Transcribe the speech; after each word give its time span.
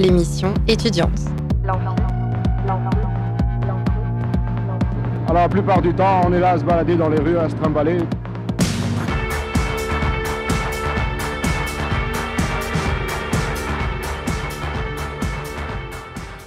l'émission 0.00 0.54
étudiante. 0.66 1.20
Alors 5.28 5.34
la 5.34 5.48
plupart 5.48 5.82
du 5.82 5.92
temps, 5.92 6.22
on 6.26 6.32
est 6.32 6.40
là 6.40 6.52
à 6.52 6.58
se 6.58 6.64
balader 6.64 6.96
dans 6.96 7.10
les 7.10 7.18
rues, 7.18 7.36
à 7.36 7.50
se 7.50 7.54
trimballer. 7.56 7.98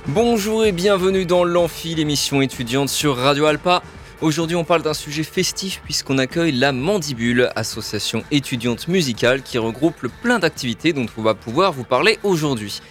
Bonjour 0.07 0.65
et 0.65 0.71
bienvenue 0.71 1.25
dans 1.27 1.43
l'Amphi, 1.43 1.93
l'émission 1.93 2.41
étudiante 2.41 2.89
sur 2.89 3.15
Radio 3.17 3.45
Alpa. 3.45 3.83
Aujourd'hui, 4.21 4.55
on 4.55 4.63
parle 4.63 4.81
d'un 4.81 4.93
sujet 4.93 5.23
festif 5.23 5.81
puisqu'on 5.83 6.17
accueille 6.17 6.53
la 6.53 6.71
Mandibule, 6.71 7.51
association 7.55 8.23
étudiante 8.31 8.87
musicale 8.87 9.43
qui 9.43 9.59
regroupe 9.59 10.07
plein 10.23 10.39
d'activités 10.39 10.91
dont 10.93 11.05
on 11.17 11.21
va 11.21 11.35
pouvoir 11.35 11.71
vous 11.71 11.83
parler 11.83 12.17
aujourd'hui. 12.23 12.81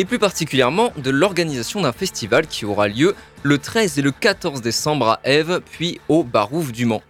Et 0.00 0.06
plus 0.06 0.18
particulièrement 0.18 0.94
de 0.96 1.10
l'organisation 1.10 1.82
d'un 1.82 1.92
festival 1.92 2.46
qui 2.46 2.64
aura 2.64 2.88
lieu 2.88 3.14
le 3.42 3.58
13 3.58 3.98
et 3.98 4.02
le 4.02 4.12
14 4.12 4.62
décembre 4.62 5.10
à 5.10 5.20
Ève, 5.24 5.60
puis 5.72 6.00
au 6.08 6.24
Barouf 6.24 6.72
du 6.72 6.86
Mans. 6.86 7.02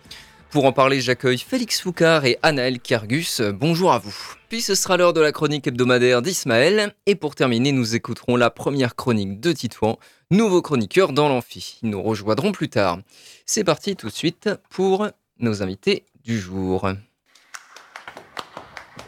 Pour 0.50 0.64
en 0.64 0.72
parler, 0.72 1.00
j'accueille 1.00 1.38
Félix 1.38 1.80
Foucard 1.80 2.24
et 2.24 2.36
Anaël 2.42 2.80
Kergus. 2.80 3.42
Bonjour 3.42 3.92
à 3.92 4.00
vous. 4.00 4.34
Puis 4.48 4.60
ce 4.60 4.74
sera 4.74 4.96
l'heure 4.96 5.12
de 5.12 5.20
la 5.20 5.30
chronique 5.30 5.68
hebdomadaire 5.68 6.20
d'Ismaël. 6.20 6.92
Et 7.06 7.14
pour 7.14 7.36
terminer, 7.36 7.70
nous 7.70 7.94
écouterons 7.94 8.34
la 8.34 8.50
première 8.50 8.96
chronique 8.96 9.38
de 9.38 9.52
Titouan, 9.52 9.96
nouveau 10.32 10.60
chroniqueur 10.60 11.12
dans 11.12 11.28
l'amphi. 11.28 11.78
Ils 11.84 11.90
nous 11.90 12.02
rejoindront 12.02 12.50
plus 12.50 12.70
tard. 12.70 12.98
C'est 13.46 13.62
parti 13.62 13.94
tout 13.94 14.08
de 14.08 14.12
suite 14.12 14.50
pour 14.68 15.06
nos 15.38 15.62
invités 15.62 16.06
du 16.24 16.40
jour. 16.40 16.90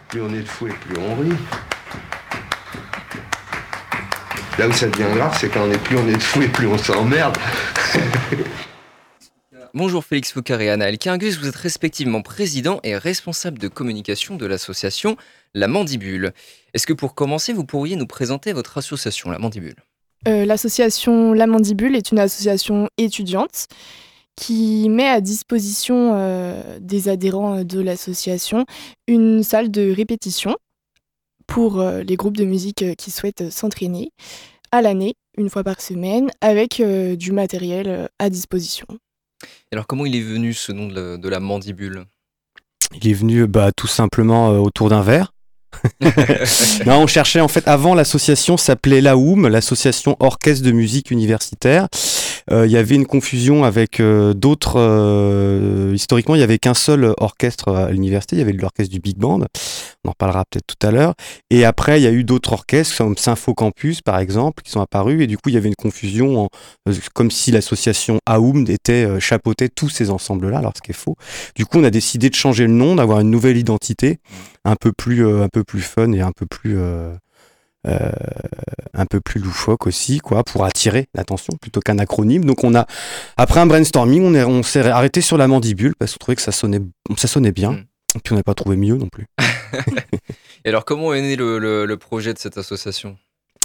Plus 0.09 0.23
on 0.23 0.33
est 0.33 0.43
de 0.43 0.49
fou 0.49 0.69
et 0.69 0.73
plus 0.73 0.99
on 1.01 1.17
rit. 1.17 1.37
Là 4.59 4.69
où 4.69 4.73
ça 4.73 4.87
devient 4.87 5.15
grave, 5.15 5.37
c'est 5.41 5.49
quand 5.49 5.67
on 5.67 5.73
est 5.73 5.83
plus 5.83 5.97
on 5.97 6.07
est 6.07 6.13
de 6.13 6.23
fou 6.23 6.43
et 6.43 6.49
plus 6.49 6.67
on 6.67 6.77
s'emmerde. 6.77 7.39
Bonjour 9.75 10.05
Félix 10.05 10.31
Foucault 10.33 10.59
et 10.59 10.69
Anna 10.69 10.91
Elkingus, 10.91 11.39
vous 11.39 11.49
êtes 11.49 11.57
respectivement 11.57 12.21
président 12.21 12.79
et 12.83 12.95
responsable 12.95 13.59
de 13.59 13.69
communication 13.69 14.37
de 14.37 14.45
l'association 14.45 15.17
La 15.55 15.69
Mandibule. 15.69 16.33
Est-ce 16.75 16.87
que 16.87 16.93
pour 16.93 17.15
commencer, 17.15 17.55
vous 17.55 17.65
pourriez 17.65 17.97
nous 17.97 18.07
présenter 18.07 18.53
votre 18.53 18.77
association 18.77 19.31
La 19.31 19.39
Mandibule? 19.39 19.77
Euh, 20.29 20.45
L'association 20.45 21.33
La 21.33 21.47
Mandibule 21.47 21.97
est 21.97 22.13
une 22.13 22.19
association 22.19 22.89
étudiante 22.99 23.69
qui 24.37 24.91
met 24.91 25.09
à 25.09 25.23
disposition 25.23 26.13
euh, 26.15 26.79
des 26.79 27.09
adhérents 27.09 27.65
de 27.65 27.81
l'association 27.81 28.67
une 29.09 29.43
salle 29.43 29.71
de 29.71 29.91
répétition 29.91 30.57
pour 31.47 31.81
euh, 31.81 32.03
les 32.03 32.17
groupes 32.17 32.37
de 32.37 32.45
musique 32.45 32.85
qui 32.97 33.11
souhaitent 33.11 33.51
s'entraîner 33.51 34.11
à 34.73 34.83
l'année, 34.83 35.15
une 35.39 35.51
fois 35.51 35.63
par 35.63 35.81
semaine, 35.81 36.31
avec 36.41 36.83
du 36.83 37.33
matériel 37.33 38.09
à 38.19 38.31
disposition 38.31 38.87
alors 39.73 39.87
comment 39.87 40.05
il 40.07 40.15
est 40.15 40.21
venu 40.23 40.53
ce 40.53 40.73
nom 40.73 40.87
de 40.87 41.29
la, 41.29 41.41
mandibule? 41.41 42.05
Il 42.95 43.09
est 43.09 43.15
venu 43.15 43.47
bah, 43.47 43.71
tout 43.75 43.87
simplement 43.87 44.51
euh, 44.51 44.59
autour 44.59 44.91
d'un 44.91 45.03
verre. 45.03 45.33
non, 46.87 46.99
on 46.99 47.07
cherchait 47.07 47.41
en 47.41 47.49
fait 47.49 47.67
avant 47.67 47.95
l'association 47.95 48.59
s'appelait 48.59 49.01
l'AOUM, 49.01 49.49
l'association 49.49 50.17
orchestre 50.21 50.65
de 50.65 50.73
musique 50.73 51.11
universitaire. 51.11 51.89
Euh, 52.51 52.67
il 52.67 52.73
y 52.73 52.77
avait 52.77 52.95
une 52.95 53.07
confusion 53.07 53.65
avec 53.65 54.01
euh, 54.01 54.35
d'autres. 54.35 54.75
Euh, 54.77 55.93
historiquement, 55.95 56.35
il 56.35 56.41
y 56.41 56.45
avait 56.45 56.59
qu'un 56.59 56.75
seul 56.75 57.15
orchestre 57.19 57.69
à 57.69 57.91
l'université. 57.91 58.37
Il 58.37 58.39
y 58.41 58.43
avait 58.43 58.53
l'orchestre 58.53 58.93
du 58.93 59.01
Big 59.01 59.17
Band. 59.17 59.41
On 60.05 60.11
en 60.11 60.15
parlera 60.19 60.45
peut-être 60.51 60.67
tout 60.67 60.87
à 60.87 60.91
l'heure. 60.91 61.15
Et 61.51 61.65
après, 61.65 62.01
il 62.01 62.05
y 62.05 62.07
a 62.07 62.13
eu 62.13 62.25
d'autres 62.25 62.53
orchestres, 62.53 62.97
comme 62.97 63.17
Sympho 63.17 63.55
Campus, 63.55 64.01
par 64.01 64.19
exemple, 64.19 64.63
qui 64.63 64.71
sont 64.71 64.81
apparus. 64.81 65.23
Et 65.23 65.27
du 65.27 65.37
coup, 65.37 65.49
il 65.49 65.55
y 65.55 65.59
avait 65.59 65.69
une 65.69 65.77
confusion, 65.77 66.49
comme 67.15 67.31
si 67.31 67.53
l'association 67.53 68.19
AOUM 68.27 68.67
était 68.69 69.21
chapeautait 69.21 69.69
tous 69.69 69.89
ces 69.89 70.11
ensembles-là, 70.11 70.59
alors 70.59 70.73
ce 70.77 70.83
qui 70.83 70.91
est 70.91 70.95
faux. 70.95 71.17
Du 71.55 71.67
coup, 71.67 71.79
on 71.79 71.85
a 71.85 71.91
décidé 71.91 72.31
de 72.31 72.35
changer 72.35 72.67
le 72.67 72.73
nom, 72.73 72.97
d'avoir 72.97 73.21
une 73.21 73.31
nouvelle 73.31 73.57
identité, 73.57 74.19
un 74.65 74.77
peu 74.77 74.93
plus, 74.93 75.27
un 75.27 75.49
peu 75.49 75.63
plus 75.63 75.83
fun 75.83 76.13
et 76.13 76.21
un 76.21 76.33
peu 76.33 76.47
plus 76.47 76.79
euh, 76.79 77.15
un 77.85 79.07
peu 79.07 79.21
plus 79.21 79.41
loufoque 79.41 79.87
aussi, 79.87 80.19
quoi, 80.19 80.45
pour 80.45 80.65
attirer 80.65 81.09
l'attention 81.15 81.55
plutôt 81.61 81.81
qu'un 81.81 81.99
acronyme. 81.99 82.45
Donc 82.45 82.65
on 82.65 82.75
a, 82.75 82.87
après 83.37 83.61
un 83.61 83.67
brainstorming, 83.67 84.23
on, 84.23 84.35
on 84.35 84.63
s'est 84.63 84.89
arrêté 84.89 85.21
sur 85.21 85.37
la 85.37 85.49
mandibule 85.49 85.95
parce 85.99 86.13
qu'on 86.13 86.19
trouvait 86.19 86.37
que 86.37 86.43
ça 86.43 86.53
sonnait, 86.53 86.81
ça 87.17 87.29
sonnait 87.29 87.53
bien. 87.53 87.73
Mm. 87.73 87.85
Et 88.15 88.19
puis 88.23 88.33
on 88.35 88.37
n'a 88.37 88.43
pas 88.43 88.55
trouvé 88.55 88.77
mieux 88.77 88.97
non 88.97 89.09
plus. 89.09 89.27
et 90.65 90.69
alors 90.69 90.85
comment 90.85 91.15
est 91.15 91.23
né 91.23 91.37
le 91.37 91.95
projet 91.97 92.35
de 92.35 92.39
cette 92.39 92.59
association? 92.59 93.17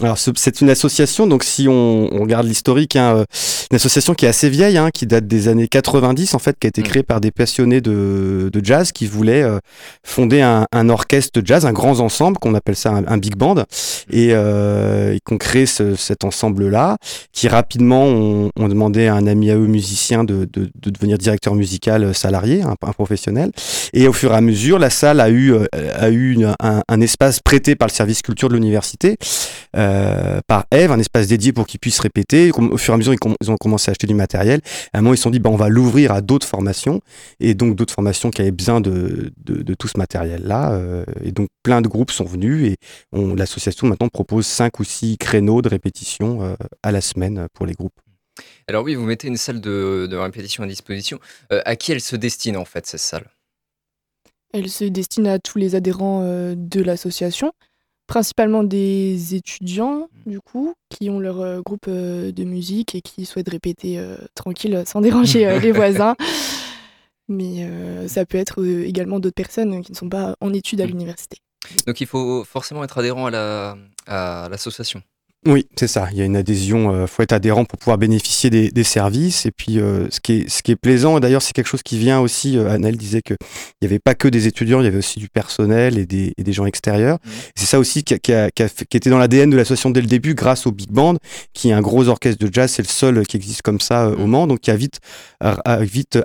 Alors 0.03 0.17
c'est 0.17 0.61
une 0.61 0.69
association, 0.69 1.25
donc 1.25 1.43
si 1.43 1.67
on, 1.67 2.09
regarde 2.21 2.45
l'historique, 2.45 2.95
hein, 2.95 3.17
euh, 3.17 3.25
une 3.71 3.77
association 3.77 4.13
qui 4.13 4.25
est 4.25 4.29
assez 4.29 4.49
vieille, 4.49 4.77
hein, 4.77 4.91
qui 4.93 5.07
date 5.07 5.25
des 5.27 5.47
années 5.47 5.67
90 5.67 6.35
en 6.35 6.39
fait, 6.39 6.57
qui 6.59 6.67
a 6.67 6.69
été 6.69 6.81
mm. 6.81 6.85
créée 6.85 7.03
par 7.03 7.19
des 7.19 7.31
passionnés 7.31 7.81
de, 7.81 8.51
jazz 8.63 8.91
qui 8.91 9.07
voulaient 9.07 9.43
euh, 9.43 9.59
fonder 10.03 10.41
un, 10.41 10.89
orchestre 10.89 11.39
de 11.39 11.45
jazz, 11.45 11.65
un 11.65 11.73
grand 11.73 11.99
ensemble 11.99 12.37
qu'on 12.37 12.53
appelle 12.53 12.75
ça 12.75 12.91
un, 12.91 13.17
big 13.17 13.35
band, 13.35 13.63
et, 14.11 14.29
euh, 14.31 15.15
et 15.15 15.19
qu'on 15.19 15.37
crée 15.37 15.65
cet 15.65 16.23
ensemble-là, 16.23 16.97
qui 17.31 17.47
rapidement 17.47 18.03
ont, 18.03 18.51
demandé 18.57 19.07
à 19.07 19.15
un 19.15 19.25
ami 19.27 19.49
à 19.49 19.55
eux 19.55 19.67
musicien 19.67 20.23
de, 20.23 20.47
devenir 20.75 21.17
directeur 21.17 21.55
musical 21.55 22.13
salarié, 22.13 22.61
un, 22.61 22.75
professionnel, 22.93 23.51
et 23.93 24.07
au 24.07 24.13
fur 24.13 24.33
et 24.33 24.35
à 24.35 24.41
mesure, 24.41 24.77
la 24.79 24.89
salle 24.89 25.19
a 25.21 25.29
eu, 25.29 25.55
a 25.73 26.09
eu 26.09 26.37
un, 26.59 27.01
espace 27.01 27.39
prêté 27.39 27.75
par 27.75 27.87
le 27.87 27.93
service 27.93 28.21
culture 28.21 28.49
de 28.49 28.55
l'université. 28.55 29.17
Euh, 29.75 29.86
par 30.47 30.65
Eve, 30.71 30.91
un 30.91 30.99
espace 30.99 31.27
dédié 31.27 31.53
pour 31.53 31.67
qu'ils 31.67 31.79
puissent 31.79 31.99
répéter. 31.99 32.51
Au 32.51 32.77
fur 32.77 32.93
et 32.93 32.95
à 32.95 32.97
mesure, 32.97 33.13
ils, 33.13 33.51
ont 33.51 33.57
commencé 33.57 33.89
à 33.89 33.91
acheter 33.91 34.07
du 34.07 34.13
matériel. 34.13 34.61
À 34.93 34.99
un 34.99 35.01
moment, 35.01 35.13
ils 35.13 35.17
se 35.17 35.23
sont 35.23 35.29
dit, 35.29 35.39
bah, 35.39 35.49
on 35.49 35.55
va 35.55 35.69
l'ouvrir 35.69 36.11
à 36.11 36.21
d'autres 36.21 36.47
formations, 36.47 37.01
et 37.39 37.53
donc 37.53 37.75
d'autres 37.75 37.93
formations 37.93 38.29
qui 38.29 38.41
avaient 38.41 38.51
besoin 38.51 38.81
de, 38.81 39.31
de, 39.37 39.73
tout 39.73 39.87
ce 39.87 39.97
matériel-là. 39.97 40.71
Euh, 40.71 41.05
et 41.23 41.31
donc, 41.31 41.49
plein 41.63 41.81
de 41.81 41.87
groupes 41.87 42.11
sont 42.11 42.25
venus, 42.25 42.71
et 42.71 42.77
l'association 43.13 43.87
maintenant 43.87 44.09
propose 44.09 44.45
cinq 44.45 44.79
ou 44.79 44.83
six 44.83 45.17
créneaux 45.17 45.61
de 45.61 45.69
répétition 45.69 46.43
euh, 46.43 46.55
à 46.83 46.91
la 46.91 47.01
semaine 47.01 47.47
pour 47.53 47.65
les 47.65 47.73
groupes. 47.73 47.99
Alors 48.67 48.83
oui, 48.83 48.95
vous 48.95 49.05
mettez 49.05 49.27
une 49.27 49.37
salle 49.37 49.61
de, 49.61 50.15
répétition 50.15 50.63
à 50.63 50.67
disposition. 50.67 51.19
à 51.49 51.75
qui 51.75 51.91
elle 51.91 52.01
se 52.01 52.15
destine 52.15 52.57
en 52.57 52.65
fait, 52.65 52.85
cette 52.85 52.99
salle? 52.99 53.27
Elle 54.53 54.69
se 54.69 54.85
destine 54.85 55.27
à 55.27 55.39
tous 55.39 55.57
les 55.57 55.75
adhérents 55.75 56.21
de 56.21 56.81
l'association 56.81 57.51
principalement 58.07 58.63
des 58.63 59.35
étudiants, 59.35 60.09
mmh. 60.25 60.31
du 60.31 60.40
coup, 60.40 60.73
qui 60.90 61.09
ont 61.09 61.19
leur 61.19 61.41
euh, 61.41 61.62
groupe 61.62 61.85
euh, 61.88 62.31
de 62.31 62.44
musique 62.44 62.95
et 62.95 63.01
qui 63.01 63.25
souhaitent 63.25 63.50
répéter 63.50 64.00
euh, 64.00 64.18
tranquille 64.34 64.84
sans 64.85 65.01
déranger 65.07 65.59
les 65.59 65.72
voisins. 65.72 66.16
Mais 67.29 67.68
ça 68.07 68.25
peut 68.25 68.38
être 68.38 68.63
également 68.63 69.19
d'autres 69.19 69.35
personnes 69.35 69.84
qui 69.84 69.91
ne 69.91 69.97
sont 69.97 70.07
pas 70.07 70.38
en 70.40 70.53
études 70.53 70.79
à 70.79 70.85
mmh. 70.85 70.88
l'université. 70.88 71.38
Donc 71.85 72.00
il 72.00 72.07
faut 72.07 72.45
forcément 72.45 72.85
être 72.85 72.97
adhérent 72.97 73.28
à 73.28 74.47
l'association. 74.50 75.03
Oui, 75.45 75.67
c'est 75.77 75.87
ça. 75.87 76.09
Il 76.11 76.17
y 76.17 76.21
a 76.21 76.25
une 76.25 76.35
adhésion, 76.35 76.91
il 76.91 76.95
euh, 76.95 77.07
faut 77.07 77.21
être 77.21 77.31
adhérent 77.31 77.63
pour 77.63 77.77
pouvoir 77.77 77.97
bénéficier 77.97 78.49
des, 78.49 78.83
services. 78.83 79.45
Et 79.45 79.51
puis, 79.51 79.79
euh, 79.79 80.07
ce, 80.09 80.19
qui 80.19 80.33
est, 80.33 80.49
ce 80.49 80.63
qui 80.63 80.71
est 80.71 80.75
plaisant, 80.75 81.19
d'ailleurs, 81.19 81.41
c'est 81.41 81.53
quelque 81.53 81.67
chose 81.67 81.83
qui 81.83 81.97
vient 81.97 82.19
aussi, 82.19 82.57
euh, 82.57 82.69
Annelle 82.69 82.97
disait 82.97 83.21
qu'il 83.21 83.37
n'y 83.81 83.87
avait 83.87 83.99
pas 83.99 84.15
que 84.15 84.27
des 84.27 84.47
étudiants, 84.47 84.81
il 84.81 84.85
y 84.85 84.87
avait 84.87 84.97
aussi 84.97 85.19
du 85.19 85.29
personnel 85.29 85.97
et 85.97 86.05
des, 86.05 86.33
et 86.37 86.43
des 86.43 86.53
gens 86.53 86.65
extérieurs. 86.65 87.17
Mmh. 87.23 87.29
C'est 87.55 87.65
ça 87.65 87.79
aussi 87.79 88.03
qui, 88.03 88.19
qui, 88.19 88.33
a, 88.33 88.49
qui, 88.49 88.97
était 88.97 89.09
dans 89.09 89.19
l'ADN 89.19 89.49
de 89.49 89.55
l'association 89.55 89.91
dès 89.91 90.01
le 90.01 90.07
début, 90.07 90.33
grâce 90.33 90.65
au 90.65 90.71
Big 90.71 90.89
Band, 90.89 91.15
qui 91.53 91.69
est 91.69 91.73
un 91.73 91.81
gros 91.81 92.07
orchestre 92.07 92.43
de 92.43 92.51
jazz, 92.51 92.71
c'est 92.71 92.81
le 92.81 92.87
seul 92.87 93.25
qui 93.25 93.37
existe 93.37 93.61
comme 93.61 93.79
ça 93.79 94.09
au 94.09 94.25
mmh. 94.25 94.29
Mans, 94.29 94.47
donc 94.47 94.59
qui 94.59 94.71
a 94.71 94.75
vite, 94.75 94.99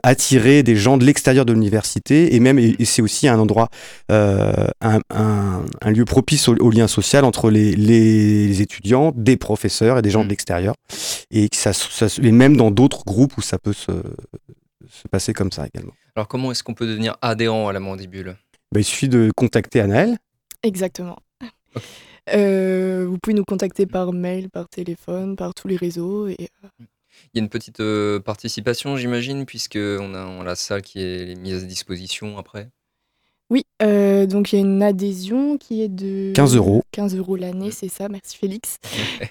attiré 0.03 0.63
des 0.63 0.75
gens 0.75 0.97
de 0.97 1.05
l'extérieur 1.05 1.45
de 1.45 1.53
l'université. 1.53 2.35
Et 2.35 2.41
même, 2.41 2.59
et, 2.59 2.77
c'est 2.85 3.03
aussi 3.03 3.29
un 3.29 3.39
endroit, 3.39 3.69
un, 4.09 5.01
un, 5.11 5.91
lieu 5.91 6.05
propice 6.05 6.49
au, 6.49 6.71
lien 6.71 6.89
social 6.89 7.25
entre 7.25 7.51
les, 7.51 7.77
les 7.77 8.63
étudiants 8.63 9.02
des 9.11 9.37
professeurs 9.37 9.99
et 9.99 10.03
des 10.03 10.11
gens 10.11 10.21
de 10.21 10.27
mm. 10.27 10.31
l'extérieur. 10.31 10.75
Et, 11.31 11.49
ça, 11.53 11.73
même 12.21 12.57
dans 12.57 12.71
d'autres 12.71 13.05
groupes 13.05 13.37
où 13.37 13.43
ça 13.43 13.59
peut 13.59 13.73
se, 13.73 13.91
passer 15.11 15.33
comme 15.33 15.51
ça 15.51 15.67
également. 15.67 15.93
Alors 16.15 16.29
comment 16.29 16.53
est-ce 16.53 16.63
qu'on 16.63 16.75
peut 16.75 16.87
devenir 16.87 17.17
adhérent 17.23 17.69
à 17.69 17.73
la 17.73 17.81
mandibule? 17.81 18.37
Bah, 18.71 18.81
Il 18.81 18.85
suffit 18.85 19.09
de 19.09 19.31
contacter 19.37 19.81
Anaël. 19.81 20.19
Exactement. 20.63 21.19
Euh, 22.33 23.07
vous 23.09 23.19
pouvez 23.19 23.35
nous 23.35 23.45
contacter 23.45 23.87
par 23.87 24.13
mail, 24.13 24.49
par 24.49 24.69
téléphone, 24.69 25.35
par 25.35 25.55
tous 25.55 25.67
les 25.67 25.77
réseaux. 25.77 26.29
Et, 26.29 26.49
euh, 26.65 26.69
Il 27.35 27.39
y 27.39 27.41
a 27.41 27.43
une 27.43 27.49
petite 27.49 27.81
euh, 27.81 28.21
participation, 28.21 28.97
j'imagine, 28.97 29.45
puisqu'on 29.45 30.15
a, 30.15 30.25
on 30.25 30.43
a 30.43 30.45
la 30.45 30.55
salle 30.55 30.83
qui 30.83 31.01
est 31.01 31.35
mise 31.37 31.65
à 31.65 31.67
disposition 31.67 32.39
après? 32.39 32.71
Oui, 33.51 33.65
euh, 33.83 34.27
donc 34.27 34.53
il 34.53 34.57
y 34.57 34.63
a 34.63 34.65
une 34.65 34.83
adhésion 34.83 35.59
qui 35.59 35.83
est 35.83 35.89
de 35.89 36.33
15 36.35 36.57
euros. 36.57 36.83
15 36.93 37.17
euros 37.17 37.37
l'année, 37.37 37.71
c'est 37.71 37.89
ça, 37.89 38.09
merci 38.09 38.39
Félix. 38.39 38.79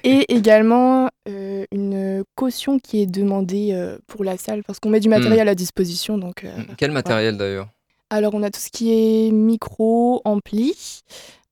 Et 0.03 0.31
également 0.31 1.09
euh, 1.27 1.65
une 1.71 2.23
caution 2.35 2.77
qui 2.77 3.01
est 3.01 3.07
demandée 3.07 3.69
euh, 3.71 3.97
pour 4.05 4.23
la 4.23 4.37
salle 4.37 4.63
parce 4.63 4.79
qu'on 4.79 4.89
met 4.89 4.99
du 4.99 5.07
hmm. 5.07 5.11
matériel 5.11 5.49
à 5.49 5.55
disposition. 5.55 6.17
Donc, 6.19 6.45
Quel 6.77 6.91
matériel 6.91 7.37
d'ailleurs? 7.37 7.67
Alors 8.11 8.33
on 8.35 8.43
a 8.43 8.51
tout 8.51 8.59
ce 8.59 8.69
qui 8.69 8.91
est 8.91 9.31
micro, 9.31 10.21
ampli, 10.25 11.01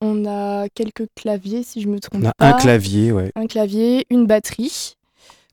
On 0.01 0.25
a 0.25 0.67
quelques 0.69 1.07
claviers, 1.15 1.63
si 1.63 1.81
je 1.81 1.87
me 1.87 1.99
trompe 1.99 2.21
On 2.21 2.27
a 2.27 2.33
pas. 2.33 2.49
un 2.49 2.53
clavier, 2.53 3.11
ouais. 3.11 3.31
Un 3.35 3.47
clavier, 3.47 4.05
une 4.09 4.27
batterie 4.27 4.95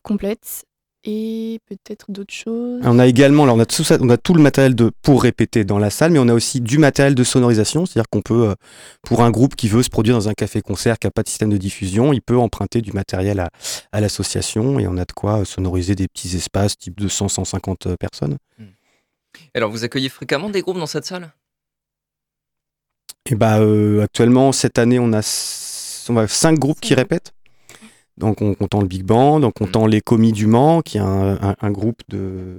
complète 0.03 0.65
et 1.07 1.61
peut-être 1.67 2.11
d'autres 2.11 2.35
choses. 2.35 2.81
On 2.85 2.99
a 2.99 3.07
également, 3.07 3.45
alors 3.45 3.57
on 3.57 3.61
a 3.61 3.67
tout, 3.67 3.85
ça, 3.85 3.97
on 4.01 4.11
a 4.11 4.17
tout 4.17 4.35
le 4.35 4.43
matériel 4.43 4.75
de, 4.75 4.91
pour 5.03 5.23
répéter 5.23 5.65
dans 5.65 5.79
la 5.79 5.91
salle, 5.91 6.11
mais 6.11 6.19
on 6.19 6.29
a 6.29 6.35
aussi 6.35 6.61
du 6.61 6.79
matériel 6.79 7.15
de 7.15 7.25
sonorisation, 7.25 7.87
c'est-à-dire 7.87 8.09
qu'on 8.11 8.23
peut, 8.23 8.51
euh, 8.51 8.55
pour 9.03 9.23
un 9.23 9.31
groupe 9.31 9.57
qui 9.57 9.69
veut 9.69 9.83
se 9.83 9.89
produire 9.89 10.17
dans 10.17 10.29
un 10.29 10.35
café-concert 10.35 10.99
qui 10.99 11.07
n'a 11.07 11.13
pas 11.13 11.23
de 11.23 11.29
système 11.29 11.51
de 11.51 11.57
diffusion, 11.57 12.13
il 12.13 12.21
peut 12.21 12.37
emprunter 12.37 12.83
du 12.83 12.93
matériel 12.93 13.41
à, 13.41 13.49
à 13.93 14.01
l'association 14.01 14.79
et 14.79 14.87
on 14.89 14.97
a 14.97 15.05
de 15.05 15.13
quoi 15.13 15.39
euh, 15.39 15.45
sonoriser 15.45 15.95
des 15.95 16.09
petits 16.09 16.37
espaces 16.37 16.77
type 16.77 17.01
de 17.01 17.09
100-150 17.09 17.97
personnes. 17.97 18.37
Alors, 19.55 19.71
vous 19.71 19.85
accueillez 19.85 20.09
fréquemment 20.09 20.51
des 20.51 20.63
groupes 20.63 20.79
dans 20.79 20.87
cette 20.87 21.07
salle? 21.07 21.31
Et 23.29 23.35
bah 23.35 23.59
euh, 23.59 24.03
actuellement 24.03 24.53
cette 24.53 24.79
année 24.79 25.01
on 25.01 25.13
a, 25.13 26.07
on 26.09 26.17
a 26.17 26.29
cinq 26.29 26.59
groupes 26.59 26.81
qui 26.81 26.95
répètent. 26.95 27.33
Donc 28.19 28.41
on 28.41 28.55
comptant 28.55 28.81
le 28.81 28.87
Big 28.87 29.03
Band, 29.05 29.43
on 29.43 29.51
comptant 29.51 29.87
les 29.87 30.01
Commis 30.01 30.33
du 30.33 30.47
Mans, 30.47 30.81
qui 30.81 30.97
est 30.97 31.01
un, 31.01 31.39
un- 31.43 31.57
un 31.61 31.71
groupe 31.71 32.01
de 32.09 32.57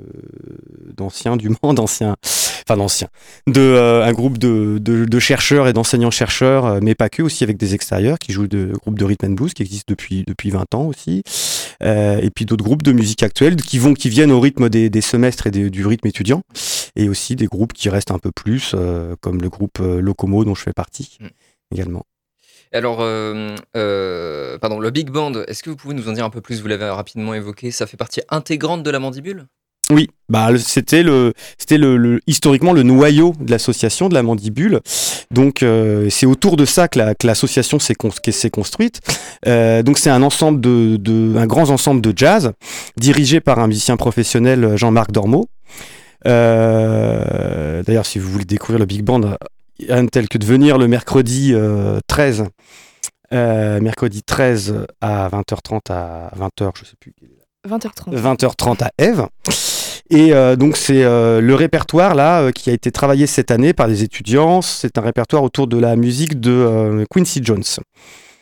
d'anciens 0.96 1.36
du 1.38 1.50
Mans, 1.50 1.74
d'anciens, 1.74 2.16
enfin 2.24 2.78
d'anciens, 2.78 3.08
de 3.48 3.60
euh, 3.62 4.06
un 4.06 4.12
groupe 4.14 4.38
de, 4.38 4.78
de, 4.80 5.06
de 5.06 5.20
chercheurs 5.20 5.68
et 5.68 5.74
d'enseignants 5.74 6.12
chercheurs, 6.12 6.66
euh, 6.66 6.80
mais 6.82 6.94
pas 6.96 7.10
que 7.10 7.22
aussi 7.24 7.44
avec 7.44 7.58
des 7.58 7.74
extérieurs 7.74 8.20
qui 8.20 8.32
jouent 8.34 8.48
de 8.48 8.72
groupe 8.82 9.00
de 9.00 9.06
rhythm 9.06 9.28
and 9.28 9.34
blues 9.34 9.54
qui 9.54 9.64
existe 9.64 9.88
depuis 9.90 10.24
depuis 10.28 10.50
20 10.52 10.74
ans 10.76 10.86
aussi, 10.86 11.24
Euh, 11.84 12.20
et 12.22 12.32
puis 12.32 12.46
d'autres 12.46 12.64
groupes 12.64 12.82
de 12.82 12.92
musique 12.92 13.22
actuelle 13.22 13.56
qui 13.56 13.78
vont 13.78 13.94
qui 13.94 14.10
viennent 14.10 14.32
au 14.32 14.40
rythme 14.40 14.68
des, 14.70 14.90
des 14.90 15.02
semestres 15.02 15.46
et 15.48 15.52
des- 15.52 15.70
du 15.70 15.86
rythme 15.86 16.08
étudiant, 16.08 16.42
et 16.96 17.08
aussi 17.10 17.36
des 17.36 17.46
groupes 17.46 17.74
qui 17.74 17.90
restent 17.90 18.10
un 18.12 18.18
peu 18.20 18.32
plus, 18.32 18.72
euh, 18.74 19.16
comme 19.22 19.42
le 19.42 19.50
groupe 19.50 19.78
Locomo 19.80 20.44
dont 20.44 20.56
je 20.56 20.64
fais 20.64 20.74
partie 20.74 21.18
Mm. 21.22 21.28
également. 21.74 22.04
Alors, 22.74 23.00
euh, 23.02 23.56
euh, 23.76 24.58
pardon, 24.58 24.80
le 24.80 24.90
Big 24.90 25.10
Band, 25.10 25.34
est-ce 25.48 25.64
que 25.64 25.70
vous 25.70 25.76
pouvez 25.76 25.94
nous 25.94 26.10
en 26.10 26.14
dire 26.14 26.26
un 26.26 26.30
peu 26.30 26.42
plus? 26.42 26.62
Vous 26.62 26.68
l'avez 26.68 26.86
rapidement 26.90 27.34
évoqué, 27.34 27.72
ça 27.72 27.88
fait 27.88 27.98
partie 27.98 28.22
intégrante 28.30 28.84
de 28.84 28.90
la 28.90 29.00
mandibule? 29.00 29.46
Oui, 29.90 30.10
bah 30.28 30.50
c'était 30.58 31.02
le 31.02 31.32
c'était 31.58 31.78
le, 31.78 32.20
historiquement 32.28 32.74
le 32.74 32.84
noyau 32.84 33.34
de 33.40 33.50
l'association 33.50 34.10
de 34.10 34.16
la 34.16 34.22
mandibule. 34.22 34.82
Donc 35.32 35.64
euh, 35.64 36.10
c'est 36.10 36.26
autour 36.26 36.58
de 36.58 36.66
ça 36.66 36.90
que 36.90 37.00
la- 37.00 37.14
l'association 37.24 37.80
s'est 37.80 37.96
construite. 38.50 39.00
Donc 39.46 39.98
c'est 39.98 40.10
un 40.10 40.24
ensemble 40.24 40.60
de, 40.60 41.46
grand 41.46 41.70
ensemble 41.70 42.02
de 42.02 42.12
jazz 42.14 42.52
dirigé 42.98 43.40
par 43.40 43.60
un 43.60 43.68
musicien 43.68 43.96
professionnel 43.96 44.76
Jean-Marc 44.76 45.14
Dormeau. 45.14 45.48
D'ailleurs, 46.26 48.06
si 48.06 48.20
vous 48.20 48.30
voulez 48.30 48.44
découvrir 48.44 48.80
le 48.80 48.86
Big 48.86 49.04
Band, 49.04 49.38
tel 50.12 50.28
que 50.30 50.38
de 50.38 50.46
venir 50.46 50.78
le 50.78 50.88
mercredi 50.88 51.52
euh, 51.54 52.00
13, 52.08 52.46
euh, 53.34 53.80
mercredi 53.82 54.24
13 54.24 54.86
à 55.02 55.30
20h30 55.30 55.92
à 55.92 56.32
20h, 56.38 56.72
je 56.80 56.86
sais 56.86 56.96
plus 57.00 57.14
20h30. 57.68 58.16
20h30 58.16 58.84
à 58.84 58.92
Eve. 58.98 59.28
Et 60.10 60.34
euh, 60.34 60.56
donc 60.56 60.78
c'est 60.78 61.04
euh, 61.04 61.42
le 61.42 61.54
répertoire 61.54 62.16
là 62.16 62.42
euh, 62.44 62.52
qui 62.52 62.70
a 62.70 62.74
été 62.74 62.92
travaillé 62.92 63.28
cette 63.28 63.52
année 63.52 63.74
par 63.74 63.88
les 63.88 64.04
étudiants. 64.04 64.62
C'est 64.62 64.98
un 64.98 65.02
répertoire 65.02 65.44
autour 65.44 65.68
de 65.68 65.78
la 65.78 65.98
musique 65.98 66.40
de 66.40 66.52
euh, 66.52 67.04
Quincy 67.12 67.42
Jones. 67.44 67.64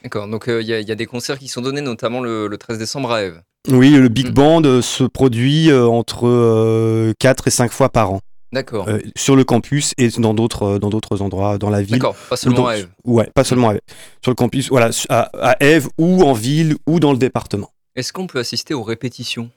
D'accord, 0.04 0.28
donc 0.28 0.48
euh, 0.48 0.62
il 0.62 0.68
y, 0.68 0.72
y 0.84 0.92
a 0.92 0.96
des 0.96 1.08
concerts 1.08 1.40
qui 1.40 1.48
sont 1.48 1.62
donnés, 1.62 1.82
notamment 1.82 2.22
le, 2.22 2.46
le 2.48 2.58
13 2.60 2.78
décembre 2.78 3.12
à 3.12 3.24
Eve. 3.24 3.42
Oui, 3.68 3.90
le 3.92 4.10
big 4.10 4.28
Mm. 4.28 4.34
band 4.34 4.62
euh, 4.66 4.82
se 4.84 5.04
produit 5.06 5.72
euh, 5.72 5.88
entre 5.88 6.28
euh, 6.28 7.14
4 7.20 7.48
et 7.48 7.52
5 7.52 7.72
fois 7.72 7.90
par 7.90 8.12
an 8.12 8.20
D'accord, 8.56 8.88
euh, 8.88 9.00
sur 9.18 9.36
le 9.36 9.44
campus 9.44 9.94
et 9.98 10.08
dans 10.10 10.34
d'autres 10.34 10.64
euh, 10.64 10.80
dans 10.80 10.90
d'autres 10.90 11.22
endroits 11.22 11.58
dans 11.58 11.70
la 11.70 11.82
ville. 11.82 11.92
d'accord, 11.92 12.16
pas 12.30 12.38
seulement 12.38 12.62
dans- 12.62 12.68
à 12.68 12.78
Eve. 12.78 12.90
Ouais, 13.04 13.30
pas 13.36 13.44
seulement 13.44 13.70
à 13.70 13.74
Eve. 13.76 13.82
Sur 14.24 14.32
le 14.32 14.36
campus, 14.36 14.70
voilà, 14.70 14.90
à, 15.10 15.30
à 15.52 15.64
Eve 15.64 15.90
ou 15.98 16.24
en 16.24 16.32
ville 16.34 16.76
ou 16.88 17.00
dans 17.02 17.12
le 17.12 17.18
département. 17.18 17.70
Est-ce 17.98 18.14
qu'on 18.14 18.28
peut 18.28 18.40
assister 18.40 18.74
aux 18.74 18.84
répétitions? 18.84 19.52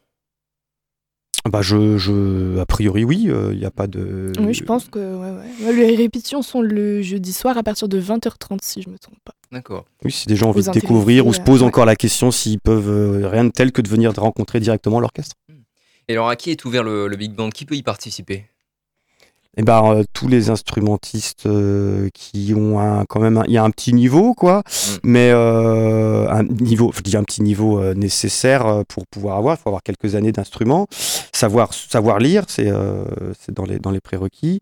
Bah 1.49 1.63
je, 1.63 1.97
je 1.97 2.59
a 2.59 2.67
priori 2.67 3.05
oui, 3.05 3.23
il 3.53 3.59
n'y 3.59 3.65
a 3.65 3.71
pas 3.71 3.87
de 3.87 4.33
Oui, 4.41 4.53
je 4.53 4.65
pense 4.65 4.87
que 4.89 4.99
ouais, 4.99 5.31
ouais. 5.31 5.67
Ouais, 5.67 5.73
Les 5.73 5.95
répétitions 5.97 6.43
sont 6.43 6.61
le 6.61 7.01
jeudi 7.01 7.33
soir 7.33 7.57
à 7.57 7.63
partir 7.63 7.89
de 7.89 8.01
20h30, 8.01 8.59
si 8.63 8.83
je 8.83 8.91
me 8.91 8.99
trompe 8.99 9.19
pas. 9.25 9.33
D'accord. 9.53 9.87
Oui, 10.05 10.11
si 10.13 10.27
des 10.27 10.35
gens 10.37 10.47
ont 10.49 10.51
envie 10.51 10.65
de 10.67 10.71
découvrir 10.73 11.27
ou 11.27 11.33
se 11.33 11.41
posent 11.41 11.63
euh, 11.63 11.67
encore 11.67 11.87
la 11.87 11.97
question 11.97 12.31
s'ils 12.33 12.59
peuvent 12.59 12.91
euh, 12.91 13.29
rien 13.29 13.45
de 13.45 13.51
tel 13.51 13.71
que 13.73 13.81
de 13.81 13.89
venir 13.89 14.13
de 14.13 14.21
rencontrer 14.21 14.59
directement 14.61 14.99
l'orchestre. 15.01 15.37
Et 16.09 16.13
alors, 16.15 16.29
à 16.29 16.37
qui 16.37 16.51
est 16.51 16.65
ouvert 16.65 16.83
le, 16.83 17.07
le 17.07 17.17
Big 17.17 17.33
Band? 17.33 17.51
Qui 17.51 17.65
peut 17.65 17.77
y 17.77 17.83
participer? 17.83 18.47
Et 19.59 19.63
ben 19.63 19.83
euh, 19.85 20.05
tous 20.13 20.29
les 20.29 20.51
instrumentistes 20.51 21.47
euh, 21.47 22.09
qui 22.15 22.55
ont 22.57 22.79
un, 22.79 23.05
quand 23.07 23.19
même 23.19 23.43
il 23.49 23.53
y 23.53 23.59
a 23.59 23.65
un 23.65 23.71
petit 23.71 23.93
niveau 23.93 24.33
quoi, 24.33 24.63
Mm. 24.63 24.97
mais 25.03 25.31
euh, 25.33 26.29
un 26.29 26.45
niveau, 26.45 26.93
je 26.95 27.01
dis 27.01 27.17
un 27.17 27.25
petit 27.25 27.43
niveau 27.43 27.83
nécessaire 27.95 28.85
pour 28.89 29.07
pouvoir 29.07 29.37
avoir. 29.37 29.57
Il 29.57 29.63
faut 29.63 29.69
avoir 29.69 29.83
quelques 29.83 30.15
années 30.15 30.31
d'instruments, 30.31 30.87
savoir 31.33 31.75
savoir 31.75 32.19
lire, 32.19 32.45
c'est 32.49 32.71
dans 33.51 33.65
les 33.65 33.79
dans 33.81 33.91
les 33.91 34.01
prérequis. 34.01 34.61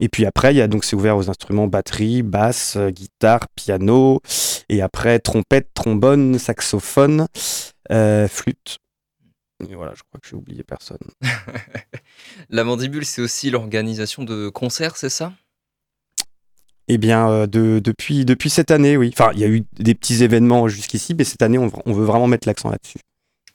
Et 0.00 0.08
puis 0.08 0.24
après 0.24 0.54
il 0.54 0.56
y 0.56 0.62
a 0.62 0.68
donc 0.68 0.84
c'est 0.84 0.96
ouvert 0.96 1.16
aux 1.16 1.28
instruments 1.28 1.66
batterie, 1.66 2.22
basse, 2.22 2.78
guitare, 2.90 3.48
piano, 3.54 4.20
et 4.70 4.80
après 4.80 5.18
trompette, 5.18 5.68
trombone, 5.74 6.38
saxophone, 6.38 7.26
flûte. 8.28 8.78
Et 9.60 9.74
voilà, 9.74 9.92
je 9.94 10.02
crois 10.02 10.20
que 10.20 10.28
j'ai 10.28 10.36
oublié 10.36 10.62
personne. 10.62 10.98
La 12.50 12.64
mandibule, 12.64 13.04
c'est 13.04 13.20
aussi 13.22 13.50
l'organisation 13.50 14.24
de 14.24 14.48
concerts, 14.48 14.96
c'est 14.96 15.08
ça? 15.08 15.32
Eh 16.86 16.96
bien, 16.96 17.28
euh, 17.30 17.46
de- 17.46 17.80
depuis, 17.82 18.24
depuis 18.24 18.50
cette 18.50 18.70
année, 18.70 18.96
oui. 18.96 19.10
Enfin, 19.12 19.30
il 19.34 19.40
y 19.40 19.44
a 19.44 19.48
eu 19.48 19.64
des 19.78 19.94
petits 19.94 20.22
événements 20.22 20.68
jusqu'ici, 20.68 21.14
mais 21.14 21.24
cette 21.24 21.42
année, 21.42 21.58
on, 21.58 21.70
on 21.84 21.92
veut 21.92 22.04
vraiment 22.04 22.26
mettre 22.28 22.48
l'accent 22.48 22.70
là-dessus. 22.70 22.98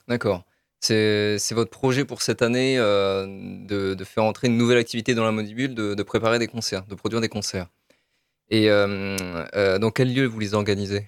D'accord. 0.06 0.44
C'est 0.80 1.38
c'est 1.38 1.54
votre 1.54 1.70
projet 1.70 2.04
pour 2.04 2.20
cette 2.20 2.42
année 2.42 2.76
euh, 2.78 3.24
de, 3.26 3.94
de 3.94 4.04
faire 4.04 4.24
entrer 4.24 4.48
une 4.48 4.58
nouvelle 4.58 4.76
activité 4.78 5.14
dans 5.14 5.24
la 5.24 5.32
mandibule, 5.32 5.74
de, 5.74 5.94
de 5.94 6.02
préparer 6.02 6.38
des 6.38 6.46
concerts, 6.46 6.84
de 6.86 6.94
produire 6.94 7.22
des 7.22 7.30
concerts. 7.30 7.68
Et 8.50 8.68
euh, 8.70 9.16
euh, 9.54 9.78
dans 9.78 9.90
quel 9.90 10.12
lieu 10.14 10.26
vous 10.26 10.38
les 10.38 10.52
organisez? 10.52 11.06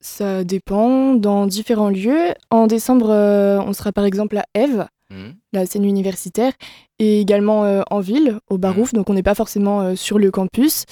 Ça 0.00 0.44
dépend 0.44 1.14
dans 1.14 1.46
différents 1.46 1.88
lieux. 1.90 2.34
En 2.50 2.66
décembre, 2.66 3.10
euh, 3.10 3.58
on 3.60 3.72
sera 3.72 3.92
par 3.92 4.04
exemple 4.04 4.36
à 4.36 4.44
Eve, 4.54 4.86
Mhm. 5.10 5.34
la 5.52 5.66
scène 5.66 5.84
universitaire, 5.84 6.52
et 6.98 7.20
également 7.20 7.64
euh, 7.64 7.82
en 7.90 8.00
ville, 8.00 8.38
au 8.50 8.58
Barouf, 8.58 8.92
donc 8.92 9.08
on 9.08 9.14
n'est 9.14 9.22
pas 9.22 9.36
forcément 9.36 9.80
euh, 9.80 9.94
sur 9.94 10.18
le 10.18 10.30
campus. 10.30 10.84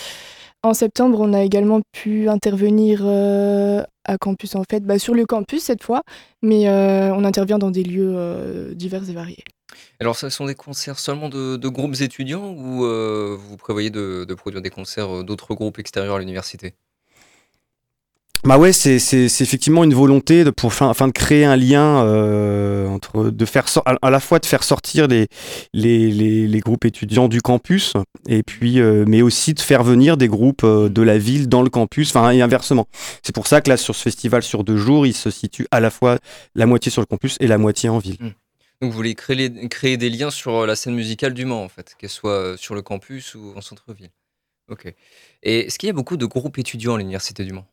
En 0.63 0.73
septembre, 0.73 1.19
on 1.21 1.33
a 1.35 1.43
également 1.43 1.81
pu 1.93 2.29
intervenir 2.29 3.05
à 3.05 4.17
campus, 4.19 4.55
en 4.55 4.63
fait, 4.71 4.81
bah, 4.81 4.99
sur 4.99 5.13
le 5.15 5.27
campus 5.27 5.63
cette 5.65 5.83
fois, 5.83 6.03
mais 6.41 6.71
on 6.71 7.23
intervient 7.25 7.59
dans 7.59 7.71
des 7.71 7.83
lieux 7.85 8.73
divers 8.75 9.07
et 9.11 9.13
variés. 9.13 9.45
Alors, 10.01 10.17
ce 10.17 10.31
sont 10.31 10.47
des 10.47 10.55
concerts 10.55 10.99
seulement 10.99 11.29
de, 11.29 11.57
de 11.57 11.69
groupes 11.69 12.01
étudiants 12.01 12.55
ou 12.55 12.87
vous 13.37 13.57
prévoyez 13.59 13.91
de, 13.91 14.25
de 14.27 14.35
produire 14.35 14.63
des 14.63 14.71
concerts 14.71 15.23
d'autres 15.23 15.55
groupes 15.55 15.79
extérieurs 15.79 16.15
à 16.15 16.19
l'université? 16.19 16.73
Bah 18.47 18.59
ouais, 18.59 18.75
c'est 18.75 18.99
c'est- 18.99 19.31
c'est 19.31 19.43
effectivement 19.43 19.85
une 19.85 19.95
volonté 19.95 20.45
de, 20.45 20.51
pour 20.51 20.75
fin- 20.75 20.91
afin 20.91 21.09
de 21.09 21.13
créer 21.13 21.47
un 21.47 21.57
lien 21.57 22.05
euh, 22.05 22.87
entre 22.89 23.31
de 23.31 23.45
faire 23.47 23.65
à, 23.87 24.11
la 24.11 24.21
fois 24.21 24.39
de 24.39 24.45
faire 24.45 24.63
sortir 24.63 25.07
les, 25.09 25.29
les, 25.73 26.11
les, 26.47 26.61
groupes 26.61 26.85
étudiants 26.85 27.29
du 27.29 27.41
campus 27.41 27.95
et 28.29 28.43
puis 28.43 28.81
euh, 28.81 29.07
mais 29.09 29.23
aussi 29.23 29.55
de 29.55 29.61
faire 29.61 29.83
venir 29.83 30.19
des 30.19 30.29
groupes 30.29 30.63
euh, 30.65 30.91
de 30.91 31.01
la 31.01 31.17
ville 31.17 31.49
dans 31.49 31.63
le 31.63 31.71
campus, 31.71 32.15
enfin 32.15 32.33
et 32.33 32.43
inversement. 32.43 32.87
C'est 33.23 33.35
pour 33.35 33.47
ça 33.47 33.63
que 33.63 33.71
là 33.71 33.79
sur 33.79 33.95
ce 33.97 34.03
festival 34.03 34.43
sur 34.43 34.63
deux 34.63 34.77
jours, 34.77 35.07
il 35.07 35.15
se 35.15 35.31
situe 35.31 35.67
à 35.71 35.81
la 35.81 35.91
fois 35.91 36.19
la 36.55 36.67
moitié 36.67 36.93
sur 36.93 37.01
le 37.01 37.07
campus 37.07 37.39
et 37.41 37.47
la 37.47 37.57
moitié 37.57 37.89
en 37.89 37.99
ville. 37.99 38.19
Donc, 38.83 38.91
vous 38.91 38.97
voulez 38.97 39.15
créer, 39.15 39.69
créer 39.69 39.97
des 39.97 40.11
liens 40.11 40.31
sur 40.31 40.67
la 40.67 40.77
scène 40.77 40.95
musicale 40.95 41.33
du 41.33 41.47
Mans, 41.47 41.63
en 41.63 41.69
fait, 41.71 41.95
qu'elle 41.97 42.11
soit 42.11 42.57
sur 42.59 42.75
le 42.75 42.83
campus 42.83 43.35
ou 43.37 43.55
en 43.57 43.63
centre-ville. 43.63 44.11
Ok. 44.69 44.93
Et 45.43 45.61
est-ce 45.67 45.79
qu'il 45.79 45.87
y 45.87 45.91
a 45.91 45.95
beaucoup 45.95 46.17
de 46.19 46.27
groupes 46.27 46.59
étudiants 46.59 46.97
à 46.97 46.99
l'université 46.99 47.45
du 47.45 47.53
Mans? 47.53 47.67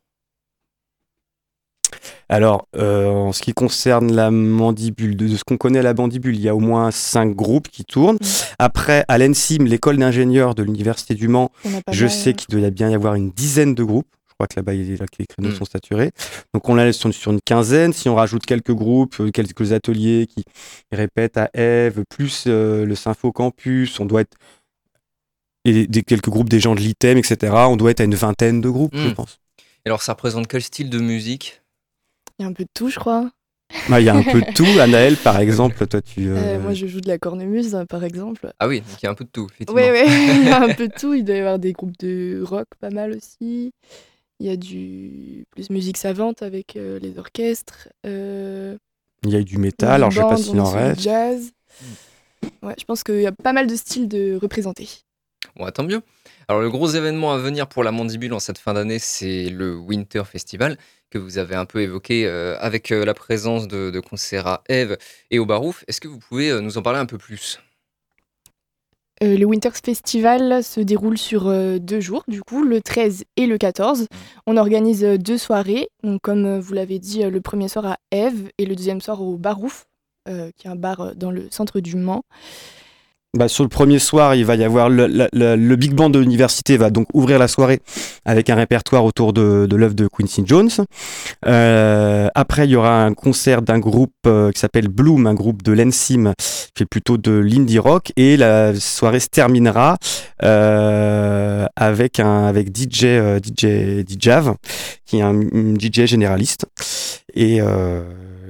Alors, 2.30 2.68
euh, 2.76 3.08
en 3.08 3.32
ce 3.32 3.42
qui 3.42 3.54
concerne 3.54 4.12
la 4.14 4.32
mandibule, 4.32 5.16
de, 5.16 5.28
de 5.28 5.36
ce 5.38 5.44
qu'on 5.44 5.58
connaît 5.58 5.80
à 5.80 5.84
la 5.84 5.94
mandibule, 5.94 6.36
il 6.36 6.42
y 6.42 6.50
a 6.50 6.56
au 6.56 6.60
moins 6.60 6.92
cinq 6.92 7.36
groupes 7.36 7.68
qui 7.70 7.84
tournent. 7.86 8.18
Après, 8.60 9.06
à 9.08 9.18
l'ENSIM, 9.18 9.66
l'école 9.66 9.98
d'ingénieurs 9.98 10.56
de 10.56 10.64
l'Université 10.64 11.14
du 11.16 11.28
Mans, 11.28 11.52
je 11.92 12.06
mal, 12.06 12.12
sais 12.12 12.30
euh, 12.30 12.34
qu'il 12.34 12.48
doit 12.58 12.70
bien 12.70 12.90
y 12.90 12.94
avoir 12.96 13.16
une 13.16 13.32
dizaine 13.32 13.76
de 13.76 13.84
groupes. 13.84 14.08
Je 14.30 14.34
crois 14.34 14.48
que 14.48 14.56
là-bas, 14.56 14.74
les 14.74 14.98
créneaux 15.28 15.50
Mhm. 15.50 15.56
sont 15.56 15.66
saturés. 15.66 16.12
Donc, 16.54 16.68
on 16.68 16.74
la 16.76 16.92
sur, 16.94 17.14
sur 17.14 17.32
une 17.32 17.42
quinzaine. 17.46 17.94
Si 17.94 18.10
on 18.10 18.16
rajoute 18.16 18.46
quelques 18.46 18.74
groupes, 18.74 19.18
euh, 19.20 19.30
quelques 19.30 19.72
ateliers 19.72 20.26
qui 20.28 20.44
répètent 20.92 21.38
à 21.38 21.50
Eve, 21.54 22.04
plus 22.10 22.46
euh, 22.48 22.86
le 22.86 22.96
Sympho 22.96 23.32
Campus, 23.32 24.00
on 24.00 24.06
doit 24.06 24.22
être. 24.22 24.36
Et 25.64 25.86
des, 25.86 26.02
quelques 26.02 26.30
groupes 26.30 26.50
des 26.50 26.60
gens 26.60 26.74
de 26.74 26.80
l'ITEM, 26.80 27.20
etc. 27.20 27.54
On 27.70 27.76
doit 27.76 27.92
être 27.92 28.00
à 28.02 28.04
une 28.04 28.16
vingtaine 28.16 28.62
de 28.62 28.70
groupes, 28.70 28.96
je 28.96 29.10
Mhm. 29.10 29.14
pense. 29.14 29.38
Et 29.86 29.90
alors, 29.90 30.02
ça 30.02 30.14
représente 30.14 30.48
quel 30.48 30.62
style 30.64 30.90
de 30.90 30.98
musique? 31.00 31.61
Il 32.40 32.44
y 32.44 32.46
a 32.46 32.48
un 32.48 32.54
peu 32.54 32.64
de 32.64 32.70
tout, 32.74 32.90
je 32.90 33.00
crois. 33.00 33.32
Ah, 33.90 34.00
Il 34.02 34.06
y 34.06 34.10
a 34.10 34.16
un 34.16 34.24
peu 34.24 34.42
de 34.42 34.52
tout. 34.56 34.66
Anaël, 34.80 35.16
par 35.18 35.40
exemple, 35.40 35.86
toi, 35.88 36.02
tu. 36.02 36.28
Euh, 36.30 36.36
euh, 36.38 36.60
moi, 36.60 36.74
je 36.74 36.88
joue 36.88 37.00
de 37.02 37.08
la 37.08 37.18
cornemuse, 37.18 37.78
par 37.90 38.04
exemple. 38.04 38.52
Ah 38.60 38.68
oui, 38.68 38.82
donc 38.82 39.02
il 39.02 39.06
y 39.06 39.08
a 39.08 39.12
un 39.12 39.16
peu 39.16 39.24
de 39.24 39.30
tout, 39.30 39.48
effectivement. 39.54 39.82
Oui, 39.82 39.90
oui, 39.92 40.02
il 40.42 40.46
y 40.46 40.50
a 40.50 40.62
un 40.62 40.74
peu 40.74 40.88
de 40.88 40.94
tout. 41.00 41.14
Il 41.14 41.24
doit 41.24 41.36
y 41.36 41.40
avoir 41.40 41.60
des 41.60 41.72
groupes 41.72 41.98
de 42.00 42.42
rock 42.44 42.68
pas 42.80 42.90
mal 42.90 43.12
aussi. 43.14 43.72
Il 44.40 44.48
y 44.48 44.50
a 44.50 44.56
du 44.58 45.46
plus 45.52 45.70
musique 45.70 45.98
savante 45.98 46.42
avec 46.42 46.76
euh, 46.76 46.98
les 47.00 47.18
orchestres. 47.20 47.90
euh, 48.08 48.76
Il 49.24 49.30
y 49.32 49.36
a 49.36 49.40
eu 49.40 49.44
du 49.46 49.58
métal, 49.60 49.92
alors 49.94 50.12
je 50.12 50.18
sais 50.20 50.28
pas 50.28 50.38
s'il 50.38 50.60
en 50.60 50.72
reste. 50.72 51.00
Jazz. 51.02 51.52
Ouais, 52.64 52.74
je 52.78 52.84
pense 52.86 53.04
qu'il 53.04 53.22
y 53.22 53.28
a 53.28 53.32
pas 53.32 53.54
mal 53.54 53.68
de 53.68 53.76
styles 53.76 54.08
de 54.08 54.38
représentés. 54.42 54.90
Bon, 55.56 55.70
tant 55.70 55.84
mieux. 55.84 56.02
Alors, 56.48 56.62
le 56.62 56.70
gros 56.70 56.88
événement 56.88 57.34
à 57.34 57.38
venir 57.38 57.68
pour 57.68 57.84
la 57.84 57.92
Mandibule 57.92 58.34
en 58.34 58.40
cette 58.40 58.58
fin 58.58 58.74
d'année, 58.74 59.00
c'est 59.00 59.50
le 59.50 59.76
Winter 59.76 60.24
Festival, 60.26 60.78
que 61.10 61.18
vous 61.18 61.38
avez 61.38 61.56
un 61.56 61.66
peu 61.66 61.82
évoqué 61.82 62.26
euh, 62.26 62.58
avec 62.60 62.92
euh, 62.92 63.06
la 63.06 63.14
présence 63.14 63.68
de, 63.68 63.90
de 63.90 64.00
concerts 64.00 64.48
à 64.48 64.64
Eve 64.70 64.98
et 65.30 65.40
au 65.40 65.46
Barouf. 65.46 65.84
Est-ce 65.88 66.02
que 66.02 66.08
vous 66.08 66.20
pouvez 66.20 66.50
euh, 66.50 66.62
nous 66.62 66.78
en 66.78 66.82
parler 66.82 67.00
un 67.00 67.06
peu 67.06 67.18
plus? 67.18 67.60
Euh, 69.24 69.38
le 69.38 69.46
Winters 69.46 69.76
Festival 69.84 70.64
se 70.64 70.82
déroule 70.82 71.18
sur 71.18 71.48
euh, 71.48 71.78
deux 71.78 72.00
jours, 72.00 72.24
du 72.28 72.42
coup, 72.42 72.64
le 72.64 72.82
13 72.82 73.24
et 73.38 73.46
le 73.46 73.58
14. 73.58 74.08
On 74.48 74.58
organise 74.58 75.04
euh, 75.04 75.18
deux 75.18 75.38
soirées, 75.38 75.90
donc 76.04 76.22
comme 76.22 76.60
vous 76.60 76.74
l'avez 76.74 76.98
dit, 76.98 77.22
le 77.24 77.42
premier 77.42 77.68
soir 77.68 77.86
à 77.86 77.98
Eve 78.12 78.50
et 78.58 78.66
le 78.66 78.76
deuxième 78.76 79.02
soir 79.02 79.22
au 79.22 79.38
Barouf, 79.38 79.86
qui 80.28 80.68
est 80.68 80.70
un 80.70 80.76
bar 80.76 81.16
dans 81.16 81.32
le 81.32 81.48
centre 81.50 81.80
du 81.80 81.96
Mans. 81.96 82.24
Bah, 83.38 83.48
sur 83.48 83.64
le 83.64 83.70
premier 83.70 83.98
soir, 83.98 84.36
il 84.36 84.44
va 84.44 84.56
y 84.56 84.64
avoir 84.66 84.90
le, 84.90 85.08
le- 85.08 85.30
le- 85.32 85.56
le 85.56 85.76
Big 85.78 85.94
Band 85.94 86.10
de 86.10 86.20
l'université 86.20 86.76
va 86.76 86.90
donc 86.90 87.08
ouvrir 87.14 87.40
la 87.40 87.48
soirée 87.48 87.80
avec 88.26 88.50
un 88.50 88.56
répertoire 88.56 89.06
autour 89.06 89.32
de, 89.32 89.68
de 89.70 89.76
l'œuvre 89.78 89.94
de 89.96 90.06
Quincy 90.10 90.44
Jones. 90.46 90.70
Euh, 91.48 92.28
après, 92.36 92.66
il 92.68 92.72
y 92.72 92.76
aura 92.76 93.06
un 93.06 93.14
concert 93.14 93.62
d'un 93.62 93.80
groupe 93.80 94.12
euh, 94.28 94.52
qui 94.52 94.60
s'appelle 94.60 94.90
Bloom, 94.90 95.28
un 95.28 95.34
groupe 95.34 95.64
de 95.64 95.72
l'Ensim, 95.72 96.34
qui 96.38 96.80
fait 96.80 96.86
plutôt 96.86 97.18
de 97.18 97.32
l'indie 97.32 97.80
rock. 97.80 98.12
Et 98.18 98.36
la 98.36 98.76
soirée 98.78 99.22
se 99.22 99.30
terminera 99.30 99.96
euh, 100.44 101.68
avec 101.78 102.20
un 102.20 102.48
avec 102.48 102.76
DJ 102.76 103.06
euh, 103.06 103.40
DJ 103.40 104.04
Djav, 104.20 104.56
qui 105.06 105.20
est 105.20 105.22
un 105.22 105.40
DJ 105.80 106.04
généraliste. 106.06 106.66
Et 107.34 107.62
euh, 107.62 108.04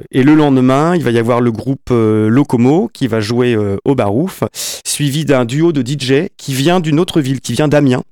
et 0.10 0.24
le 0.24 0.34
lendemain, 0.34 0.96
il 0.96 1.04
va 1.04 1.12
y 1.12 1.20
avoir 1.20 1.42
le 1.42 1.52
groupe 1.52 1.90
euh, 1.92 2.28
Locomo 2.28 2.90
qui 2.92 3.08
va 3.08 3.20
jouer 3.20 3.54
euh, 3.54 3.78
au 3.86 3.94
Barouf, 3.94 4.44
suivi 4.84 5.26
d'un 5.26 5.46
duo 5.46 5.72
de 5.72 5.82
DJ 5.86 6.30
qui 6.38 6.54
vient 6.54 6.80
d'une 6.80 7.00
autre 7.00 7.22
ville, 7.22 7.40
qui 7.40 7.54
vient 7.54 7.68
d'Amiens, 7.68 8.04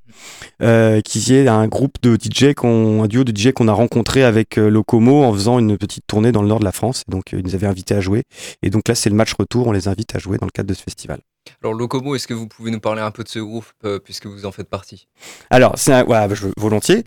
qui 0.59 1.33
est 1.33 1.47
un 1.47 1.67
groupe 1.67 1.95
de 2.01 2.15
DJ, 2.15 2.53
qu'on, 2.53 3.03
un 3.03 3.07
duo 3.07 3.23
de 3.23 3.35
DJ 3.35 3.51
qu'on 3.51 3.67
a 3.67 3.73
rencontré 3.73 4.23
avec 4.23 4.57
Locomo 4.57 5.23
en 5.23 5.33
faisant 5.33 5.59
une 5.59 5.77
petite 5.77 6.05
tournée 6.07 6.31
dans 6.31 6.41
le 6.41 6.47
nord 6.47 6.59
de 6.59 6.65
la 6.65 6.71
France. 6.71 7.03
Donc, 7.07 7.33
euh, 7.33 7.39
ils 7.39 7.45
nous 7.45 7.55
avaient 7.55 7.67
invités 7.67 7.95
à 7.95 8.01
jouer. 8.01 8.23
Et 8.61 8.69
donc 8.69 8.87
là, 8.87 8.95
c'est 8.95 9.09
le 9.09 9.15
match 9.15 9.33
retour. 9.33 9.67
On 9.67 9.71
les 9.71 9.87
invite 9.87 10.15
à 10.15 10.19
jouer 10.19 10.37
dans 10.37 10.45
le 10.45 10.51
cadre 10.51 10.69
de 10.69 10.73
ce 10.73 10.83
festival. 10.83 11.19
Alors, 11.63 11.73
Locomo, 11.73 12.15
est-ce 12.15 12.27
que 12.27 12.33
vous 12.33 12.47
pouvez 12.47 12.71
nous 12.71 12.79
parler 12.79 13.01
un 13.01 13.11
peu 13.11 13.23
de 13.23 13.29
ce 13.29 13.39
groupe, 13.39 13.65
euh, 13.83 13.99
puisque 13.99 14.27
vous 14.27 14.45
en 14.45 14.51
faites 14.51 14.69
partie? 14.69 15.07
Alors, 15.49 15.73
c'est 15.77 15.93
un, 15.93 16.05
ouais, 16.05 16.27
je, 16.33 16.47
volontiers. 16.57 17.03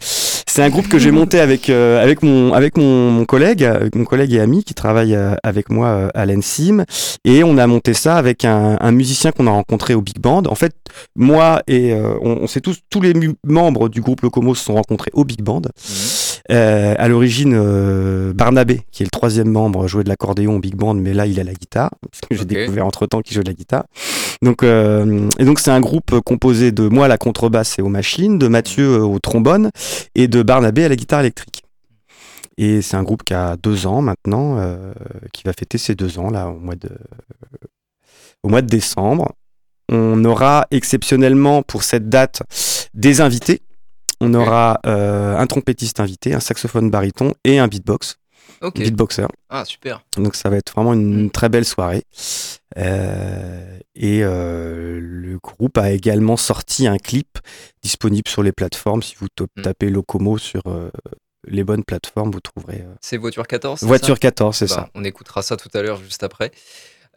C'est 0.54 0.60
un 0.60 0.68
groupe 0.68 0.86
que 0.86 0.98
j'ai 0.98 1.12
monté 1.12 1.40
avec 1.40 1.70
euh, 1.70 2.02
avec 2.02 2.22
mon 2.22 2.52
avec 2.52 2.76
mon, 2.76 3.10
mon 3.10 3.24
collègue, 3.24 3.66
mon 3.94 4.04
collègue 4.04 4.34
et 4.34 4.40
ami 4.40 4.64
qui 4.64 4.74
travaille 4.74 5.14
euh, 5.14 5.34
avec 5.42 5.70
moi 5.70 5.86
euh, 5.86 6.08
à 6.14 6.26
l'Ensim, 6.26 6.84
et 7.24 7.42
on 7.42 7.56
a 7.56 7.66
monté 7.66 7.94
ça 7.94 8.16
avec 8.16 8.44
un, 8.44 8.76
un 8.78 8.92
musicien 8.92 9.32
qu'on 9.32 9.46
a 9.46 9.50
rencontré 9.50 9.94
au 9.94 10.02
Big 10.02 10.18
Band. 10.18 10.42
En 10.50 10.54
fait, 10.54 10.74
moi 11.16 11.62
et 11.68 11.94
euh, 11.94 12.16
on, 12.20 12.40
on 12.42 12.46
sait 12.46 12.60
tous 12.60 12.80
tous 12.90 13.00
les 13.00 13.14
membres 13.46 13.88
du 13.88 14.02
groupe 14.02 14.20
Locomo 14.20 14.54
se 14.54 14.62
sont 14.62 14.74
rencontrés 14.74 15.10
au 15.14 15.24
Big 15.24 15.40
Band. 15.40 15.62
Euh, 16.50 16.94
à 16.98 17.08
l'origine, 17.08 17.54
euh, 17.54 18.32
Barnabé, 18.32 18.82
qui 18.90 19.02
est 19.02 19.06
le 19.06 19.10
troisième 19.10 19.50
membre, 19.50 19.86
jouait 19.86 20.04
de 20.04 20.08
l'accordéon 20.08 20.56
au 20.56 20.58
Big 20.58 20.74
Band, 20.74 20.94
mais 20.94 21.12
là 21.12 21.26
il 21.26 21.38
a 21.40 21.44
la 21.44 21.54
guitare, 21.54 21.90
parce 22.10 22.20
que 22.20 22.34
j'ai 22.34 22.44
découvert 22.44 22.86
entre 22.86 23.06
temps 23.06 23.20
qu'il 23.20 23.34
jouait 23.34 23.44
de 23.44 23.50
la 23.50 23.54
guitare. 23.54 23.84
Donc, 24.42 24.62
euh, 24.62 25.28
et 25.38 25.44
donc 25.44 25.60
c'est 25.60 25.70
un 25.70 25.80
groupe 25.80 26.20
composé 26.20 26.72
de 26.72 26.88
moi 26.88 27.06
à 27.06 27.08
la 27.08 27.18
contrebasse 27.18 27.78
et 27.78 27.82
aux 27.82 27.88
machines, 27.88 28.38
de 28.38 28.48
Mathieu 28.48 29.02
au 29.02 29.18
trombone 29.18 29.70
et 30.14 30.28
de 30.28 30.42
Barnabé 30.42 30.84
à 30.84 30.88
la 30.88 30.96
guitare 30.96 31.20
électrique. 31.20 31.62
Et 32.58 32.82
c'est 32.82 32.96
un 32.96 33.02
groupe 33.02 33.22
qui 33.22 33.34
a 33.34 33.56
deux 33.56 33.86
ans 33.86 34.02
maintenant, 34.02 34.58
qui 35.32 35.42
va 35.44 35.52
fêter 35.52 35.78
ses 35.78 35.94
deux 35.94 36.18
ans 36.18 36.30
là 36.30 36.48
au 36.48 36.58
mois 36.58 36.74
de, 36.74 36.90
au 38.42 38.48
mois 38.48 38.62
de 38.62 38.66
décembre. 38.66 39.32
On 39.88 40.24
aura 40.24 40.66
exceptionnellement 40.70 41.62
pour 41.62 41.82
cette 41.82 42.08
date 42.08 42.42
des 42.94 43.20
invités. 43.20 43.62
On 44.24 44.34
aura 44.34 44.80
euh, 44.86 45.36
un 45.36 45.46
trompettiste 45.46 46.00
invité, 46.00 46.34
un 46.34 46.40
saxophone 46.40 46.90
baryton 46.90 47.34
et 47.44 47.58
un 47.58 47.68
beatbox, 47.68 48.18
Ok. 48.60 48.78
beatboxer. 48.78 49.26
Ah, 49.50 49.64
super. 49.64 50.02
Donc 50.16 50.34
ça 50.36 50.48
va 50.50 50.56
être 50.56 50.72
vraiment 50.72 50.94
une 50.94 51.24
Mm. 51.26 51.30
très 51.30 51.48
belle 51.48 51.64
soirée. 51.64 52.04
Euh, 52.78 53.78
et 53.94 54.20
euh, 54.22 54.98
le 55.00 55.38
groupe 55.38 55.76
a 55.78 55.90
également 55.90 56.36
sorti 56.36 56.86
un 56.86 56.96
clip 56.98 57.38
disponible 57.82 58.28
sur 58.28 58.42
les 58.42 58.52
plateformes. 58.52 59.02
Si 59.02 59.14
vous 59.18 59.28
to- 59.34 59.46
Mm. 59.56 59.62
tapez 59.62 59.90
Locomo 59.90 60.38
sur 60.38 60.62
euh, 60.66 60.90
les 61.46 61.64
bonnes 61.64 61.84
plateformes, 61.84 62.30
vous 62.30 62.40
trouverez 62.40 62.82
euh, 62.86 62.94
C'est 63.00 63.16
Voiture 63.16 63.46
14 63.46 63.80
c'est 63.80 63.86
Voiture 63.86 64.14
ça 64.16 64.20
14, 64.20 64.56
c'est 64.56 64.68
Bah, 64.68 64.74
ça. 64.74 64.88
On 64.94 65.04
écoutera 65.04 65.42
ça 65.42 65.56
tout 65.56 65.68
à 65.74 65.82
l'heure, 65.82 65.98
juste 66.02 66.22
après. 66.22 66.52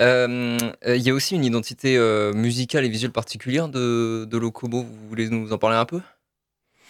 Euh, 0.01 0.57
euh, 0.87 0.95
Il 0.97 1.03
y 1.03 1.09
a 1.09 1.13
aussi 1.13 1.35
une 1.35 1.45
identité 1.45 1.95
euh, 1.97 2.33
musicale 2.33 2.83
et 2.83 2.89
visuelle 2.89 3.11
particulière 3.13 3.69
de, 3.69 4.25
de 4.29 4.37
Locomo. 4.37 4.81
Vous 4.83 5.07
voulez 5.07 5.29
nous 5.29 5.53
en 5.53 5.57
parler 5.57 5.77
un 5.77 5.85
peu? 5.85 6.01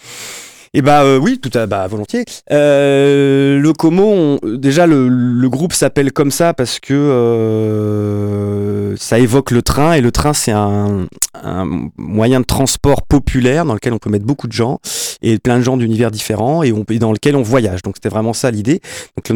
you 0.04 0.35
Et 0.78 0.82
bah 0.82 1.04
euh, 1.04 1.18
oui, 1.18 1.40
tout 1.40 1.58
à 1.58 1.68
bah, 1.68 1.88
volontiers. 1.88 2.26
Euh, 2.52 3.58
le 3.60 3.72
Como, 3.72 4.12
on- 4.12 4.40
déjà 4.58 4.86
le, 4.86 5.08
le 5.08 5.50
groupe 5.50 5.72
s'appelle 5.72 6.12
comme 6.12 6.32
ça 6.32 6.54
parce 6.54 6.82
que 6.82 6.94
euh, 6.94 8.98
ça 8.98 9.18
évoque 9.20 9.52
le 9.52 9.62
train 9.62 9.94
et 9.94 10.02
le 10.02 10.12
train 10.12 10.34
c'est 10.34 10.52
un, 10.52 11.08
un 11.42 11.90
moyen 11.98 12.42
de 12.42 12.46
transport 12.46 13.04
populaire 13.04 13.64
dans 13.64 13.74
lequel 13.74 13.94
on 13.94 14.00
peut 14.00 14.10
mettre 14.10 14.26
beaucoup 14.26 14.48
de 14.48 14.54
gens 14.54 14.80
et 15.22 15.40
plein 15.40 15.60
de 15.60 15.64
gens 15.64 15.78
d'univers 15.78 16.12
différents 16.12 16.62
et, 16.62 16.74
on, 16.74 16.84
et 16.90 17.00
dans 17.00 17.14
lequel 17.14 17.38
on 17.38 17.42
voyage. 17.42 17.82
Donc 17.82 17.96
c'était 17.96 18.10
vraiment 18.10 18.34
ça 18.34 18.52
l'idée. 18.52 18.82
Donc 19.16 19.32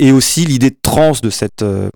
et 0.00 0.10
aussi 0.12 0.44
l'idée 0.44 0.70
de 0.70 0.76
trans 0.82 1.12
de 1.22 1.30
cette 1.30 1.62
euh, 1.62 1.90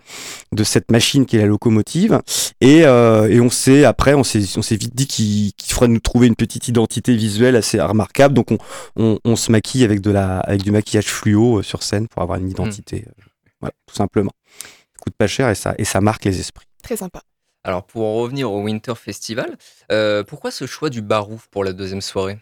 de 0.53 0.63
cette 0.63 0.93
machine 0.93 1.27
qui 1.27 1.37
est 1.37 1.41
la 1.41 1.47
locomotive. 1.47 2.21
Et, 2.61 2.83
euh, 2.85 3.29
et 3.29 3.41
on 3.41 3.51
s'est 3.51 3.85
après 3.85 4.15
on 4.15 4.23
s'est 4.23 4.45
on 4.57 4.63
s'est 4.63 4.77
vite 4.77 4.95
dit 4.95 5.09
qu'il 5.09 5.53
qu'il 5.55 5.75
faudrait 5.75 5.89
nous 5.89 5.99
trouver 5.99 6.29
une 6.29 6.37
petite 6.37 6.69
identité 6.69 7.17
visuelle 7.17 7.57
assez 7.57 7.81
remarquable. 7.81 8.33
Donc 8.35 8.44
on, 8.51 8.59
on, 8.97 9.19
on 9.25 9.37
se 9.37 9.51
maquille 9.53 9.85
avec 9.85 10.01
de 10.01 10.11
la 10.11 10.39
avec 10.41 10.63
du 10.63 10.71
maquillage 10.71 11.07
fluo 11.07 11.59
euh, 11.59 11.63
sur 11.63 11.83
scène 11.83 12.09
pour 12.09 12.23
avoir 12.23 12.39
une 12.39 12.49
identité. 12.51 13.05
euh, 13.09 13.23
voilà, 13.61 13.75
tout 13.87 13.95
simplement. 13.95 14.33
Ça 14.61 14.99
coûte 15.01 15.15
pas 15.17 15.27
cher 15.27 15.49
et 15.49 15.55
ça 15.55 15.75
et 15.79 15.85
ça 15.85 16.01
marque 16.01 16.25
les 16.25 16.41
esprits. 16.41 16.67
Très 16.83 16.97
sympa. 16.97 17.23
Alors, 17.67 17.87
pour 17.87 18.05
en 18.05 18.15
revenir 18.17 18.53
au 18.53 18.63
Winter 18.63 18.95
Festival, 18.95 19.57
euh, 19.91 20.23
pourquoi 20.23 20.51
ce 20.51 20.67
choix 20.67 20.91
du 20.91 21.01
barouf 21.01 21.49
pour 21.51 21.65
la 21.65 21.73
deuxième 21.73 22.03
soirée? 22.03 22.39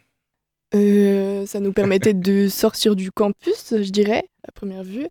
Euh, 0.75 1.47
ça 1.47 1.61
nous 1.61 1.73
permettait 1.73 2.15
de 2.15 2.49
sortir 2.51 2.97
du 2.97 3.13
campus, 3.13 3.71
je 3.71 3.91
dirais, 3.91 4.25
à 4.49 4.53
première 4.53 4.83
vue. 4.83 5.07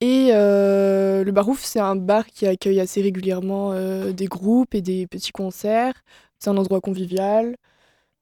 Et 0.00 0.28
euh, 0.32 1.24
le 1.24 1.32
Barouf, 1.32 1.64
c'est 1.64 1.80
un 1.80 1.96
bar 1.96 2.26
qui 2.26 2.46
accueille 2.46 2.78
assez 2.78 3.02
régulièrement 3.02 3.72
euh, 3.72 4.12
des 4.12 4.26
groupes 4.26 4.74
et 4.76 4.80
des 4.80 5.08
petits 5.08 5.32
concerts. 5.32 5.94
C'est 6.38 6.50
un 6.50 6.56
endroit 6.56 6.80
convivial. 6.80 7.56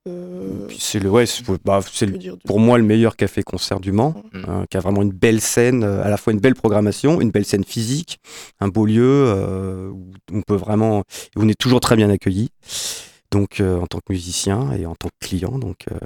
Euh, 0.07 0.69
c'est 0.79 1.01
le 1.01 1.11
ouais, 1.11 1.27
c'est 1.27 1.43
bah, 1.65 1.81
le- 2.03 2.37
pour 2.47 2.61
moi 2.61 2.79
le 2.79 2.85
meilleur 2.85 3.17
café 3.17 3.43
concert 3.43 3.81
du 3.81 3.91
Mans, 3.93 4.15
Mm. 4.33 4.45
euh, 4.49 4.65
qui 4.71 4.77
a 4.77 4.81
vraiment 4.81 5.03
une 5.03 5.11
belle 5.13 5.41
scène, 5.41 5.83
euh, 5.83 6.05
à 6.05 6.09
la 6.09 6.17
fois 6.17 6.33
une 6.33 6.39
belle 6.41 6.55
programmation, 6.55 7.21
une 7.21 7.31
belle 7.31 7.45
scène 7.45 7.65
physique, 7.65 8.19
un 8.61 8.69
beau 8.69 8.87
lieu 8.87 9.03
euh, 9.05 9.89
où 9.91 10.13
on 10.33 10.43
peut 10.43 10.55
vraiment, 10.55 11.01
où 11.01 11.43
on 11.43 11.49
est 11.49 11.59
toujours 11.59 11.81
très 11.81 11.97
bien 11.97 12.09
accueilli. 12.11 12.51
Donc 13.33 13.61
euh, 13.61 13.81
en 13.81 13.87
tant 13.87 13.99
que 13.99 14.13
musicien 14.13 14.73
et 14.73 14.87
en 14.87 14.95
tant 14.95 15.09
que 15.09 15.27
client, 15.27 15.59
donc 15.59 15.87
euh, 15.91 15.99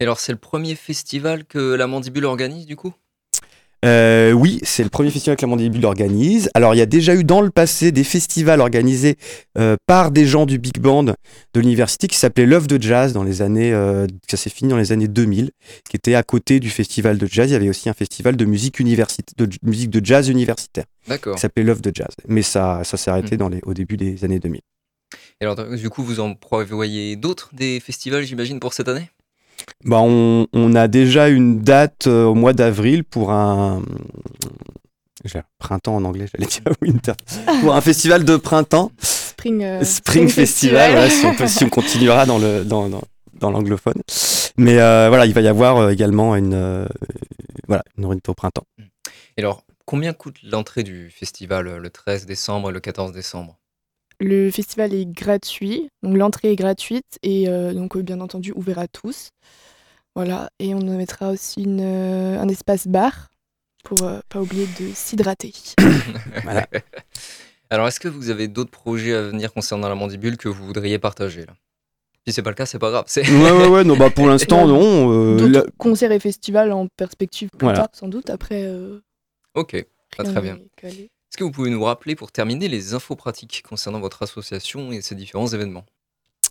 Et 0.00 0.04
alors, 0.04 0.18
c'est 0.18 0.32
le 0.32 0.38
premier 0.38 0.74
festival 0.74 1.44
que 1.44 1.74
la 1.74 1.86
Mandibule 1.86 2.24
organise, 2.24 2.66
du 2.66 2.74
coup? 2.76 2.92
Euh, 3.84 4.32
oui, 4.32 4.60
c'est 4.62 4.82
le 4.82 4.90
premier 4.90 5.10
festival 5.10 5.36
que 5.36 5.42
la 5.42 5.48
Mandibule 5.48 5.84
organise. 5.86 6.50
Alors, 6.54 6.74
il 6.74 6.78
y 6.78 6.82
a 6.82 6.86
déjà 6.86 7.14
eu 7.14 7.24
dans 7.24 7.40
le 7.40 7.50
passé 7.50 7.92
des 7.92 8.04
festivals 8.04 8.60
organisés 8.60 9.16
euh, 9.56 9.76
par 9.86 10.10
des 10.10 10.26
gens 10.26 10.44
du 10.44 10.58
Big 10.58 10.78
Band 10.78 11.04
de 11.04 11.60
l'université 11.60 12.06
qui 12.06 12.16
s'appelait 12.16 12.44
L'œuvre 12.46 12.66
de 12.66 12.80
jazz 12.80 13.12
dans 13.14 13.22
les 13.22 13.40
années, 13.40 13.72
euh, 13.72 14.06
ça 14.28 14.36
s'est 14.36 14.50
fini 14.50 14.70
dans 14.70 14.76
les 14.76 14.92
années 14.92 15.08
2000, 15.08 15.50
qui 15.88 15.96
était 15.96 16.14
à 16.14 16.22
côté 16.22 16.60
du 16.60 16.68
festival 16.68 17.16
de 17.16 17.26
jazz. 17.26 17.48
Il 17.48 17.54
y 17.54 17.56
avait 17.56 17.70
aussi 17.70 17.88
un 17.88 17.94
festival 17.94 18.36
de 18.36 18.44
musique 18.44 18.80
universitaire, 18.80 19.34
de 19.38 19.48
musique 19.62 19.90
de 19.90 20.04
jazz 20.04 20.28
universitaire, 20.28 20.84
D'accord. 21.08 21.36
qui 21.36 21.40
s'appelait 21.40 21.64
L'œuvre 21.64 21.80
de 21.80 21.92
jazz. 21.94 22.14
Mais 22.28 22.42
ça, 22.42 22.82
ça 22.84 22.96
s'est 22.98 23.10
arrêté 23.10 23.36
Mm. 23.36 23.38
dans 23.38 23.48
les, 23.48 23.60
au 23.64 23.72
début 23.74 23.96
des 23.96 24.24
années 24.24 24.40
2000. 24.40 24.60
Et 25.40 25.44
alors, 25.44 25.56
du 25.56 25.88
coup, 25.90 26.02
vous 26.02 26.20
en 26.20 26.34
prévoyez 26.34 27.16
d'autres 27.16 27.50
des 27.54 27.80
festivals, 27.80 28.24
j'imagine, 28.24 28.60
pour 28.60 28.74
cette 28.74 28.88
année? 28.88 29.10
Bah, 29.84 30.00
on, 30.00 30.46
on 30.52 30.74
a 30.74 30.88
déjà 30.88 31.28
une 31.28 31.60
date 31.60 32.06
euh, 32.06 32.24
au 32.24 32.34
mois 32.34 32.52
d'avril 32.52 33.04
pour 33.04 33.30
un 33.32 33.82
printemps 35.58 35.96
en 35.96 36.04
anglais, 36.04 36.26
j'allais 36.32 36.46
dire 36.48 36.62
winter, 36.82 37.12
pour 37.60 37.74
un 37.74 37.80
festival 37.80 38.24
de 38.24 38.36
printemps. 38.36 38.90
Spring, 39.02 39.62
euh, 39.62 39.84
Spring 39.84 40.28
Festival, 40.28 41.10
si, 41.10 41.26
on 41.26 41.34
peut- 41.34 41.46
si 41.46 41.64
on 41.64 41.68
continuera 41.70 42.26
dans 42.26 42.38
le 42.38 42.64
dans, 42.64 42.88
dans, 42.88 43.02
dans 43.34 43.50
l'anglophone. 43.50 44.00
Mais 44.56 44.78
euh, 44.80 45.08
voilà, 45.08 45.26
il 45.26 45.32
va 45.34 45.40
y 45.40 45.48
avoir 45.48 45.90
également 45.90 46.36
une 46.36 46.54
euh, 46.54 46.86
voilà 47.68 47.82
une 47.96 48.04
au 48.06 48.34
printemps. 48.34 48.64
Et 49.36 49.42
alors, 49.42 49.62
combien 49.84 50.12
coûte 50.12 50.36
l'entrée 50.42 50.82
du 50.82 51.10
festival 51.10 51.68
le 51.76 51.90
13 51.90 52.26
décembre 52.26 52.70
et 52.70 52.72
le 52.72 52.80
14 52.80 53.12
décembre? 53.12 53.58
Le 54.20 54.50
festival 54.50 54.92
est 54.94 55.06
gratuit, 55.06 55.88
donc 56.02 56.16
l'entrée 56.16 56.52
est 56.52 56.56
gratuite 56.56 57.18
et 57.22 57.48
euh, 57.48 57.72
donc 57.72 57.96
euh, 57.96 58.02
bien 58.02 58.20
entendu 58.20 58.52
ouvert 58.54 58.78
à 58.78 58.86
tous. 58.86 59.30
Voilà, 60.14 60.50
et 60.58 60.74
on 60.74 60.80
mettra 60.80 61.30
aussi 61.30 61.62
une, 61.62 61.80
un 61.80 62.48
espace 62.48 62.86
bar 62.86 63.28
pour 63.84 63.98
pas 64.28 64.40
oublier 64.40 64.66
de 64.78 64.92
s'hydrater. 64.92 65.54
voilà. 66.44 66.66
Alors, 67.70 67.86
est-ce 67.86 68.00
que 68.00 68.08
vous 68.08 68.30
avez 68.30 68.48
d'autres 68.48 68.72
projets 68.72 69.14
à 69.14 69.22
venir 69.22 69.52
concernant 69.52 69.88
la 69.88 69.94
mandibule 69.94 70.36
que 70.36 70.48
vous 70.48 70.66
voudriez 70.66 70.98
partager 70.98 71.46
là? 71.46 71.54
Si 72.26 72.34
c'est 72.34 72.42
pas 72.42 72.50
le 72.50 72.56
cas, 72.56 72.66
c'est 72.66 72.78
pas 72.78 72.90
grave. 72.90 73.06
Ouais, 73.16 73.50
ouais, 73.50 73.66
ouais, 73.68 73.84
non, 73.84 73.96
bah 73.96 74.10
pour 74.10 74.26
l'instant, 74.28 74.66
non. 74.66 75.12
Euh, 75.12 75.62
concerts 75.78 76.12
et 76.12 76.20
festivals 76.20 76.72
en 76.72 76.86
perspective 76.88 77.48
plus 77.56 77.72
tard, 77.72 77.88
sans 77.92 78.08
doute. 78.08 78.28
Après. 78.28 78.64
Euh, 78.64 79.00
ok, 79.54 79.86
très 80.10 80.40
bien. 80.42 80.58
Est-ce 81.30 81.36
que 81.38 81.44
vous 81.44 81.50
pouvez 81.52 81.70
nous 81.70 81.84
rappeler 81.84 82.16
pour 82.16 82.32
terminer 82.32 82.68
les 82.68 82.94
infos 82.94 83.14
pratiques 83.16 83.62
concernant 83.68 84.00
votre 84.00 84.22
association 84.22 84.90
et 84.90 85.00
ses 85.00 85.14
différents 85.14 85.46
événements? 85.46 85.84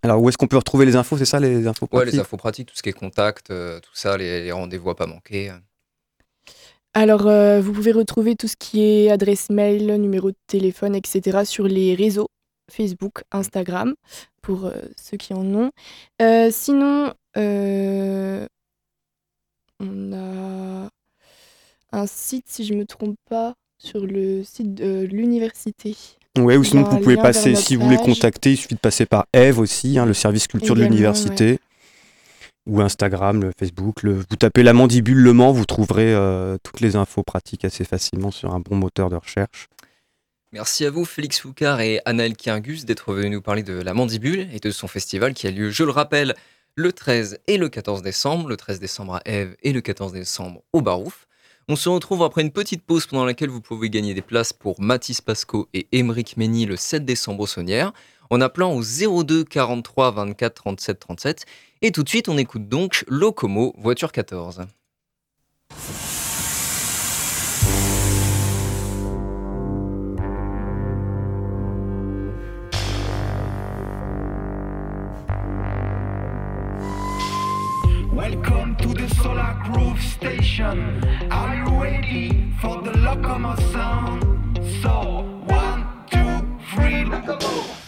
Alors, 0.04 0.22
où 0.22 0.30
est-ce 0.30 0.38
qu'on 0.38 0.48
peut 0.48 0.58
retrouver 0.58 0.86
les 0.86 0.96
infos 0.96 1.18
C'est 1.18 1.26
ça, 1.26 1.40
les 1.40 1.68
infos 1.68 1.86
pratiques 1.86 2.08
Ouais, 2.08 2.12
les 2.14 2.20
infos 2.20 2.38
pratiques, 2.38 2.70
tout 2.70 2.76
ce 2.76 2.82
qui 2.82 2.90
est 2.90 2.94
contact, 2.94 3.50
euh, 3.52 3.82
tout 3.82 3.94
ça, 3.94 4.18
les, 4.18 4.44
les 4.44 4.52
rendez-vous 4.54 4.90
à 4.90 4.96
pas 4.96 5.08
manquer. 5.08 5.52
Alors, 6.94 7.28
euh, 7.28 7.62
vous 7.62 7.72
pouvez 7.72 7.92
retrouver 7.92 8.36
tout 8.36 8.48
ce 8.48 8.56
qui 8.56 8.82
est 8.82 9.12
adresse 9.12 9.50
mail, 9.50 9.96
numéro 10.02 10.32
de 10.32 10.38
téléphone, 10.48 10.96
etc. 10.96 11.46
sur 11.46 11.66
les 11.68 11.94
réseaux 11.94 12.30
Facebook, 12.72 13.24
Instagram, 13.32 13.94
pour 14.42 14.66
euh, 14.66 14.74
ceux 14.96 15.18
qui 15.18 15.34
en 15.34 15.46
ont. 15.54 15.72
Euh, 16.22 16.50
sinon, 16.52 17.14
on 19.80 20.14
a 20.14 20.90
un 21.92 22.08
site, 22.08 22.46
si 22.48 22.66
je 22.66 22.74
ne 22.74 22.80
me 22.80 22.86
trompe 22.86 23.18
pas, 23.30 23.56
sur 23.80 24.06
le 24.06 24.44
site 24.44 24.76
de 24.76 25.04
l'université. 25.04 25.96
Oui, 26.38 26.56
ou 26.56 26.64
sinon 26.64 26.84
vous 26.84 27.00
pouvez 27.00 27.18
passer, 27.18 27.56
si 27.56 27.76
vous 27.76 27.86
voulez 27.86 27.98
contacter, 27.98 28.52
il 28.52 28.58
suffit 28.58 28.76
de 28.76 28.80
passer 28.80 29.06
par 29.06 29.26
Eve 29.34 29.60
aussi, 29.60 29.98
hein, 29.98 30.06
le 30.06 30.14
service 30.14 30.48
culture 30.48 30.76
de 30.76 30.84
l'université 30.84 31.60
ou 32.68 32.82
Instagram, 32.82 33.42
le 33.42 33.52
Facebook. 33.58 34.04
Le, 34.04 34.14
vous 34.14 34.36
tapez 34.38 34.64
la 34.64 34.74
mandibule 34.74 35.18
Le 35.18 35.34
Mans, 35.34 35.52
vous 35.52 35.66
trouverez 35.66 36.14
euh, 36.14 36.58
toutes 36.64 36.82
les 36.82 36.96
infos 36.96 37.24
pratiques 37.24 37.66
assez 37.66 37.84
facilement 37.84 38.32
sur 38.32 38.54
un 38.54 38.60
bon 38.60 38.76
moteur 38.76 39.10
de 39.10 39.16
recherche. 39.16 39.68
Merci 40.52 40.86
à 40.86 40.92
vous 40.92 41.06
Félix 41.06 41.40
Foucard 41.40 41.82
et 41.82 42.02
Anaël 42.06 42.36
Kiringus 42.36 42.86
d'être 42.86 43.14
venus 43.14 43.32
nous 43.32 43.42
parler 43.42 43.64
de 43.64 43.74
la 43.74 43.94
mandibule 43.94 44.48
et 44.52 44.60
de 44.60 44.72
son 44.72 44.88
festival 44.88 45.34
qui 45.34 45.48
a 45.48 45.52
lieu, 45.52 45.70
je 45.70 45.84
le 45.84 45.92
rappelle, 45.92 46.36
le 46.76 46.92
13 46.92 47.40
et 47.48 47.58
le 47.58 47.70
14 47.70 48.02
décembre, 48.02 48.48
le 48.48 48.58
13 48.58 48.80
décembre 48.80 49.16
à 49.16 49.22
Eve 49.26 49.56
et 49.62 49.74
le 49.74 49.82
14 49.82 50.14
décembre 50.14 50.64
au 50.74 50.82
Barouf. 50.82 51.28
On 51.72 51.76
se 51.76 51.88
retrouve 51.88 52.24
après 52.24 52.42
une 52.42 52.50
petite 52.50 52.82
pause 52.82 53.06
pendant 53.06 53.26
laquelle 53.26 53.52
vous 53.52 53.62
pouvez 53.62 53.92
gagner 53.92 54.16
des 54.16 54.24
places 54.24 54.54
pour 54.54 54.82
Mathis 54.82 55.22
Pasco 55.22 55.70
et 55.76 55.86
Émeric 55.92 56.36
Mény 56.36 56.66
le 56.66 56.76
7 56.76 57.06
décembre 57.06 57.42
au 57.42 57.46
Saunière 57.46 57.94
en 58.32 58.42
appelant 58.42 58.74
au 58.74 58.82
02 59.24 59.44
43 59.44 60.10
24 60.10 60.54
37 60.56 61.00
37 61.00 61.46
et 61.84 61.92
tout 61.92 62.02
de 62.02 62.10
suite, 62.10 62.28
on 62.28 62.40
écoute 62.40 62.68
donc 62.68 63.06
Locomo, 63.08 63.76
voiture 63.78 64.12
14. 64.12 64.66
Solar 79.22 79.54
Groove 79.66 80.02
Station. 80.02 81.04
Are 81.30 81.56
you 81.56 81.82
ready 81.82 82.54
for 82.62 82.82
the 82.82 82.92
Locomo 82.92 83.54
sound? 83.74 84.24
So, 84.82 85.26
one, 85.46 85.86
two, 86.10 86.48
three, 86.72 87.04
Locomo! 87.04 87.40
De 87.40 87.79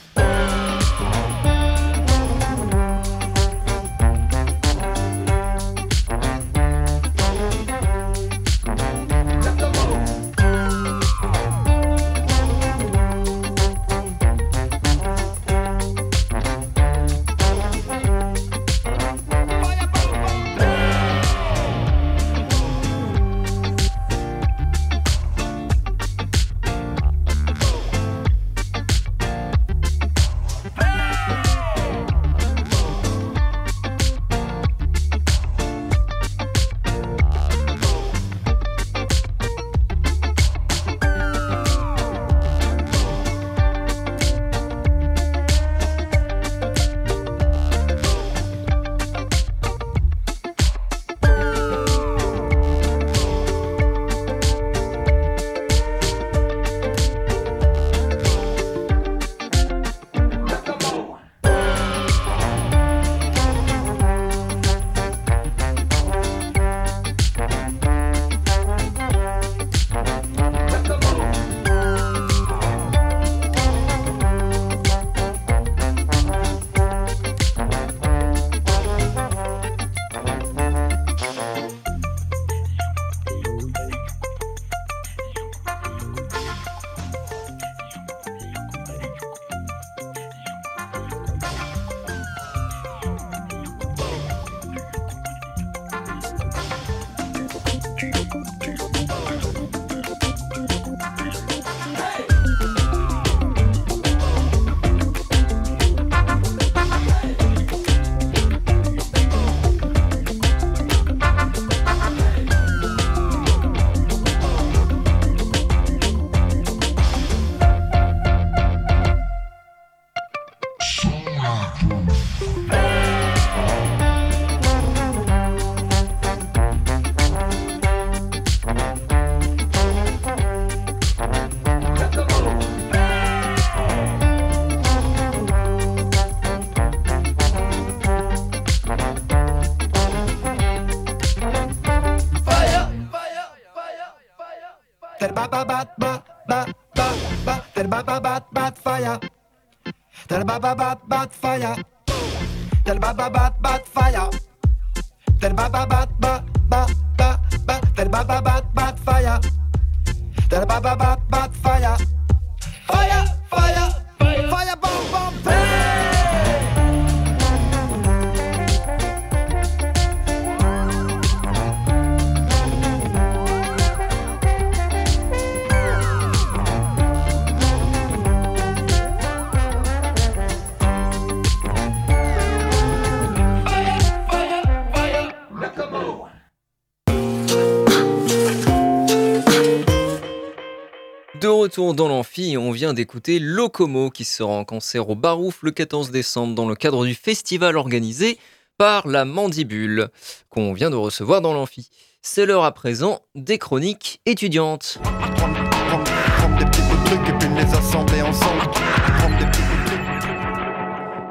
retour 191.52 191.94
dans 191.94 192.08
l'amphi, 192.08 192.56
on 192.58 192.72
vient 192.72 192.94
d'écouter 192.94 193.40
Locomo 193.40 194.10
qui 194.10 194.26
sera 194.26 194.54
en 194.54 194.64
concert 194.64 195.10
au 195.10 195.16
Barouf 195.16 195.60
le 195.64 195.72
14 195.72 196.12
décembre 196.12 196.56
dans 196.56 196.68
le 196.68 196.76
cadre 196.76 197.06
du 197.06 197.14
festival 197.14 197.78
organisé 197.78 198.38
par 198.78 199.08
la 199.08 199.26
Mandibule 199.26 200.10
qu'on 200.50 200.74
vient 200.74 200.90
de 200.90 200.96
recevoir 200.96 201.42
dans 201.42 201.54
l'amphi. 201.54 201.90
C'est 202.22 202.46
l'heure 202.46 202.64
à 202.64 202.72
présent 202.72 203.22
des 203.36 203.58
chroniques 203.58 204.22
étudiantes. 204.26 205.00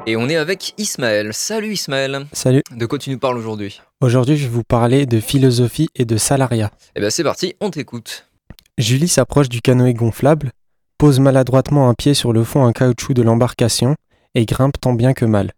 Et 0.07 0.15
on 0.15 0.29
est 0.29 0.35
avec 0.35 0.73
Ismaël. 0.77 1.33
Salut 1.33 1.73
Ismaël. 1.73 2.25
Salut. 2.33 2.61
De 2.75 2.85
quoi 2.85 2.97
tu 2.97 3.09
nous 3.11 3.19
parles 3.19 3.37
aujourd'hui? 3.37 3.81
Aujourd'hui, 4.01 4.37
je 4.37 4.43
vais 4.43 4.49
vous 4.49 4.63
parler 4.63 5.05
de 5.05 5.19
philosophie 5.19 5.89
et 5.95 6.05
de 6.05 6.17
salariat. 6.17 6.71
Eh 6.95 6.99
bien 6.99 7.09
c'est 7.09 7.23
parti, 7.23 7.55
on 7.59 7.69
t'écoute. 7.69 8.30
Julie 8.77 9.07
s'approche 9.07 9.49
du 9.49 9.61
canoë 9.61 9.93
gonflable, 9.93 10.51
pose 10.97 11.19
maladroitement 11.19 11.89
un 11.89 11.93
pied 11.93 12.13
sur 12.13 12.33
le 12.33 12.43
fond 12.43 12.63
en 12.63 12.71
caoutchouc 12.71 13.13
de 13.13 13.21
l'embarcation 13.21 13.95
et 14.33 14.45
grimpe 14.45 14.79
tant 14.79 14.93
bien 14.93 15.13
que 15.13 15.25
mal. 15.25 15.51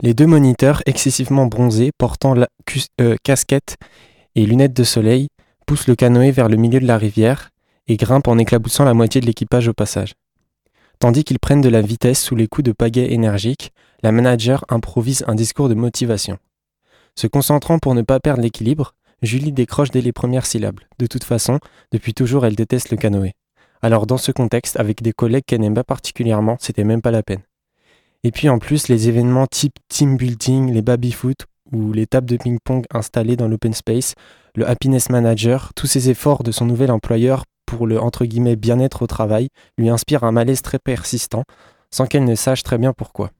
Les 0.00 0.14
deux 0.14 0.26
moniteurs, 0.26 0.82
excessivement 0.86 1.46
bronzés, 1.46 1.90
portant 1.96 2.34
la 2.34 2.48
euh, 3.00 3.16
casquette 3.22 3.76
et 4.34 4.46
lunettes 4.46 4.72
de 4.72 4.84
soleil, 4.84 5.28
poussent 5.66 5.86
le 5.86 5.94
canoë 5.94 6.32
vers 6.32 6.48
le 6.48 6.56
milieu 6.56 6.80
de 6.80 6.86
la 6.86 6.98
rivière 6.98 7.50
et 7.86 7.96
grimpent 7.96 8.28
en 8.28 8.38
éclaboussant 8.38 8.84
la 8.84 8.94
moitié 8.94 9.20
de 9.20 9.26
l'équipage 9.26 9.68
au 9.68 9.72
passage. 9.72 10.14
Tandis 10.98 11.24
qu'ils 11.24 11.38
prennent 11.38 11.60
de 11.60 11.68
la 11.68 11.82
vitesse 11.82 12.22
sous 12.22 12.36
les 12.36 12.46
coups 12.46 12.64
de 12.64 12.72
pagaie 12.72 13.12
énergiques, 13.12 13.72
la 14.02 14.12
manager 14.12 14.64
improvise 14.68 15.24
un 15.26 15.34
discours 15.34 15.68
de 15.68 15.74
motivation. 15.74 16.38
Se 17.16 17.26
concentrant 17.26 17.78
pour 17.78 17.94
ne 17.94 18.02
pas 18.02 18.20
perdre 18.20 18.42
l'équilibre, 18.42 18.94
Julie 19.22 19.52
décroche 19.52 19.90
dès 19.90 20.00
les 20.00 20.12
premières 20.12 20.46
syllabes. 20.46 20.80
De 20.98 21.06
toute 21.06 21.24
façon, 21.24 21.60
depuis 21.92 22.12
toujours, 22.12 22.44
elle 22.44 22.56
déteste 22.56 22.90
le 22.90 22.96
canoë. 22.96 23.32
Alors 23.80 24.06
dans 24.06 24.18
ce 24.18 24.32
contexte, 24.32 24.78
avec 24.78 25.02
des 25.02 25.12
collègues 25.12 25.44
qu'elle 25.46 25.60
n'aime 25.60 25.74
pas 25.74 25.84
particulièrement, 25.84 26.56
c'était 26.60 26.84
même 26.84 27.02
pas 27.02 27.10
la 27.10 27.22
peine. 27.22 27.42
Et 28.24 28.30
puis 28.30 28.48
en 28.48 28.58
plus, 28.58 28.88
les 28.88 29.08
événements 29.08 29.46
type 29.46 29.74
team 29.88 30.16
building, 30.16 30.72
les 30.72 30.82
baby-foot 30.82 31.46
ou 31.72 31.92
les 31.92 32.06
tables 32.06 32.28
de 32.28 32.36
ping-pong 32.36 32.84
installées 32.92 33.36
dans 33.36 33.48
l'open 33.48 33.72
space, 33.72 34.14
le 34.54 34.68
happiness 34.68 35.08
manager, 35.10 35.72
tous 35.74 35.86
ces 35.86 36.10
efforts 36.10 36.42
de 36.42 36.52
son 36.52 36.66
nouvel 36.66 36.90
employeur 36.90 37.44
pour 37.66 37.86
le 37.86 38.00
entre 38.00 38.24
guillemets 38.24 38.56
bien-être 38.56 39.02
au 39.02 39.06
travail 39.06 39.48
lui 39.78 39.88
inspirent 39.88 40.24
un 40.24 40.32
malaise 40.32 40.62
très 40.62 40.78
persistant, 40.78 41.44
sans 41.90 42.06
qu'elle 42.06 42.24
ne 42.24 42.34
sache 42.34 42.62
très 42.62 42.78
bien 42.78 42.92
pourquoi. 42.92 43.30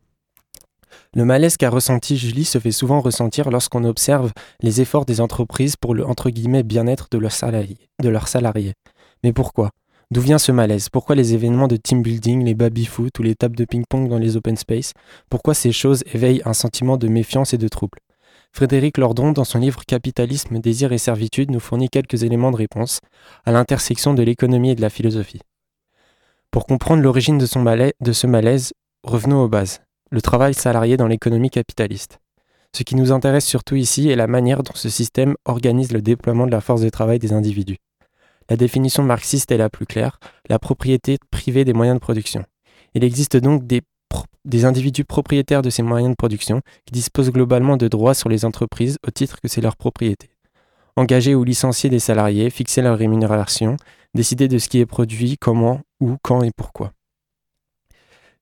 Le 1.15 1.25
malaise 1.25 1.57
qu'a 1.57 1.71
ressenti 1.71 2.17
Julie 2.17 2.45
se 2.45 2.59
fait 2.59 2.73
souvent 2.73 3.01
ressentir 3.01 3.51
lorsqu'on 3.51 3.85
observe 3.85 4.33
les 4.61 4.81
efforts 4.81 5.05
des 5.05 5.21
entreprises 5.21 5.77
pour 5.77 5.95
le 5.95 6.07
entre 6.07 6.31
guillemets 6.31 6.63
bien-être 6.63 7.09
de 7.11 7.19
leurs 7.19 7.33
salariés. 7.33 8.75
Mais 9.25 9.33
pourquoi? 9.33 9.71
D'où 10.11 10.21
vient 10.21 10.39
ce 10.39 10.53
malaise? 10.53 10.91
Pourquoi 10.91 11.17
les 11.17 11.33
événements 11.33 11.69
de 11.69 11.77
team 11.77 12.03
building, 12.03 12.45
les 12.45 12.55
baby-foot 12.55 13.19
ou 13.19 13.23
les 13.23 13.35
tables 13.35 13.57
de 13.57 13.65
ping-pong 13.65 14.09
dans 14.09 14.19
les 14.19 14.37
open 14.37 14.57
space? 14.57 14.93
Pourquoi 15.31 15.55
ces 15.55 15.73
choses 15.73 16.05
éveillent 16.13 16.43
un 16.45 16.53
sentiment 16.53 16.99
de 16.99 17.09
méfiance 17.09 17.55
et 17.55 17.59
de 17.59 17.69
trouble? 17.69 17.99
Frédéric 18.53 18.99
Lordon, 18.99 19.33
dans 19.33 19.45
son 19.45 19.59
livre 19.59 19.85
Capitalisme, 19.87 20.59
désir 20.59 20.93
et 20.93 20.99
servitude, 20.99 21.51
nous 21.51 21.61
fournit 21.61 21.89
quelques 21.89 22.25
éléments 22.25 22.51
de 22.51 22.57
réponse 22.57 23.01
à 23.47 23.53
l'intersection 23.53 24.13
de 24.13 24.23
l'économie 24.23 24.73
et 24.73 24.75
de 24.75 24.83
la 24.83 24.91
philosophie. 24.91 25.41
Pour 26.51 26.67
comprendre 26.67 27.03
l'origine 27.03 27.39
de 27.39 27.47
ce 27.47 28.27
malaise, 28.27 28.73
revenons 29.05 29.43
aux 29.43 29.49
bases 29.49 29.81
le 30.13 30.21
travail 30.21 30.53
salarié 30.53 30.99
dans 30.99 31.07
l'économie 31.09 31.49
capitaliste. 31.49 32.21
Ce 32.77 32.83
qui 32.83 32.97
nous 32.97 33.13
intéresse 33.13 33.47
surtout 33.47 33.77
ici 33.77 34.11
est 34.11 34.17
la 34.17 34.27
manière 34.27 34.63
dont 34.63 34.75
ce 34.75 34.91
système 34.91 35.35
organise 35.47 35.91
le 35.91 36.03
déploiement 36.03 36.47
de 36.47 36.53
la 36.53 36.61
force 36.61 36.83
de 36.83 36.91
travail 36.91 37.19
des 37.19 37.33
individus. 37.33 37.79
La 38.51 38.57
définition 38.57 39.03
marxiste 39.03 39.51
est 39.53 39.57
la 39.57 39.71
plus 39.71 39.87
claire, 39.87 40.19
la 40.51 40.59
propriété 40.59 41.17
privée 41.31 41.65
des 41.65 41.73
moyens 41.73 41.97
de 41.97 42.01
production. 42.01 42.45
Il 42.95 43.05
existe 43.05 43.39
donc 43.39 43.67
des, 43.67 43.81
individus 44.67 45.05
propriétaires 45.05 45.63
de 45.63 45.71
ces 45.71 45.83
moyens 45.83 46.11
de 46.11 46.17
production 46.17 46.61
qui 46.85 46.93
disposent 46.93 47.31
globalement 47.31 47.79
de 47.79 47.89
droits 47.89 48.15
sur 48.15 48.29
les 48.29 48.45
entreprises 48.45 48.99
au 49.07 49.11
titre 49.11 49.41
que 49.41 49.49
c'est 49.49 49.63
leur 49.63 49.77
propriété. 49.77 50.29
Engager 50.97 51.35
ou 51.35 51.43
licencier 51.43 51.89
des 51.89 52.01
salariés, 52.01 52.51
fixer 52.51 52.83
leur 52.83 52.99
rémunération, 52.99 53.79
décider 54.15 54.47
de 54.47 54.59
ce 54.59 54.69
qui 54.69 54.79
est 54.81 54.87
produit, 54.87 55.39
comment, 55.39 55.81
où, 56.01 56.17
quand 56.23 56.43
et 56.43 56.51
pourquoi. 56.55 56.93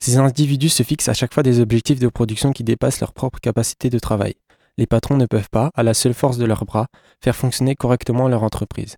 Ces 0.03 0.17
individus 0.17 0.71
se 0.71 0.83
fixent 0.83 1.11
à 1.11 1.15
chaque 1.15 1.35
fois 1.35 1.43
des 1.43 1.61
objectifs 1.61 2.01
de 2.01 2.09
production 2.09 2.53
qui 2.53 2.65
dépassent 2.65 3.01
leur 3.01 3.13
propre 3.13 3.39
capacité 3.39 3.91
de 3.91 3.99
travail. 3.99 4.35
Les 4.79 4.87
patrons 4.87 5.19
ne 5.19 5.27
peuvent 5.27 5.51
pas, 5.51 5.71
à 5.75 5.83
la 5.83 5.93
seule 5.93 6.15
force 6.15 6.39
de 6.39 6.47
leurs 6.47 6.65
bras, 6.65 6.87
faire 7.23 7.37
fonctionner 7.37 7.75
correctement 7.75 8.29
leur 8.29 8.43
entreprise. 8.43 8.97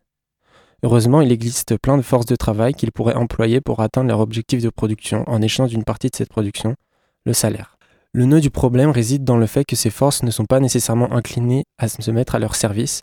Heureusement, 0.84 1.20
il 1.20 1.32
existe 1.32 1.76
plein 1.76 1.96
de 1.96 2.02
forces 2.02 2.26
de 2.26 2.36
travail 2.36 2.74
qu'ils 2.74 2.92
pourraient 2.92 3.14
employer 3.14 3.60
pour 3.60 3.80
atteindre 3.80 4.08
leur 4.08 4.20
objectif 4.20 4.62
de 4.62 4.68
production 4.68 5.24
en 5.28 5.42
échange 5.42 5.70
d'une 5.70 5.84
partie 5.84 6.08
de 6.08 6.16
cette 6.16 6.28
production, 6.28 6.76
le 7.24 7.32
salaire. 7.32 7.78
Le 8.12 8.26
nœud 8.26 8.40
du 8.40 8.50
problème 8.50 8.90
réside 8.90 9.24
dans 9.24 9.38
le 9.38 9.46
fait 9.46 9.64
que 9.64 9.74
ces 9.74 9.90
forces 9.90 10.22
ne 10.22 10.30
sont 10.30 10.44
pas 10.44 10.60
nécessairement 10.60 11.12
inclinées 11.12 11.64
à 11.78 11.88
se 11.88 12.10
mettre 12.10 12.34
à 12.34 12.38
leur 12.38 12.54
service, 12.54 13.02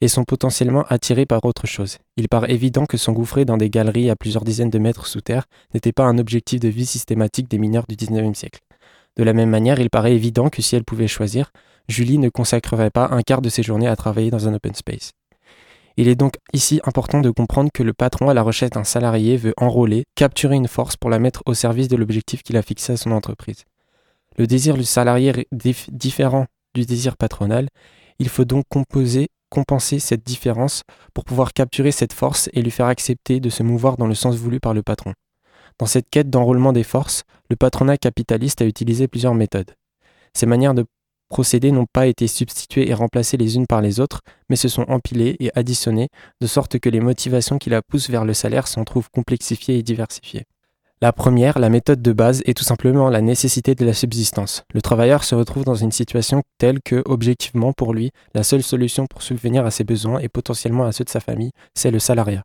et 0.00 0.08
sont 0.08 0.24
potentiellement 0.24 0.84
attirés 0.88 1.26
par 1.26 1.44
autre 1.44 1.66
chose. 1.66 1.98
Il 2.16 2.28
paraît 2.28 2.52
évident 2.52 2.86
que 2.86 2.96
s'engouffrer 2.96 3.44
dans 3.44 3.56
des 3.56 3.70
galeries 3.70 4.10
à 4.10 4.16
plusieurs 4.16 4.44
dizaines 4.44 4.70
de 4.70 4.78
mètres 4.78 5.06
sous 5.06 5.20
terre 5.20 5.46
n'était 5.74 5.92
pas 5.92 6.04
un 6.04 6.18
objectif 6.18 6.60
de 6.60 6.68
vie 6.68 6.86
systématique 6.86 7.48
des 7.48 7.58
mineurs 7.58 7.86
du 7.88 7.96
XIXe 7.96 8.38
siècle. 8.38 8.60
De 9.16 9.24
la 9.24 9.32
même 9.32 9.50
manière, 9.50 9.80
il 9.80 9.90
paraît 9.90 10.14
évident 10.14 10.48
que 10.48 10.62
si 10.62 10.76
elle 10.76 10.84
pouvait 10.84 11.08
choisir, 11.08 11.50
Julie 11.88 12.18
ne 12.18 12.28
consacrerait 12.28 12.90
pas 12.90 13.08
un 13.10 13.22
quart 13.22 13.42
de 13.42 13.48
ses 13.48 13.62
journées 13.62 13.88
à 13.88 13.96
travailler 13.96 14.30
dans 14.30 14.46
un 14.46 14.54
open 14.54 14.74
space. 14.74 15.12
Il 15.96 16.06
est 16.06 16.14
donc 16.14 16.34
ici 16.52 16.80
important 16.84 17.20
de 17.20 17.30
comprendre 17.30 17.70
que 17.74 17.82
le 17.82 17.92
patron 17.92 18.28
à 18.28 18.34
la 18.34 18.42
recherche 18.42 18.70
d'un 18.70 18.84
salarié 18.84 19.36
veut 19.36 19.54
enrôler, 19.56 20.04
capturer 20.14 20.54
une 20.54 20.68
force 20.68 20.96
pour 20.96 21.10
la 21.10 21.18
mettre 21.18 21.42
au 21.46 21.54
service 21.54 21.88
de 21.88 21.96
l'objectif 21.96 22.44
qu'il 22.44 22.56
a 22.56 22.62
fixé 22.62 22.92
à 22.92 22.96
son 22.96 23.10
entreprise. 23.10 23.64
Le 24.36 24.46
désir 24.46 24.76
du 24.76 24.84
salarié 24.84 25.30
est 25.30 25.90
différent 25.90 26.46
du 26.74 26.86
désir 26.86 27.16
patronal, 27.16 27.68
il 28.20 28.28
faut 28.28 28.44
donc 28.44 28.64
composer 28.68 29.28
compenser 29.50 29.98
cette 29.98 30.24
différence 30.24 30.82
pour 31.14 31.24
pouvoir 31.24 31.52
capturer 31.52 31.92
cette 31.92 32.12
force 32.12 32.48
et 32.52 32.62
lui 32.62 32.70
faire 32.70 32.86
accepter 32.86 33.40
de 33.40 33.50
se 33.50 33.62
mouvoir 33.62 33.96
dans 33.96 34.06
le 34.06 34.14
sens 34.14 34.36
voulu 34.36 34.60
par 34.60 34.74
le 34.74 34.82
patron. 34.82 35.12
Dans 35.78 35.86
cette 35.86 36.10
quête 36.10 36.30
d'enrôlement 36.30 36.72
des 36.72 36.82
forces, 36.82 37.22
le 37.50 37.56
patronat 37.56 37.96
capitaliste 37.96 38.62
a 38.62 38.66
utilisé 38.66 39.08
plusieurs 39.08 39.34
méthodes. 39.34 39.74
Ces 40.34 40.46
manières 40.46 40.74
de 40.74 40.84
procéder 41.28 41.72
n'ont 41.72 41.86
pas 41.92 42.06
été 42.06 42.26
substituées 42.26 42.88
et 42.88 42.94
remplacées 42.94 43.36
les 43.36 43.56
unes 43.56 43.66
par 43.66 43.80
les 43.80 44.00
autres, 44.00 44.22
mais 44.48 44.56
se 44.56 44.68
sont 44.68 44.84
empilées 44.88 45.36
et 45.40 45.50
additionnées, 45.54 46.08
de 46.40 46.46
sorte 46.46 46.78
que 46.78 46.88
les 46.88 47.00
motivations 47.00 47.58
qui 47.58 47.70
la 47.70 47.82
poussent 47.82 48.10
vers 48.10 48.24
le 48.24 48.34
salaire 48.34 48.66
s'en 48.66 48.84
trouvent 48.84 49.10
complexifiées 49.10 49.78
et 49.78 49.82
diversifiées. 49.82 50.44
La 51.00 51.12
première, 51.12 51.60
la 51.60 51.68
méthode 51.68 52.02
de 52.02 52.12
base, 52.12 52.42
est 52.44 52.56
tout 52.56 52.64
simplement 52.64 53.08
la 53.08 53.20
nécessité 53.20 53.76
de 53.76 53.84
la 53.84 53.92
subsistance. 53.92 54.64
Le 54.74 54.82
travailleur 54.82 55.22
se 55.22 55.36
retrouve 55.36 55.62
dans 55.62 55.76
une 55.76 55.92
situation 55.92 56.42
telle 56.58 56.80
que, 56.84 57.04
objectivement 57.06 57.72
pour 57.72 57.94
lui, 57.94 58.10
la 58.34 58.42
seule 58.42 58.64
solution 58.64 59.06
pour 59.06 59.22
subvenir 59.22 59.64
à 59.64 59.70
ses 59.70 59.84
besoins 59.84 60.18
et 60.18 60.28
potentiellement 60.28 60.86
à 60.86 60.90
ceux 60.90 61.04
de 61.04 61.08
sa 61.08 61.20
famille, 61.20 61.52
c'est 61.74 61.92
le 61.92 62.00
salariat. 62.00 62.42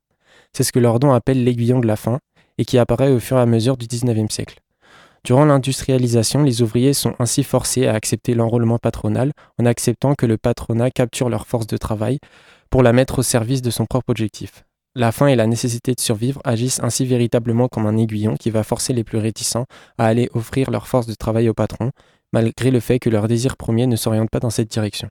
C'est 0.55 0.63
ce 0.63 0.71
que 0.71 0.77
Lordon 0.77 1.13
appelle 1.13 1.43
l'aiguillon 1.43 1.79
de 1.79 1.87
la 1.87 1.95
faim, 1.95 2.19
et 2.59 2.65
qui 2.65 2.77
apparaît 2.77 3.11
au 3.11 3.19
fur 3.19 3.37
et 3.37 3.41
à 3.41 3.47
mesure 3.47 3.75
du 3.75 3.87
XIXe 3.87 4.31
siècle. 4.31 4.59
Durant 5.23 5.45
l'industrialisation, 5.45 6.43
les 6.43 6.61
ouvriers 6.61 6.93
sont 6.93 7.15
ainsi 7.17 7.43
forcés 7.43 7.87
à 7.87 7.95
accepter 7.95 8.35
l'enrôlement 8.35 8.77
patronal 8.77 9.31
en 9.57 9.65
acceptant 9.65 10.13
que 10.13 10.27
le 10.27 10.37
patronat 10.37 10.91
capture 10.91 11.29
leur 11.29 11.47
force 11.47 11.65
de 11.65 11.77
travail 11.77 12.19
pour 12.69 12.83
la 12.83 12.93
mettre 12.93 13.17
au 13.17 13.23
service 13.23 13.63
de 13.63 13.71
son 13.71 13.87
propre 13.87 14.11
objectif. 14.11 14.63
La 14.95 15.11
faim 15.11 15.25
et 15.25 15.35
la 15.35 15.47
nécessité 15.47 15.95
de 15.95 15.99
survivre 15.99 16.39
agissent 16.43 16.79
ainsi 16.83 17.05
véritablement 17.05 17.67
comme 17.67 17.87
un 17.87 17.97
aiguillon 17.97 18.35
qui 18.35 18.51
va 18.51 18.63
forcer 18.63 18.93
les 18.93 19.03
plus 19.03 19.17
réticents 19.17 19.65
à 19.97 20.05
aller 20.05 20.29
offrir 20.33 20.69
leur 20.69 20.87
force 20.87 21.07
de 21.07 21.15
travail 21.15 21.49
au 21.49 21.55
patron, 21.55 21.91
malgré 22.31 22.69
le 22.69 22.79
fait 22.79 22.99
que 22.99 23.09
leur 23.09 23.27
désir 23.27 23.57
premier 23.57 23.87
ne 23.87 23.95
s'oriente 23.95 24.29
pas 24.29 24.39
dans 24.39 24.51
cette 24.51 24.69
direction. 24.69 25.09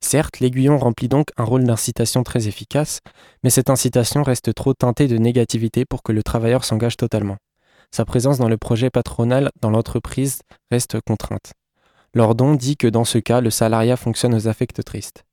Certes, 0.00 0.40
l'aiguillon 0.40 0.78
remplit 0.78 1.08
donc 1.08 1.28
un 1.36 1.44
rôle 1.44 1.64
d'incitation 1.64 2.24
très 2.24 2.48
efficace, 2.48 2.98
mais 3.44 3.50
cette 3.50 3.70
incitation 3.70 4.24
reste 4.24 4.52
trop 4.52 4.74
teintée 4.74 5.06
de 5.06 5.16
négativité 5.16 5.84
pour 5.84 6.02
que 6.02 6.12
le 6.12 6.24
travailleur 6.24 6.64
s'engage 6.64 6.96
totalement. 6.96 7.36
Sa 7.92 8.04
présence 8.04 8.38
dans 8.38 8.48
le 8.48 8.58
projet 8.58 8.90
patronal 8.90 9.50
dans 9.60 9.70
l'entreprise 9.70 10.40
reste 10.72 11.00
contrainte. 11.06 11.52
Lordon 12.14 12.54
dit 12.54 12.76
que 12.76 12.88
dans 12.88 13.04
ce 13.04 13.18
cas, 13.18 13.40
le 13.40 13.50
salariat 13.50 13.96
fonctionne 13.96 14.34
aux 14.34 14.48
affects 14.48 14.84
tristes. 14.84 15.24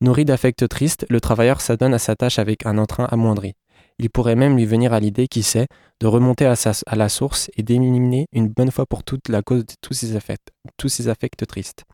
Nourri 0.00 0.24
d'affects 0.24 0.68
tristes, 0.68 1.06
le 1.08 1.20
travailleur 1.20 1.60
s'adonne 1.60 1.94
à 1.94 1.98
sa 1.98 2.16
tâche 2.16 2.38
avec 2.38 2.66
un 2.66 2.78
entrain 2.78 3.04
amoindri. 3.04 3.54
Il 3.98 4.10
pourrait 4.10 4.34
même 4.34 4.56
lui 4.56 4.66
venir 4.66 4.92
à 4.92 5.00
l'idée, 5.00 5.28
qui 5.28 5.42
sait, 5.42 5.68
de 6.00 6.06
remonter 6.06 6.46
à, 6.46 6.96
la 6.96 7.08
source 7.08 7.50
et 7.56 7.62
d'éliminer 7.62 8.26
une 8.32 8.48
bonne 8.48 8.70
fois 8.70 8.86
pour 8.86 9.04
toutes 9.04 9.28
la 9.28 9.42
cause 9.42 9.64
de 9.64 9.74
tous 9.80 9.94
ces 9.94 10.16
affects, 10.16 10.50
tous 10.76 10.88
ces 10.88 11.08
affects 11.08 11.46
tristes. 11.46 11.84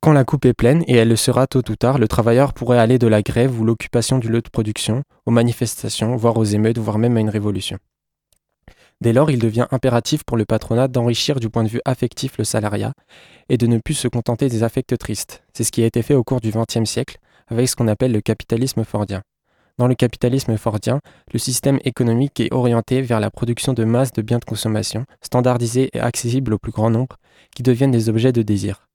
Quand 0.00 0.12
la 0.12 0.24
coupe 0.24 0.44
est 0.44 0.54
pleine, 0.54 0.82
et 0.86 0.96
elle 0.96 1.08
le 1.08 1.16
sera 1.16 1.46
tôt 1.46 1.62
ou 1.68 1.76
tard, 1.76 1.98
le 1.98 2.08
travailleur 2.08 2.54
pourrait 2.54 2.78
aller 2.78 2.98
de 2.98 3.06
la 3.06 3.22
grève 3.22 3.60
ou 3.60 3.64
l'occupation 3.64 4.18
du 4.18 4.28
lieu 4.28 4.40
de 4.40 4.48
production, 4.48 5.02
aux 5.26 5.30
manifestations, 5.30 6.16
voire 6.16 6.36
aux 6.36 6.44
émeutes, 6.44 6.78
voire 6.78 6.98
même 6.98 7.16
à 7.16 7.20
une 7.20 7.30
révolution. 7.30 7.78
Dès 9.02 9.12
lors, 9.12 9.32
il 9.32 9.40
devient 9.40 9.66
impératif 9.72 10.22
pour 10.22 10.36
le 10.36 10.44
patronat 10.44 10.86
d'enrichir 10.86 11.40
du 11.40 11.50
point 11.50 11.64
de 11.64 11.68
vue 11.68 11.80
affectif 11.84 12.38
le 12.38 12.44
salariat 12.44 12.92
et 13.48 13.58
de 13.58 13.66
ne 13.66 13.78
plus 13.78 13.94
se 13.94 14.06
contenter 14.06 14.48
des 14.48 14.62
affects 14.62 14.96
tristes. 14.96 15.42
C'est 15.52 15.64
ce 15.64 15.72
qui 15.72 15.82
a 15.82 15.86
été 15.86 16.02
fait 16.02 16.14
au 16.14 16.22
cours 16.22 16.40
du 16.40 16.52
XXe 16.52 16.88
siècle 16.88 17.18
avec 17.48 17.68
ce 17.68 17.74
qu'on 17.74 17.88
appelle 17.88 18.12
le 18.12 18.20
capitalisme 18.20 18.84
fordien. 18.84 19.22
Dans 19.76 19.88
le 19.88 19.96
capitalisme 19.96 20.56
fordien, 20.56 21.00
le 21.32 21.40
système 21.40 21.80
économique 21.84 22.38
est 22.38 22.54
orienté 22.54 23.02
vers 23.02 23.18
la 23.18 23.32
production 23.32 23.72
de 23.72 23.82
masse 23.82 24.12
de 24.12 24.22
biens 24.22 24.38
de 24.38 24.44
consommation, 24.44 25.04
standardisés 25.20 25.90
et 25.92 25.98
accessibles 25.98 26.54
au 26.54 26.58
plus 26.58 26.70
grand 26.70 26.90
nombre, 26.90 27.16
qui 27.56 27.64
deviennent 27.64 27.90
des 27.90 28.08
objets 28.08 28.30
de 28.30 28.42
désir. 28.42 28.86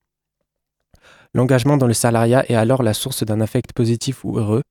L'engagement 1.33 1.75
dans 1.75 1.85
le 1.85 1.93
salariat 1.93 2.45
est 2.47 2.55
alors 2.55 2.81
la 2.81 2.93
source 2.93 3.25
d'un 3.25 3.41
affect 3.41 3.73
positif 3.73 4.23
ou 4.23 4.37
heureux, 4.37 4.61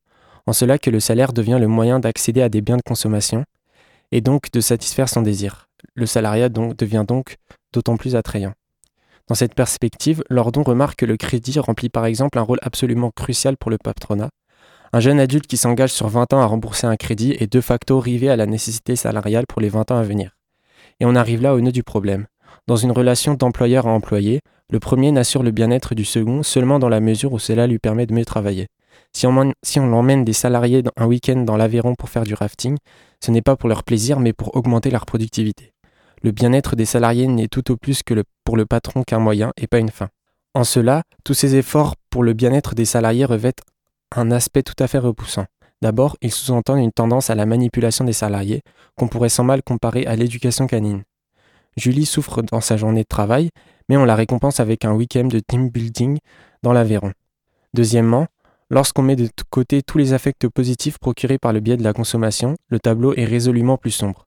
en 0.46 0.54
cela 0.54 0.78
que 0.78 0.88
le 0.88 1.00
salaire 1.00 1.34
devient 1.34 1.58
le 1.60 1.68
moyen 1.68 2.00
d'accéder 2.00 2.40
à 2.40 2.48
des 2.48 2.62
biens 2.62 2.78
de 2.78 2.82
consommation, 2.86 3.44
et 4.12 4.20
donc 4.20 4.50
de 4.52 4.60
satisfaire 4.60 5.08
son 5.08 5.22
désir. 5.22 5.68
Le 5.94 6.06
salariat 6.06 6.48
devient 6.48 7.04
donc 7.06 7.36
d'autant 7.72 7.96
plus 7.96 8.16
attrayant. 8.16 8.54
Dans 9.28 9.34
cette 9.34 9.54
perspective, 9.54 10.22
Lordon 10.30 10.62
remarque 10.62 11.00
que 11.00 11.06
le 11.06 11.16
crédit 11.16 11.58
remplit 11.58 11.88
par 11.88 12.06
exemple 12.06 12.38
un 12.38 12.42
rôle 12.42 12.60
absolument 12.62 13.10
crucial 13.10 13.56
pour 13.56 13.70
le 13.70 13.78
patronat. 13.78 14.30
Un 14.92 15.00
jeune 15.00 15.18
adulte 15.18 15.48
qui 15.48 15.56
s'engage 15.56 15.92
sur 15.92 16.08
20 16.08 16.32
ans 16.32 16.40
à 16.40 16.46
rembourser 16.46 16.86
un 16.86 16.96
crédit 16.96 17.36
est 17.38 17.52
de 17.52 17.60
facto 17.60 17.98
rivé 17.98 18.30
à 18.30 18.36
la 18.36 18.46
nécessité 18.46 18.94
salariale 18.94 19.46
pour 19.48 19.60
les 19.60 19.68
20 19.68 19.90
ans 19.90 19.98
à 19.98 20.02
venir. 20.02 20.36
Et 21.00 21.06
on 21.06 21.16
arrive 21.16 21.42
là 21.42 21.54
au 21.54 21.60
nœud 21.60 21.72
du 21.72 21.82
problème. 21.82 22.26
Dans 22.68 22.76
une 22.76 22.92
relation 22.92 23.34
d'employeur 23.34 23.86
à 23.86 23.90
employé, 23.90 24.40
le 24.70 24.80
premier 24.80 25.12
n'assure 25.12 25.42
le 25.42 25.50
bien-être 25.50 25.94
du 25.94 26.04
second 26.04 26.42
seulement 26.42 26.78
dans 26.78 26.88
la 26.88 27.00
mesure 27.00 27.32
où 27.32 27.38
cela 27.38 27.66
lui 27.66 27.78
permet 27.78 28.06
de 28.06 28.14
mieux 28.14 28.24
travailler. 28.24 28.68
Si 29.12 29.26
on, 29.26 29.52
si 29.62 29.80
on 29.80 29.92
emmène 29.92 30.24
des 30.24 30.32
salariés 30.32 30.82
un 30.96 31.06
week-end 31.06 31.36
dans 31.36 31.56
l'Aveyron 31.56 31.94
pour 31.94 32.08
faire 32.08 32.24
du 32.24 32.34
rafting, 32.34 32.76
ce 33.24 33.30
n'est 33.30 33.42
pas 33.42 33.56
pour 33.56 33.68
leur 33.68 33.82
plaisir 33.82 34.20
mais 34.20 34.32
pour 34.32 34.56
augmenter 34.56 34.90
leur 34.90 35.06
productivité. 35.06 35.72
Le 36.22 36.32
bien-être 36.32 36.76
des 36.76 36.84
salariés 36.84 37.26
n'est 37.26 37.48
tout 37.48 37.70
au 37.70 37.76
plus 37.76 38.02
que 38.02 38.14
pour 38.44 38.56
le 38.56 38.66
patron 38.66 39.02
qu'un 39.02 39.18
moyen 39.18 39.52
et 39.56 39.66
pas 39.66 39.78
une 39.78 39.90
fin. 39.90 40.08
En 40.54 40.64
cela, 40.64 41.02
tous 41.24 41.34
ces 41.34 41.56
efforts 41.56 41.96
pour 42.10 42.22
le 42.22 42.32
bien-être 42.32 42.74
des 42.74 42.86
salariés 42.86 43.26
revêtent 43.26 43.62
un 44.14 44.30
aspect 44.30 44.62
tout 44.62 44.74
à 44.78 44.86
fait 44.86 44.98
repoussant. 44.98 45.46
D'abord, 45.82 46.16
ils 46.22 46.32
sous-entendent 46.32 46.78
une 46.78 46.92
tendance 46.92 47.28
à 47.28 47.34
la 47.34 47.44
manipulation 47.44 48.04
des 48.04 48.14
salariés, 48.14 48.62
qu'on 48.96 49.08
pourrait 49.08 49.28
sans 49.28 49.44
mal 49.44 49.62
comparer 49.62 50.06
à 50.06 50.16
l'éducation 50.16 50.66
canine. 50.66 51.02
Julie 51.76 52.06
souffre 52.06 52.40
dans 52.40 52.62
sa 52.62 52.78
journée 52.78 53.02
de 53.02 53.08
travail, 53.08 53.50
mais 53.88 53.98
on 53.98 54.06
la 54.06 54.14
récompense 54.14 54.60
avec 54.60 54.86
un 54.86 54.94
week-end 54.94 55.26
de 55.26 55.40
team 55.40 55.68
building 55.68 56.18
dans 56.62 56.72
l'Aveyron. 56.72 57.12
Deuxièmement, 57.74 58.26
lorsqu'on 58.70 59.02
met 59.02 59.16
de 59.16 59.28
côté 59.50 59.82
tous 59.82 59.98
les 59.98 60.12
affects 60.12 60.48
positifs 60.48 60.98
procurés 60.98 61.38
par 61.38 61.52
le 61.52 61.60
biais 61.60 61.76
de 61.76 61.84
la 61.84 61.92
consommation, 61.92 62.56
le 62.68 62.78
tableau 62.78 63.14
est 63.14 63.24
résolument 63.24 63.76
plus 63.76 63.90
sombre. 63.90 64.26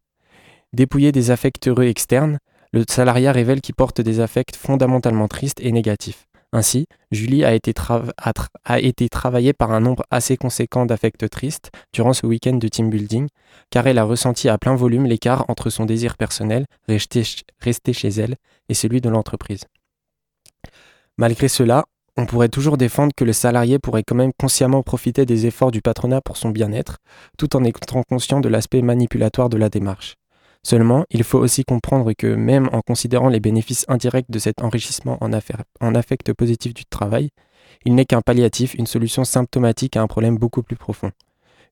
Dépouillé 0.74 1.12
des 1.12 1.32
affects 1.32 1.68
heureux 1.68 1.86
externes, 1.86 2.40
le 2.72 2.84
salariat 2.88 3.32
révèle 3.32 3.62
qu'il 3.62 3.76
porte 3.76 4.02
des 4.02 4.20
affects 4.20 4.56
fondamentalement 4.56 5.28
tristes 5.28 5.60
et 5.62 5.72
négatifs. 5.72 6.26
Ainsi, 6.52 6.88
Julie 7.12 7.44
a 7.44 7.54
été, 7.54 7.74
travaillée 7.74 9.54
par 9.54 9.72
un 9.72 9.80
nombre 9.80 10.04
assez 10.10 10.36
conséquent 10.36 10.88
d'affects 10.88 11.30
tristes 11.30 11.70
durant 11.94 12.14
ce 12.14 12.26
week-end 12.26 12.56
de 12.56 12.68
team 12.68 12.90
building, 12.90 13.28
car 13.70 13.86
elle 13.86 14.00
a 14.00 14.04
ressenti 14.04 14.50
à 14.50 14.58
plein 14.58 14.76
volume 14.76 15.06
l'écart 15.06 15.46
entre 15.48 15.70
son 15.70 15.86
désir 15.86 16.18
personnel, 16.18 16.66
rester 16.88 17.94
chez 17.94 18.10
elle, 18.10 18.36
et 18.68 18.74
celui 18.74 19.00
de 19.00 19.10
l'entreprise. 19.10 19.66
Malgré 21.18 21.50
cela, 21.50 21.86
on 22.18 22.26
pourrait 22.26 22.50
toujours 22.50 22.78
défendre 22.78 23.14
que 23.16 23.24
le 23.24 23.34
salarié 23.34 23.80
pourrait 23.80 24.04
quand 24.04 24.16
même 24.16 24.34
consciemment 24.38 24.84
profiter 24.84 25.26
des 25.26 25.46
efforts 25.46 25.72
du 25.72 25.82
patronat 25.82 26.22
pour 26.22 26.38
son 26.38 26.50
bien-être, 26.50 26.98
tout 27.38 27.56
en 27.56 27.64
étant 27.64 28.04
conscient 28.04 28.40
de 28.40 28.50
l'aspect 28.50 28.82
manipulatoire 28.82 29.50
de 29.50 29.58
la 29.58 29.70
démarche. 29.70 30.16
Seulement, 30.64 31.06
il 31.10 31.24
faut 31.24 31.40
aussi 31.40 31.64
comprendre 31.64 32.12
que 32.14 32.28
même 32.28 32.70
en 32.74 32.82
considérant 32.82 33.30
les 33.30 33.40
bénéfices 33.40 33.86
indirects 33.88 34.30
de 34.30 34.40
cet 34.40 34.62
enrichissement 34.62 35.18
en, 35.22 35.32
affect 35.96 36.34
positif 36.34 36.74
du 36.74 36.86
travail, 36.86 37.30
il 37.86 37.96
n'est 37.96 38.06
qu'un 38.06 38.22
palliatif, 38.22 38.74
une 38.74 38.88
solution 38.88 39.24
symptomatique 39.24 39.96
à 39.96 40.02
un 40.02 40.08
problème 40.08 40.38
beaucoup 40.38 40.64
plus 40.64 40.76
profond. 40.76 41.12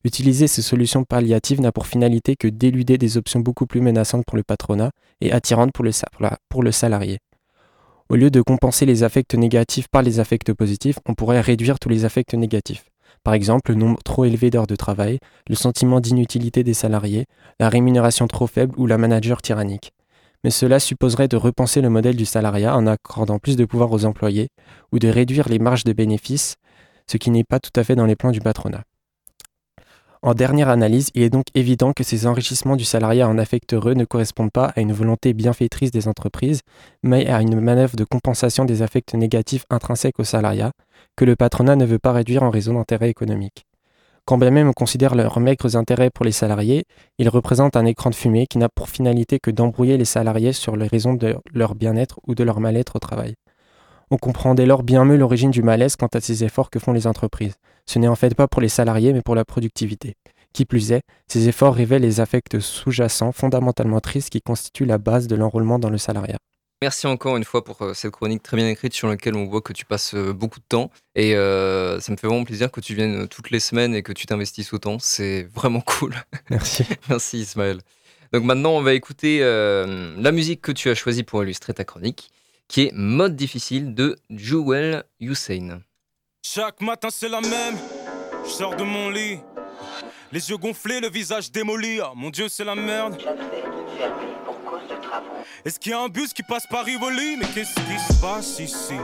Utiliser 0.04 0.46
ces 0.46 0.62
solutions 0.62 1.04
palliatives 1.04 1.60
n'a 1.60 1.72
pour 1.72 1.86
finalité 1.86 2.36
que 2.36 2.48
d'éluder 2.48 2.98
des 2.98 3.18
options 3.18 3.40
beaucoup 3.40 3.66
plus 3.66 3.80
menaçantes 3.80 4.24
pour 4.24 4.36
le 4.36 4.44
patronat 4.44 4.92
et 5.20 5.32
attirantes 5.32 5.72
pour 5.72 6.62
le 6.62 6.72
salarié. 6.72 7.18
Au 8.10 8.16
lieu 8.16 8.30
de 8.30 8.40
compenser 8.40 8.86
les 8.86 9.02
affects 9.02 9.34
négatifs 9.34 9.88
par 9.88 10.00
les 10.00 10.18
affects 10.18 10.54
positifs, 10.54 10.98
on 11.06 11.12
pourrait 11.12 11.42
réduire 11.42 11.78
tous 11.78 11.90
les 11.90 12.06
affects 12.06 12.32
négatifs. 12.32 12.88
Par 13.22 13.34
exemple, 13.34 13.72
le 13.72 13.76
nombre 13.76 14.02
trop 14.02 14.24
élevé 14.24 14.48
d'heures 14.48 14.66
de 14.66 14.76
travail, 14.76 15.18
le 15.46 15.54
sentiment 15.54 16.00
d'inutilité 16.00 16.64
des 16.64 16.72
salariés, 16.72 17.26
la 17.60 17.68
rémunération 17.68 18.26
trop 18.26 18.46
faible 18.46 18.74
ou 18.78 18.86
la 18.86 18.96
manager 18.96 19.42
tyrannique. 19.42 19.92
Mais 20.42 20.48
cela 20.48 20.80
supposerait 20.80 21.28
de 21.28 21.36
repenser 21.36 21.82
le 21.82 21.90
modèle 21.90 22.16
du 22.16 22.24
salariat 22.24 22.74
en 22.74 22.86
accordant 22.86 23.38
plus 23.38 23.56
de 23.56 23.66
pouvoir 23.66 23.92
aux 23.92 24.06
employés 24.06 24.48
ou 24.90 24.98
de 24.98 25.08
réduire 25.08 25.50
les 25.50 25.58
marges 25.58 25.84
de 25.84 25.92
bénéfices, 25.92 26.56
ce 27.10 27.18
qui 27.18 27.30
n'est 27.30 27.44
pas 27.44 27.60
tout 27.60 27.78
à 27.78 27.84
fait 27.84 27.94
dans 27.96 28.06
les 28.06 28.16
plans 28.16 28.30
du 28.30 28.40
patronat. 28.40 28.84
En 30.20 30.34
dernière 30.34 30.68
analyse, 30.68 31.10
il 31.14 31.22
est 31.22 31.30
donc 31.30 31.46
évident 31.54 31.92
que 31.92 32.02
ces 32.02 32.26
enrichissements 32.26 32.74
du 32.74 32.84
salariat 32.84 33.28
en 33.28 33.38
affect 33.38 33.72
heureux 33.72 33.94
ne 33.94 34.04
correspondent 34.04 34.50
pas 34.50 34.72
à 34.74 34.80
une 34.80 34.92
volonté 34.92 35.32
bienfaitrice 35.32 35.92
des 35.92 36.08
entreprises, 36.08 36.62
mais 37.04 37.28
à 37.28 37.40
une 37.40 37.60
manœuvre 37.60 37.94
de 37.94 38.02
compensation 38.02 38.64
des 38.64 38.82
affects 38.82 39.14
négatifs 39.14 39.64
intrinsèques 39.70 40.18
au 40.18 40.24
salariat, 40.24 40.72
que 41.16 41.24
le 41.24 41.36
patronat 41.36 41.76
ne 41.76 41.84
veut 41.84 42.00
pas 42.00 42.12
réduire 42.12 42.42
en 42.42 42.50
raison 42.50 42.74
d'intérêts 42.74 43.10
économiques. 43.10 43.64
Quand 44.24 44.38
bien 44.38 44.50
même 44.50 44.68
on 44.68 44.72
considère 44.72 45.14
leurs 45.14 45.38
maigres 45.38 45.76
intérêts 45.76 46.10
pour 46.10 46.24
les 46.24 46.32
salariés, 46.32 46.84
ils 47.18 47.28
représentent 47.28 47.76
un 47.76 47.86
écran 47.86 48.10
de 48.10 48.14
fumée 48.16 48.46
qui 48.46 48.58
n'a 48.58 48.68
pour 48.68 48.88
finalité 48.88 49.38
que 49.38 49.52
d'embrouiller 49.52 49.96
les 49.96 50.04
salariés 50.04 50.52
sur 50.52 50.76
les 50.76 50.88
raisons 50.88 51.14
de 51.14 51.36
leur 51.54 51.76
bien-être 51.76 52.18
ou 52.26 52.34
de 52.34 52.42
leur 52.42 52.58
mal-être 52.58 52.96
au 52.96 52.98
travail. 52.98 53.36
On 54.10 54.16
comprend 54.16 54.54
dès 54.54 54.64
lors 54.64 54.82
bien 54.82 55.04
mieux 55.04 55.16
l'origine 55.16 55.50
du 55.50 55.62
malaise 55.62 55.96
quant 55.96 56.08
à 56.14 56.20
ces 56.20 56.42
efforts 56.42 56.70
que 56.70 56.78
font 56.78 56.92
les 56.92 57.06
entreprises. 57.06 57.56
Ce 57.84 57.98
n'est 57.98 58.08
en 58.08 58.14
fait 58.14 58.34
pas 58.34 58.48
pour 58.48 58.62
les 58.62 58.68
salariés, 58.68 59.12
mais 59.12 59.22
pour 59.22 59.34
la 59.34 59.44
productivité. 59.44 60.14
Qui 60.54 60.64
plus 60.64 60.92
est, 60.92 61.02
ces 61.26 61.48
efforts 61.48 61.74
révèlent 61.74 62.02
les 62.02 62.20
affects 62.20 62.58
sous-jacents 62.58 63.32
fondamentalement 63.32 64.00
tristes 64.00 64.30
qui 64.30 64.40
constituent 64.40 64.86
la 64.86 64.96
base 64.96 65.26
de 65.26 65.36
l'enrôlement 65.36 65.78
dans 65.78 65.90
le 65.90 65.98
salariat. 65.98 66.38
Merci 66.80 67.06
encore 67.06 67.36
une 67.36 67.44
fois 67.44 67.64
pour 67.64 67.82
euh, 67.82 67.92
cette 67.92 68.12
chronique 68.12 68.42
très 68.42 68.56
bien 68.56 68.68
écrite 68.68 68.94
sur 68.94 69.08
laquelle 69.08 69.36
on 69.36 69.46
voit 69.46 69.60
que 69.60 69.72
tu 69.72 69.84
passes 69.84 70.14
euh, 70.14 70.32
beaucoup 70.32 70.60
de 70.60 70.64
temps. 70.66 70.90
Et 71.16 71.34
euh, 71.34 71.98
ça 72.00 72.12
me 72.12 72.16
fait 72.16 72.28
vraiment 72.28 72.44
plaisir 72.44 72.70
que 72.70 72.80
tu 72.80 72.94
viennes 72.94 73.26
toutes 73.26 73.50
les 73.50 73.58
semaines 73.58 73.94
et 73.96 74.02
que 74.02 74.12
tu 74.12 74.26
t'investisses 74.26 74.72
autant. 74.72 74.98
C'est 75.00 75.42
vraiment 75.54 75.80
cool. 75.80 76.14
Merci. 76.50 76.84
Merci 77.08 77.40
Ismaël. 77.40 77.80
Donc 78.32 78.44
maintenant, 78.44 78.70
on 78.70 78.82
va 78.82 78.94
écouter 78.94 79.40
la 79.40 80.32
musique 80.32 80.60
que 80.60 80.70
tu 80.70 80.90
as 80.90 80.94
choisie 80.94 81.22
pour 81.22 81.42
illustrer 81.42 81.72
ta 81.72 81.84
chronique 81.84 82.30
qui 82.68 82.82
est 82.82 82.92
Mode 82.92 83.34
difficile 83.34 83.94
de 83.94 84.16
Jewel 84.30 85.02
Hussein. 85.20 85.80
Chaque 86.42 86.80
matin 86.80 87.08
c'est 87.10 87.28
la 87.28 87.40
même, 87.40 87.76
je 88.44 88.50
sors 88.50 88.76
de 88.76 88.84
mon 88.84 89.10
lit, 89.10 89.38
les 90.30 90.50
yeux 90.50 90.58
gonflés, 90.58 91.00
le 91.00 91.08
visage 91.08 91.50
démoli, 91.50 92.00
oh, 92.00 92.12
mon 92.14 92.30
dieu 92.30 92.48
c'est 92.48 92.64
la 92.64 92.74
merde. 92.74 93.16
Est-ce 95.64 95.80
qu'il 95.80 95.92
y 95.92 95.94
a 95.94 96.00
un 96.00 96.08
bus 96.08 96.32
qui 96.32 96.42
passe 96.42 96.66
par 96.66 96.84
Rivoli? 96.84 97.36
Mais 97.36 97.46
qu'est-ce 97.46 97.74
qui 97.74 98.14
se 98.14 98.20
passe 98.20 98.58
ici? 98.60 98.94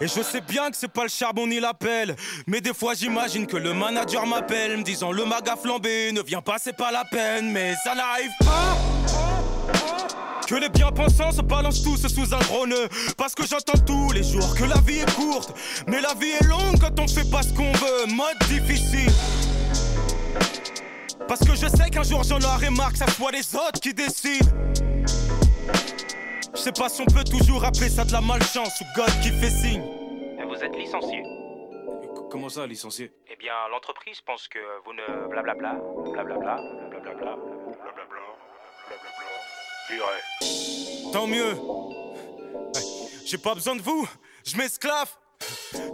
Et 0.00 0.08
je 0.08 0.20
sais 0.20 0.40
bien 0.40 0.70
que 0.70 0.76
c'est 0.76 0.88
pas 0.88 1.04
le 1.04 1.08
charbon 1.08 1.46
ni 1.46 1.60
l'appel. 1.60 2.16
Mais 2.46 2.60
des 2.60 2.74
fois 2.74 2.94
j'imagine 2.94 3.46
que 3.46 3.56
le 3.56 3.72
manager 3.72 4.26
m'appelle, 4.26 4.76
me 4.78 4.82
disant 4.82 5.12
le 5.12 5.24
maga 5.24 5.54
flambé, 5.56 6.10
ne 6.12 6.22
viens 6.22 6.42
pas, 6.42 6.56
c'est 6.58 6.76
pas 6.76 6.90
la 6.90 7.04
peine. 7.04 7.52
Mais 7.52 7.74
ça 7.84 7.94
n'arrive 7.94 8.32
pas. 8.40 8.91
Que 10.46 10.56
les 10.56 10.68
bien-pensants 10.68 11.32
se 11.32 11.40
balancent 11.40 11.82
tous 11.82 12.06
sous 12.08 12.34
un 12.34 12.38
drone. 12.40 12.74
Parce 13.16 13.34
que 13.34 13.46
j'entends 13.46 13.78
tous 13.86 14.12
les 14.12 14.22
jours 14.22 14.54
que 14.54 14.64
la 14.64 14.80
vie 14.80 14.98
est 14.98 15.14
courte. 15.14 15.52
Mais 15.86 16.00
la 16.00 16.14
vie 16.14 16.32
est 16.40 16.44
longue 16.46 16.78
quand 16.80 16.98
on 17.00 17.08
fait 17.08 17.30
pas 17.30 17.42
ce 17.42 17.54
qu'on 17.54 17.72
veut. 17.72 18.06
Mode 18.14 18.38
difficile. 18.48 19.10
Parce 21.26 21.40
que 21.40 21.54
je 21.54 21.68
sais 21.68 21.88
qu'un 21.90 22.02
jour 22.02 22.22
j'en 22.24 22.40
aurai 22.40 22.68
marre 22.70 22.92
que 22.92 22.98
ça 22.98 23.06
soit 23.06 23.30
les 23.30 23.54
autres 23.54 23.80
qui 23.80 23.94
décident. 23.94 24.50
Je 26.54 26.60
sais 26.60 26.72
pas 26.72 26.88
si 26.88 27.00
on 27.00 27.06
peut 27.06 27.24
toujours 27.24 27.64
appeler 27.64 27.88
ça 27.88 28.04
de 28.04 28.12
la 28.12 28.20
malchance 28.20 28.80
ou 28.80 28.84
God 28.94 29.10
qui 29.22 29.30
fait 29.30 29.50
signe. 29.50 29.82
Vous 30.46 30.62
êtes 30.62 30.76
licencié. 30.76 31.22
Comment 32.30 32.50
ça, 32.50 32.66
licencié? 32.66 33.10
Eh 33.30 33.36
bien, 33.36 33.52
l'entreprise 33.70 34.20
pense 34.20 34.48
que 34.48 34.58
vous 34.84 34.92
ne 34.92 35.28
blablabla, 35.28 35.76
blablabla, 36.12 36.56
blablabla, 36.90 37.36
blablabla. 37.36 38.31
Tant 41.12 41.26
mieux. 41.26 41.56
J'ai 43.24 43.38
pas 43.38 43.54
besoin 43.54 43.76
de 43.76 43.82
vous, 43.82 44.08
je 44.44 44.56
m'esclave. 44.56 45.08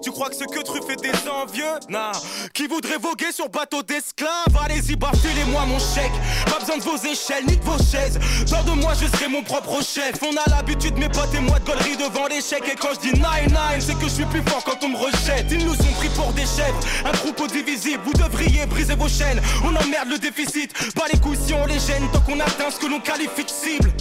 Tu 0.02 0.10
crois 0.10 0.28
que 0.28 0.36
ce 0.36 0.44
que 0.44 0.62
tu 0.62 0.86
fais 0.86 0.96
des 0.96 1.28
envieux 1.28 1.64
Nah, 1.88 2.12
qui 2.54 2.66
voudrait 2.66 2.98
voguer 2.98 3.32
sur 3.32 3.48
bateau 3.48 3.82
d'esclaves? 3.82 4.56
Allez-y, 4.64 4.96
bafulez 4.96 5.44
moi 5.46 5.64
mon 5.66 5.78
chèque. 5.78 6.12
Pas 6.46 6.58
besoin 6.60 6.76
de 6.78 6.82
vos 6.82 6.96
échelles 6.96 7.44
ni 7.46 7.56
de 7.56 7.64
vos 7.64 7.78
chaises. 7.78 8.18
Dans 8.50 8.62
de 8.62 8.80
moi 8.80 8.92
je 9.00 9.06
serai 9.06 9.28
mon 9.28 9.42
propre 9.42 9.82
chef. 9.82 10.14
On 10.22 10.36
a 10.36 10.56
l'habitude 10.56 10.96
mes 10.98 11.08
potes 11.08 11.34
et 11.34 11.40
moi 11.40 11.58
de 11.58 11.64
gaulerie 11.64 11.96
devant 11.96 12.26
l'échec 12.26 12.62
Et 12.70 12.76
quand 12.76 12.94
je 12.94 13.10
dis 13.10 13.20
9-9 13.20 13.80
c'est 13.80 13.94
que 13.94 14.04
je 14.04 14.14
suis 14.14 14.24
plus 14.26 14.42
fort 14.42 14.62
quand 14.64 14.82
on 14.84 14.88
me 14.90 14.96
rejette. 14.96 15.46
Ils 15.50 15.64
nous 15.64 15.72
ont 15.72 15.94
pris 15.98 16.08
pour 16.10 16.32
des 16.32 16.46
chèvres 16.46 16.78
Un 17.04 17.12
troupeau 17.12 17.46
divisible 17.46 18.02
Vous 18.04 18.12
devriez 18.12 18.66
briser 18.66 18.94
vos 18.94 19.08
chaînes. 19.08 19.40
On 19.64 19.74
emmerde 19.74 20.08
le 20.10 20.18
déficit. 20.18 20.72
Pas 20.94 21.06
les 21.12 21.18
couilles 21.18 21.38
si 21.44 21.54
on 21.54 21.66
les 21.66 21.78
gêne. 21.78 22.08
Tant 22.12 22.20
qu'on 22.20 22.40
atteint 22.40 22.70
ce 22.70 22.78
que 22.78 22.86
l'on 22.86 23.00
qualifie 23.00 23.46
cible. 23.46 23.92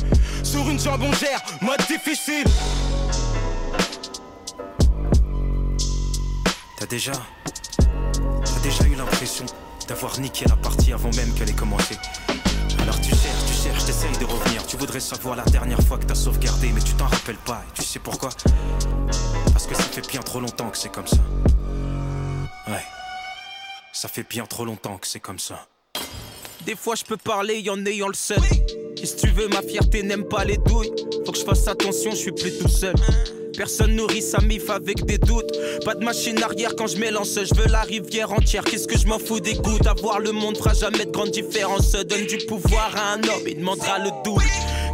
Sur 0.43 0.69
une 0.69 0.79
jambongère, 0.79 1.41
mode 1.61 1.81
difficile 1.87 2.45
T'as 6.87 6.91
déjà. 6.91 7.11
Déjà 8.63 8.83
eu 8.85 8.95
l'impression 8.95 9.45
d'avoir 9.89 10.17
niqué 10.19 10.45
la 10.47 10.55
partie 10.55 10.93
avant 10.93 11.09
même 11.11 11.33
qu'elle 11.33 11.49
ait 11.49 11.53
commencé. 11.53 11.97
Alors 12.79 12.99
tu 13.01 13.09
cherches, 13.09 13.45
tu 13.45 13.53
cherches, 13.53 13.85
t'essayes 13.85 14.17
de 14.17 14.25
revenir. 14.25 14.65
Tu 14.65 14.77
voudrais 14.77 15.01
savoir 15.01 15.35
la 15.35 15.43
dernière 15.43 15.81
fois 15.81 15.97
que 15.97 16.05
t'as 16.05 16.15
sauvegardé, 16.15 16.71
mais 16.73 16.81
tu 16.81 16.93
t'en 16.93 17.07
rappelles 17.07 17.37
pas. 17.45 17.61
Et 17.67 17.79
tu 17.79 17.85
sais 17.85 17.99
pourquoi? 17.99 18.29
Parce 19.51 19.67
que 19.67 19.75
ça 19.75 19.83
fait 19.83 20.07
bien 20.07 20.21
trop 20.21 20.39
longtemps 20.39 20.69
que 20.69 20.77
c'est 20.77 20.91
comme 20.91 21.07
ça. 21.07 21.17
Ouais. 22.67 22.83
Ça 23.91 24.07
fait 24.07 24.27
bien 24.27 24.45
trop 24.45 24.63
longtemps 24.63 24.97
que 24.97 25.07
c'est 25.07 25.19
comme 25.19 25.39
ça. 25.39 25.67
Des 26.65 26.75
fois 26.75 26.95
je 26.95 27.03
peux 27.03 27.17
parler 27.17 27.65
en 27.69 27.85
ayant 27.85 28.07
le 28.07 28.13
seul. 28.13 28.41
Et 29.01 29.05
si 29.05 29.15
tu 29.17 29.27
veux, 29.27 29.47
ma 29.49 29.61
fierté 29.61 30.03
n'aime 30.03 30.25
pas 30.25 30.45
les 30.45 30.57
douilles. 30.57 30.91
Faut 31.25 31.31
que 31.33 31.37
je 31.37 31.43
fasse 31.43 31.67
attention, 31.67 32.11
je 32.11 32.17
suis 32.17 32.31
plus 32.31 32.57
tout 32.57 32.69
seul. 32.69 32.95
Personne 33.57 33.95
nourrit 33.95 34.21
sa 34.21 34.39
mif 34.39 34.69
avec 34.69 35.03
des 35.05 35.17
doutes. 35.17 35.51
Pas 35.83 35.95
de 35.95 36.05
machine 36.05 36.41
arrière 36.43 36.75
quand 36.77 36.85
je 36.85 36.97
m'élance. 36.97 37.39
Je 37.43 37.55
veux 37.55 37.67
la 37.67 37.81
rivière 37.81 38.31
entière. 38.31 38.63
Qu'est-ce 38.63 38.87
que 38.87 38.95
je 38.95 39.07
m'en 39.07 39.17
fous 39.17 39.39
des 39.39 39.55
gouttes 39.55 39.87
Avoir 39.87 40.19
le 40.19 40.31
monde 40.31 40.55
fera 40.57 40.75
jamais 40.75 41.05
de 41.05 41.11
grande 41.11 41.31
différence. 41.31 41.91
Donne 41.93 42.27
du 42.27 42.37
pouvoir 42.45 42.95
à 42.95 43.13
un 43.13 43.23
homme, 43.23 43.47
il 43.47 43.57
demandera 43.57 43.97
le 43.97 44.11
double. 44.23 44.45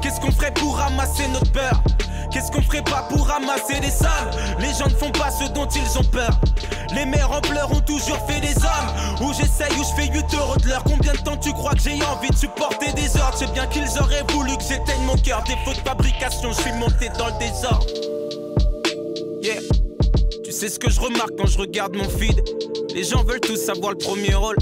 Qu'est-ce 0.01 0.21
qu'on 0.21 0.31
ferait 0.31 0.53
pour 0.53 0.77
ramasser 0.77 1.27
notre 1.33 1.51
peur 1.51 1.83
Qu'est-ce 2.31 2.51
qu'on 2.51 2.61
ferait 2.61 2.83
pas 2.83 3.05
pour 3.09 3.27
ramasser 3.27 3.81
les 3.81 3.91
sommes? 3.91 4.31
Les 4.59 4.73
gens 4.73 4.89
ne 4.89 4.95
font 4.95 5.11
pas 5.11 5.29
ce 5.29 5.51
dont 5.51 5.67
ils 5.67 5.99
ont 5.99 6.05
peur. 6.05 6.31
Les 6.95 7.05
mères 7.05 7.31
en 7.31 7.41
pleurs 7.41 7.69
ont 7.69 7.81
toujours 7.81 8.25
fait 8.27 8.39
des 8.39 8.55
hommes. 8.55 9.27
Où 9.27 9.33
j'essaye, 9.33 9.77
où 9.77 9.83
je 9.83 10.01
fais 10.01 10.09
8 10.09 10.23
euros 10.35 10.55
de 10.55 10.69
l'heure. 10.69 10.83
Combien 10.85 11.11
de 11.11 11.17
temps 11.17 11.37
tu 11.37 11.51
crois 11.51 11.73
que 11.73 11.81
j'ai 11.81 12.01
envie 12.05 12.29
de 12.29 12.35
supporter 12.35 12.93
des 12.93 13.19
ordres? 13.19 13.35
C'est 13.37 13.51
bien 13.51 13.67
qu'ils 13.67 13.99
auraient 13.99 14.23
voulu 14.29 14.55
que 14.55 14.63
j'éteigne 14.63 15.03
mon 15.05 15.17
cœur. 15.17 15.43
Défaut 15.43 15.77
de 15.77 15.83
fabrication, 15.85 16.53
je 16.53 16.61
suis 16.61 16.73
monté 16.73 17.09
dans 17.19 17.27
le 17.27 17.39
désordre. 17.39 18.12
Yeah. 19.43 19.59
Tu 20.45 20.53
sais 20.53 20.69
ce 20.69 20.79
que 20.79 20.89
je 20.89 21.01
remarque 21.01 21.31
quand 21.37 21.47
je 21.47 21.57
regarde 21.57 21.97
mon 21.97 22.07
feed? 22.07 22.41
Les 22.95 23.03
gens 23.03 23.25
veulent 23.25 23.41
tous 23.41 23.67
avoir 23.67 23.91
le 23.91 23.97
premier 23.97 24.33
rôle 24.33 24.55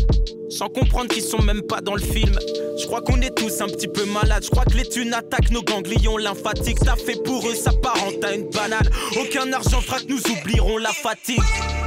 sans 0.50 0.70
comprendre 0.70 1.13
qu'ils 1.13 1.22
sont 1.22 1.41
même 1.44 1.62
pas 1.62 1.82
dans 1.82 1.94
le 1.94 2.02
film. 2.02 2.36
Je 2.80 2.88
crois 2.88 3.02
qu'on 3.02 3.22
est 3.22 3.30
tous 3.36 3.62
un 3.62 3.67
petit 3.67 3.88
peu 3.88 4.06
malades. 4.06 4.44
Je 4.44 4.50
crois 4.50 4.65
que 4.65 4.76
les 4.76 4.89
thunes 4.89 5.13
attaquent 5.13 5.52
nos 5.52 5.62
ganglions 5.62 6.17
lymphatiques. 6.17 6.80
Ça 6.84 6.96
fait 6.96 7.22
pour 7.24 7.48
eux, 7.48 7.54
ça 7.54 7.65
s'apparente 7.65 8.24
à 8.24 8.34
une 8.34 8.50
banane. 8.50 8.89
Aucun 9.20 9.54
argent 9.54 9.82
fera 9.82 10.00
que 10.00 10.08
nous 10.08 10.22
oublierons 10.32 10.80
la 10.80 10.94
fatigue. 10.94 11.44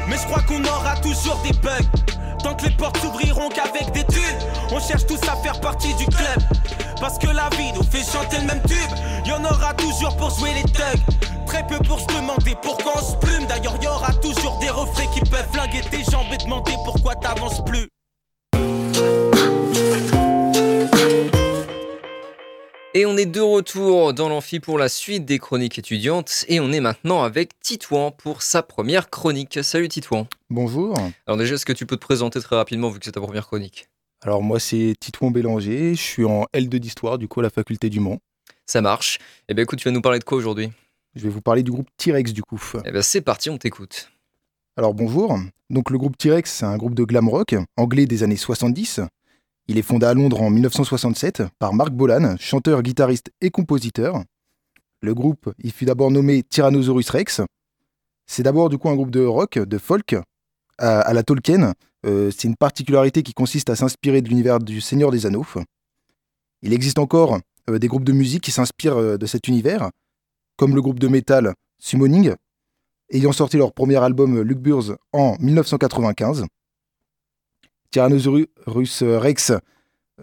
Mais 0.08 0.16
je 0.16 0.26
crois 0.26 0.42
qu'on 0.42 0.62
aura 0.62 0.94
toujours 0.98 1.42
des 1.42 1.52
bugs. 1.58 2.14
Tant 2.44 2.54
que 2.54 2.66
les 2.66 2.76
portes 2.76 2.98
s'ouvriront 2.98 3.48
qu'avec 3.48 3.90
des 3.92 4.04
thunes, 4.04 4.38
on 4.70 4.78
cherche 4.78 5.06
tous 5.06 5.20
à 5.28 5.34
faire 5.42 5.60
partie 5.60 5.94
du 5.94 6.06
club. 6.06 6.38
Parce 7.04 7.18
que 7.18 7.26
la 7.26 7.50
vie 7.50 7.70
nous 7.74 7.82
fait 7.82 8.02
chanter 8.02 8.38
le 8.38 8.46
même 8.46 8.62
tube. 8.62 9.26
Y 9.26 9.32
en 9.32 9.44
aura 9.44 9.74
toujours 9.74 10.16
pour 10.16 10.30
jouer 10.30 10.54
les 10.54 10.62
thugs. 10.62 11.02
Très 11.46 11.62
peu 11.66 11.76
pour 11.86 12.00
se 12.00 12.06
demander 12.06 12.56
pourquoi 12.62 12.94
on 12.96 13.04
se 13.04 13.14
plume. 13.16 13.46
D'ailleurs, 13.46 13.76
y 13.82 13.86
aura 13.86 14.14
toujours 14.14 14.58
des 14.58 14.70
refrains 14.70 15.06
qui 15.12 15.20
peuvent 15.20 15.46
flinguer 15.52 15.82
tes 15.90 16.02
jambes 16.10 16.24
et 16.32 16.38
demander 16.42 16.72
pourquoi 16.82 17.14
t'avances 17.16 17.62
plus. 17.66 17.90
Et 22.94 23.04
on 23.04 23.18
est 23.18 23.26
de 23.26 23.40
retour 23.42 24.14
dans 24.14 24.30
l'amphi 24.30 24.58
pour 24.58 24.78
la 24.78 24.88
suite 24.88 25.26
des 25.26 25.38
chroniques 25.38 25.78
étudiantes. 25.78 26.46
Et 26.48 26.58
on 26.58 26.72
est 26.72 26.80
maintenant 26.80 27.22
avec 27.22 27.60
Titouan 27.60 28.12
pour 28.12 28.40
sa 28.40 28.62
première 28.62 29.10
chronique. 29.10 29.62
Salut 29.62 29.88
Titouan. 29.88 30.26
Bonjour. 30.48 30.96
Alors 31.26 31.36
déjà, 31.36 31.56
est-ce 31.56 31.66
que 31.66 31.74
tu 31.74 31.84
peux 31.84 31.96
te 31.96 32.02
présenter 32.02 32.40
très 32.40 32.56
rapidement 32.56 32.88
vu 32.88 32.98
que 32.98 33.04
c'est 33.04 33.12
ta 33.12 33.20
première 33.20 33.46
chronique? 33.46 33.90
Alors 34.24 34.42
moi 34.42 34.58
c'est 34.58 34.94
Titouan 34.98 35.30
Bélanger, 35.30 35.94
je 35.94 36.00
suis 36.00 36.24
en 36.24 36.46
L2 36.54 36.78
d'histoire 36.78 37.18
du 37.18 37.28
coup 37.28 37.40
à 37.40 37.42
la 37.42 37.50
faculté 37.50 37.90
du 37.90 38.00
Mans. 38.00 38.20
Ça 38.64 38.80
marche. 38.80 39.18
Eh 39.50 39.54
bien 39.54 39.64
écoute, 39.64 39.78
tu 39.78 39.86
vas 39.86 39.92
nous 39.92 40.00
parler 40.00 40.18
de 40.18 40.24
quoi 40.24 40.38
aujourd'hui? 40.38 40.72
Je 41.14 41.24
vais 41.24 41.28
vous 41.28 41.42
parler 41.42 41.62
du 41.62 41.70
groupe 41.70 41.90
T-Rex 41.98 42.32
du 42.32 42.42
coup. 42.42 42.58
Eh 42.86 42.90
bien 42.90 43.02
c'est 43.02 43.20
parti, 43.20 43.50
on 43.50 43.58
t'écoute. 43.58 44.10
Alors 44.78 44.94
bonjour. 44.94 45.38
Donc 45.68 45.90
le 45.90 45.98
groupe 45.98 46.16
T-Rex 46.16 46.50
c'est 46.50 46.64
un 46.64 46.78
groupe 46.78 46.94
de 46.94 47.04
glam 47.04 47.28
rock 47.28 47.54
anglais 47.76 48.06
des 48.06 48.22
années 48.22 48.38
70. 48.38 49.00
Il 49.68 49.76
est 49.76 49.82
fondé 49.82 50.06
à 50.06 50.14
Londres 50.14 50.40
en 50.40 50.48
1967 50.48 51.42
par 51.58 51.74
Mark 51.74 51.90
Bolan, 51.92 52.36
chanteur, 52.40 52.80
guitariste 52.80 53.30
et 53.42 53.50
compositeur. 53.50 54.22
Le 55.02 55.14
groupe, 55.14 55.52
il 55.58 55.70
fut 55.70 55.84
d'abord 55.84 56.10
nommé 56.10 56.42
Tyrannosaurus 56.44 57.10
Rex. 57.10 57.42
C'est 58.26 58.42
d'abord 58.42 58.70
du 58.70 58.78
coup 58.78 58.88
un 58.88 58.94
groupe 58.94 59.10
de 59.10 59.22
rock, 59.22 59.58
de 59.58 59.76
folk, 59.76 60.16
à, 60.78 61.12
la 61.12 61.22
Tolkien. 61.22 61.74
Euh, 62.06 62.30
c'est 62.30 62.48
une 62.48 62.56
particularité 62.56 63.22
qui 63.22 63.32
consiste 63.32 63.70
à 63.70 63.76
s'inspirer 63.76 64.20
de 64.22 64.28
l'univers 64.28 64.58
du 64.58 64.80
Seigneur 64.80 65.10
des 65.10 65.26
Anneaux. 65.26 65.46
Il 66.62 66.72
existe 66.72 66.98
encore 66.98 67.38
euh, 67.70 67.78
des 67.78 67.88
groupes 67.88 68.04
de 68.04 68.12
musique 68.12 68.42
qui 68.42 68.50
s'inspirent 68.50 68.96
euh, 68.96 69.16
de 69.16 69.26
cet 69.26 69.48
univers, 69.48 69.90
comme 70.56 70.74
le 70.74 70.82
groupe 70.82 70.98
de 70.98 71.08
métal 71.08 71.54
Summoning, 71.78 72.34
ayant 73.10 73.32
sorti 73.32 73.56
leur 73.56 73.72
premier 73.72 73.96
album 73.96 74.40
Lugburs 74.40 74.96
en 75.12 75.36
1995. 75.40 76.44
Tyrannosaurus 77.90 79.02
Rex, 79.02 79.52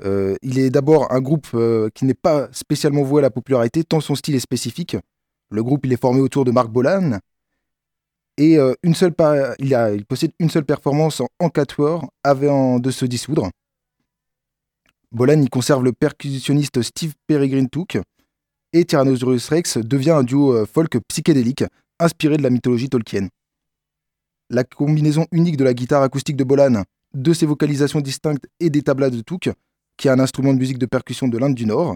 il 0.04 0.60
est 0.60 0.70
d'abord 0.70 1.12
un 1.12 1.22
groupe 1.22 1.48
qui 1.94 2.06
n'est 2.06 2.14
pas 2.14 2.50
spécialement 2.52 3.04
voué 3.04 3.20
à 3.20 3.22
la 3.22 3.30
popularité, 3.30 3.84
tant 3.84 4.02
son 4.02 4.16
style 4.16 4.36
est 4.36 4.40
spécifique. 4.40 4.98
Le 5.50 5.64
groupe 5.64 5.86
il 5.86 5.94
est 5.94 6.02
formé 6.02 6.20
autour 6.20 6.44
de 6.44 6.52
Mark 6.52 6.70
Bolan 6.70 7.20
et 8.42 8.58
euh, 8.58 8.74
il, 8.84 10.06
possède 10.06 10.32
une 10.40 10.50
seule 10.50 10.66
performance 10.66 11.22
en, 11.22 11.28
en 11.40 11.50
quatuor 11.50 12.12
avant 12.24 12.80
de 12.80 12.90
se 12.90 13.06
dissoudre. 13.06 13.52
Bolan 15.12 15.42
il 15.42 15.50
conserve 15.50 15.84
le 15.84 15.92
percussionniste 15.94 16.82
Steve 16.82 17.14
Peregrine 17.28 17.70
Took 17.70 18.00
et 18.74 18.86
Tyrannosaurus 18.86 19.48
Rex 19.50 19.78
devient 19.78 20.12
un 20.12 20.24
duo 20.24 20.54
euh, 20.54 20.66
folk 20.66 20.98
psychédélique 21.08 21.66
inspiré 22.00 22.38
de 22.38 22.42
la 22.42 22.50
mythologie 22.50 22.90
Tolkien. 22.90 23.28
La 24.50 24.64
combinaison 24.64 25.28
unique 25.32 25.58
de 25.58 25.64
la 25.64 25.76
guitare 25.76 26.02
acoustique 26.02 26.36
de 26.36 26.44
Bolan, 26.44 26.84
de 27.14 27.34
ses 27.34 27.46
vocalisations 27.46 28.02
distinctes 28.02 28.48
et 28.60 28.72
des 28.72 28.82
tablas 28.82 29.12
de 29.12 29.22
Took, 29.22 29.52
qui 29.98 30.08
est 30.08 30.12
un 30.12 30.20
instrument 30.20 30.54
de 30.54 30.60
musique 30.60 30.80
de 30.80 30.88
percussion 30.88 31.28
de 31.28 31.38
l'Inde 31.38 31.54
du 31.54 31.68
Nord, 31.68 31.96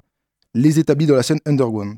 les 0.53 0.77
établit 0.77 1.08
dans 1.08 1.15
la 1.15 1.23
scène 1.23 1.39
underground. 1.47 1.97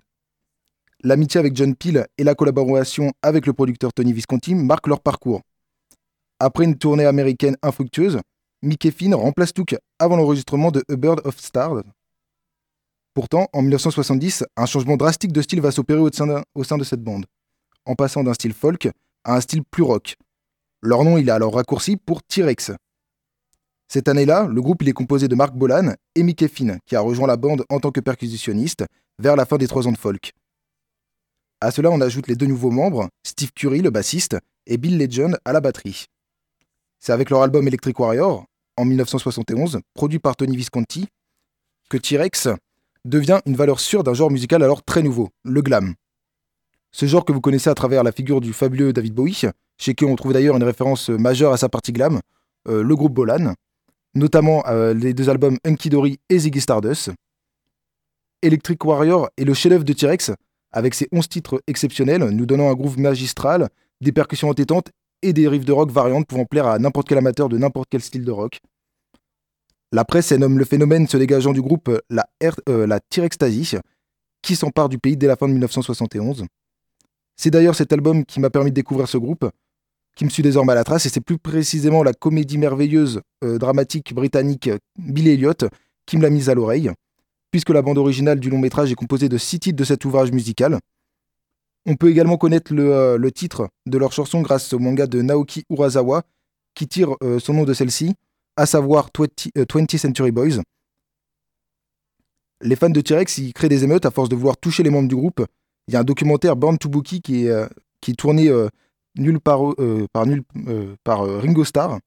L'amitié 1.04 1.40
avec 1.40 1.56
John 1.56 1.76
Peel 1.76 2.08
et 2.18 2.24
la 2.24 2.34
collaboration 2.34 3.12
avec 3.22 3.46
le 3.46 3.54
producteur 3.54 3.94
Tony 3.94 4.14
Visconti 4.14 4.56
marquent 4.56 4.88
leur 4.88 5.00
parcours. 5.00 5.42
Après 6.40 6.64
une 6.64 6.78
tournée 6.78 7.06
américaine 7.06 7.56
infructueuse, 7.62 8.20
Mickey 8.64 8.90
Finn 8.90 9.14
remplace 9.14 9.54
Took 9.54 9.76
avant 10.00 10.18
l'enregistrement 10.18 10.72
de 10.72 10.84
A 10.90 10.96
Bird 10.96 11.22
of 11.24 11.38
Stars. 11.40 11.84
Pourtant, 13.14 13.48
en 13.54 13.62
1970, 13.62 14.44
un 14.56 14.66
changement 14.66 14.98
drastique 14.98 15.32
de 15.32 15.42
style 15.42 15.62
va 15.62 15.72
s'opérer 15.72 16.00
au 16.00 16.12
sein, 16.12 16.78
de 16.78 16.84
cette 16.84 17.04
bande, 17.04 17.26
en 17.86 17.96
passant 17.96 18.24
d'un 18.24 18.34
style 18.34 18.54
folk 18.54 18.90
à 19.24 19.36
un 19.36 19.42
style 19.42 19.64
plus 19.64 19.84
rock. 19.84 20.16
Leur 20.82 21.04
nom 21.04 21.18
il 21.18 21.30
est 21.30 21.32
alors 21.32 21.56
raccourci 21.56 21.98
pour 21.98 22.24
T-Rex. 22.24 22.72
Cette 23.88 24.08
année-là, 24.08 24.48
le 24.48 24.62
groupe 24.62 24.82
est 24.84 24.94
composé 24.94 25.28
de 25.28 25.36
Mark 25.36 25.56
Bolan 25.56 25.94
et 26.16 26.24
Mickey 26.24 26.48
Finn, 26.48 26.80
qui 26.86 26.96
a 26.96 27.02
rejoint 27.02 27.28
la 27.28 27.38
bande 27.38 27.64
en 27.70 27.80
tant 27.80 27.92
que 27.92 28.02
percussionniste 28.02 28.86
vers 29.20 29.36
la 29.36 29.46
fin 29.46 29.58
des 29.58 29.68
trois 29.68 29.88
ans 29.88 29.92
de 29.92 29.98
folk. 29.98 30.34
À 31.60 31.72
cela, 31.72 31.90
on 31.90 32.02
ajoute 32.02 32.28
les 32.28 32.36
deux 32.36 32.46
nouveaux 32.46 32.70
membres, 32.70 33.10
Steve 33.26 33.52
Curry, 33.54 33.82
le 33.82 33.90
bassiste, 33.90 34.38
et 34.68 34.78
Bill 34.78 35.00
Legend 35.00 35.38
à 35.44 35.54
la 35.54 35.62
batterie. 35.62 36.06
C'est 37.00 37.14
avec 37.14 37.30
leur 37.30 37.42
album 37.42 37.68
Electric 37.68 38.00
Warrior, 38.00 38.46
en 38.78 38.86
1971, 38.86 39.80
produit 39.96 40.20
par 40.20 40.36
Tony 40.36 40.56
Visconti, 40.56 41.08
que 41.90 41.98
T-Rex 41.98 42.50
devient 43.06 43.40
une 43.46 43.56
valeur 43.56 43.80
sûre 43.80 44.04
d'un 44.04 44.14
genre 44.14 44.30
musical 44.30 44.62
alors 44.62 44.84
très 44.84 45.02
nouveau, 45.02 45.30
le 45.44 45.62
glam. 45.62 45.96
Ce 46.92 47.06
genre 47.08 47.26
que 47.26 47.32
vous 47.32 47.42
connaissez 47.42 47.70
à 47.70 47.76
travers 47.76 48.04
la 48.04 48.12
figure 48.12 48.40
du 48.40 48.54
fabuleux 48.54 48.94
David 48.94 49.16
Bowie, 49.16 49.42
chez 49.78 49.96
qui 49.96 50.06
on 50.06 50.16
trouve 50.16 50.34
d'ailleurs 50.34 50.58
une 50.58 50.64
référence 50.64 51.10
majeure 51.10 51.54
à 51.54 51.58
sa 51.58 51.70
partie 51.70 51.92
glam, 51.92 52.20
euh, 52.68 52.84
le 52.84 52.96
groupe 52.96 53.14
Bolan, 53.14 53.54
notamment 54.14 54.64
euh, 54.68 54.94
les 54.94 55.14
deux 55.14 55.30
albums 55.30 55.58
Hunky 55.66 55.90
Dory 55.90 56.20
et 56.30 56.40
Ziggy 56.40 56.62
Stardust. 56.62 57.12
Electric 58.44 58.84
Warrior 58.86 59.30
est 59.38 59.44
le 59.44 59.54
chef-d'œuvre 59.54 59.84
de 59.84 59.94
T-Rex, 59.94 60.32
avec 60.78 60.94
ses 60.94 61.08
11 61.12 61.28
titres 61.28 61.62
exceptionnels, 61.66 62.24
nous 62.24 62.46
donnant 62.46 62.70
un 62.70 62.76
groove 62.76 63.00
magistral, 63.00 63.70
des 64.00 64.12
percussions 64.12 64.50
entêtantes 64.50 64.92
et 65.24 65.34
des 65.34 65.48
riffs 65.48 65.66
de 65.66 65.72
rock 65.72 65.90
variantes 65.90 66.28
pouvant 66.28 66.46
plaire 66.46 66.68
à 66.68 66.78
n'importe 66.78 67.08
quel 67.08 67.18
amateur 67.18 67.50
de 67.50 67.58
n'importe 67.58 67.88
quel 67.90 68.02
style 68.02 68.24
de 68.24 68.32
rock. 68.32 68.60
La 69.92 70.06
presse 70.06 70.32
nomme 70.34 70.60
le 70.60 70.66
phénomène 70.66 71.08
se 71.08 71.18
dégageant 71.18 71.52
du 71.52 71.64
groupe 71.64 71.90
la, 72.12 72.28
euh, 72.70 73.00
qui 74.44 74.56
s'empare 74.56 74.88
du 74.88 75.00
pays 75.00 75.18
dès 75.18 75.26
la 75.26 75.36
fin 75.36 75.48
de 75.48 75.54
1971. 75.54 76.46
C'est 77.36 77.50
d'ailleurs 77.50 77.76
cet 77.76 77.92
album 77.92 78.24
qui 78.24 78.40
m'a 78.40 78.52
permis 78.52 78.70
de 78.70 78.76
découvrir 78.76 79.08
ce 79.08 79.18
groupe, 79.18 79.50
qui 80.16 80.26
me 80.26 80.30
suit 80.30 80.44
désormais 80.44 80.74
à 80.74 80.76
la 80.76 80.84
trace, 80.84 81.08
et 81.08 81.10
c'est 81.10 81.22
plus 81.22 81.40
précisément 81.40 82.04
la 82.04 82.14
comédie 82.14 82.60
merveilleuse 82.60 83.22
euh, 83.44 83.58
dramatique 83.58 84.14
britannique 84.14 84.70
Bill 85.00 85.28
Elliot 85.28 85.54
qui 86.06 86.18
me 86.18 86.22
l'a 86.22 86.30
mise 86.30 86.50
à 86.50 86.54
l'oreille, 86.54 86.92
puisque 87.52 87.70
la 87.70 87.82
bande 87.82 87.98
originale 87.98 88.40
du 88.40 88.50
long 88.50 88.60
métrage 88.60 88.92
est 88.92 88.96
composée 88.96 89.30
de 89.30 89.38
six 89.38 89.60
titres 89.60 89.78
de 89.78 89.84
cet 89.84 90.06
ouvrage 90.06 90.32
musical. 90.32 90.80
On 91.90 91.96
peut 91.96 92.10
également 92.10 92.38
connaître 92.38 92.74
le, 92.74 92.94
euh, 92.94 93.30
titre 93.30 93.70
de 93.86 93.98
leur 93.98 94.12
chanson 94.12 94.42
grâce 94.42 94.74
au 94.74 94.80
manga 94.80 95.08
de 95.08 95.22
Naoki 95.22 95.64
Urasawa, 95.70 96.24
qui 96.76 96.86
tire 96.88 97.16
euh, 97.24 97.40
son 97.40 97.54
nom 97.54 97.64
de 97.64 97.74
celle-ci, 97.74 98.14
à 98.58 98.66
savoir 98.66 99.10
20, 99.18 99.48
euh, 99.58 99.64
20th 99.64 99.98
Century 99.98 100.32
Boys. 100.32 100.62
Les 102.62 102.76
fans 102.76 102.90
de 102.90 103.00
T-Rex 103.00 103.38
y 103.38 103.54
créent 103.54 103.70
des 103.70 103.86
émeutes 103.86 104.06
à 104.06 104.12
force 104.12 104.28
de 104.28 104.36
vouloir 104.36 104.58
toucher 104.58 104.84
les 104.84 104.90
membres 104.90 105.08
du 105.08 105.16
groupe. 105.16 105.46
Il 105.88 105.94
y 105.94 105.98
a 105.98 106.02
un 106.02 106.04
documentaire 106.04 106.58
Born 106.58 106.78
to 106.78 106.90
Bookie 106.90 107.22
qui 107.22 107.46
est, 107.46 108.16
tourné 108.18 108.52
nul 109.16 109.40
par, 109.40 109.62
Ringo 110.26 111.64
Starr. 111.64 112.00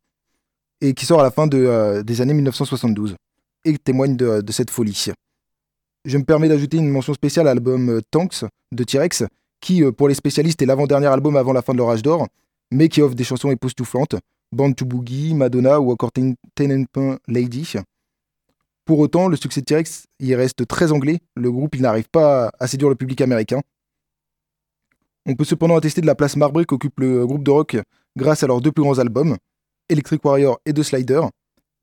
et 0.82 0.93
qui 0.93 1.07
sort 1.07 1.20
à 1.20 1.22
la 1.22 1.30
fin 1.30 1.47
de, 1.47 2.03
des 2.03 2.20
années 2.20 2.34
1972 2.34 3.16
et 3.64 3.78
témoigne 3.78 4.16
de 4.16 4.53
cette 4.53 4.70
folie. 4.70 5.12
Je 6.07 6.16
me 6.16 6.24
permets 6.24 6.48
d'ajouter 6.48 6.78
une 6.78 6.88
mention 6.88 7.12
spéciale 7.12 7.46
à 7.46 7.55
l'album 7.55 7.90
euh, 7.90 8.01
Tanks 8.11 8.44
de 8.72 8.84
T-Rex, 8.84 9.24
qui, 9.61 9.84
euh, 9.84 9.92
pour 9.92 10.09
les 10.09 10.14
spécialistes, 10.14 10.62
est 10.62 10.66
l'avant-dernier 10.66 11.09
album 11.09 11.36
avant 11.36 11.53
la 11.53 11.61
fin 11.61 11.74
de 11.74 11.78
leur 11.78 11.90
âge 11.90 12.03
d'or, 12.03 12.26
mais 12.70 12.88
qui 12.88 13.03
offre 13.03 13.14
des 13.14 13.24
chansons 13.24 13.51
époustouflantes, 13.51 14.16
Band 14.51 14.72
to 14.72 14.86
Boogie, 14.86 15.34
Madonna 15.34 15.78
ou 15.78 15.92
encore 15.92 16.11
Ten 16.11 16.36
Ten 16.55 16.86
Pin 16.86 17.18
Lady. 17.28 17.74
Pour 18.86 18.98
autant, 18.98 19.28
le 19.28 19.36
succès 19.36 19.61
de 19.61 19.66
T-Rex 19.66 20.07
y 20.20 20.34
reste 20.34 20.66
très 20.66 20.90
anglais, 20.90 21.20
le 21.36 21.53
groupe 21.53 21.74
il 21.74 21.82
n'arrive 21.82 22.09
pas 22.09 22.51
à 22.59 22.66
séduire 22.66 22.88
le 22.88 22.96
public 22.96 23.20
américain. 23.20 23.61
On 25.26 25.34
peut 25.34 25.44
cependant 25.44 25.76
attester 25.76 26.01
de 26.01 26.07
la 26.07 26.14
place 26.14 26.34
marbrée 26.34 26.64
qu'occupe 26.64 26.98
le 26.98 27.26
groupe 27.26 27.44
de 27.44 27.51
rock 27.51 27.76
grâce 28.16 28.42
à 28.42 28.46
leurs 28.46 28.62
deux 28.62 28.72
plus 28.72 28.82
grands 28.82 28.98
albums, 28.98 29.36
Electric 29.90 30.24
Warrior 30.24 30.59
et 30.64 30.72
The 30.72 30.82
Slider, 30.82 31.20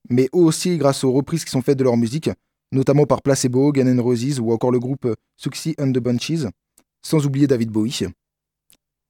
mais 0.10 0.28
aussi 0.32 0.78
grâce 0.78 1.04
aux 1.04 1.12
reprises 1.12 1.46
qui 1.46 1.52
sont 1.52 1.62
faites 1.62 1.78
de 1.78 1.84
leur 1.84 1.98
musique, 1.98 2.32
notamment 2.72 3.06
par 3.06 3.22
Placebo, 3.22 3.72
Guns 3.72 3.88
N' 3.88 4.00
Roses 4.00 4.40
ou 4.40 4.52
encore 4.52 4.72
le 4.72 4.80
groupe 4.80 5.14
Suxy 5.38 5.76
and 5.80 5.92
the 5.92 6.00
Bunches, 6.00 6.46
sans 7.02 7.26
oublier 7.26 7.48
David 7.48 7.70
Bowie. 7.72 8.06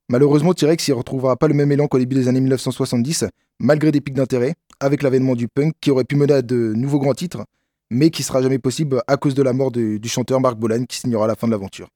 Malheureusement, 0.09 0.53
T-Rex 0.53 0.87
n'y 0.87 0.93
retrouvera 0.93 1.35
pas 1.35 1.47
le 1.47 1.53
même 1.53 1.71
élan 1.71 1.87
qu'au 1.87 1.99
début 1.99 2.15
des 2.15 2.27
années 2.27 2.39
1970, 2.39 3.25
malgré 3.59 3.91
des 3.91 3.99
pics 4.01 4.13
d'intérêt, 4.13 4.55
avec 4.79 5.01
l'avènement 5.03 5.35
du 5.35 5.47
punk 5.47 5.73
qui 5.81 5.91
aurait 5.91 6.05
pu 6.05 6.15
mener 6.15 6.33
à 6.35 6.41
de 6.41 6.73
nouveaux 6.75 6.99
grands 6.99 7.13
titres, 7.13 7.43
mais 7.89 8.09
qui 8.09 8.23
sera 8.23 8.41
jamais 8.41 8.59
possible 8.59 9.01
à 9.07 9.17
cause 9.17 9.33
de 9.33 9.43
la 9.43 9.53
mort 9.53 9.71
de- 9.71 9.97
du 9.97 10.07
chanteur 10.09 10.39
Mark 10.39 10.57
Bolan 10.57 10.85
qui 10.85 10.97
signera 10.99 11.27
la 11.27 11.35
fin 11.35 11.47
de 11.47 11.51
l'aventure. 11.51 11.89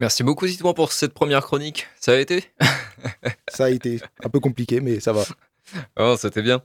Merci 0.00 0.24
beaucoup 0.24 0.46
Titouan 0.46 0.74
pour 0.74 0.90
cette 0.92 1.14
première 1.14 1.42
chronique. 1.44 1.86
Ça 2.00 2.12
a 2.12 2.16
été? 2.16 2.44
Ça 3.48 3.66
a 3.66 3.70
été 3.70 4.00
un 4.24 4.28
peu 4.28 4.40
compliqué, 4.40 4.80
mais 4.80 4.98
ça 5.00 5.12
va. 5.12 5.24
Oh, 5.98 6.14
c'était 6.18 6.42
bien. 6.42 6.62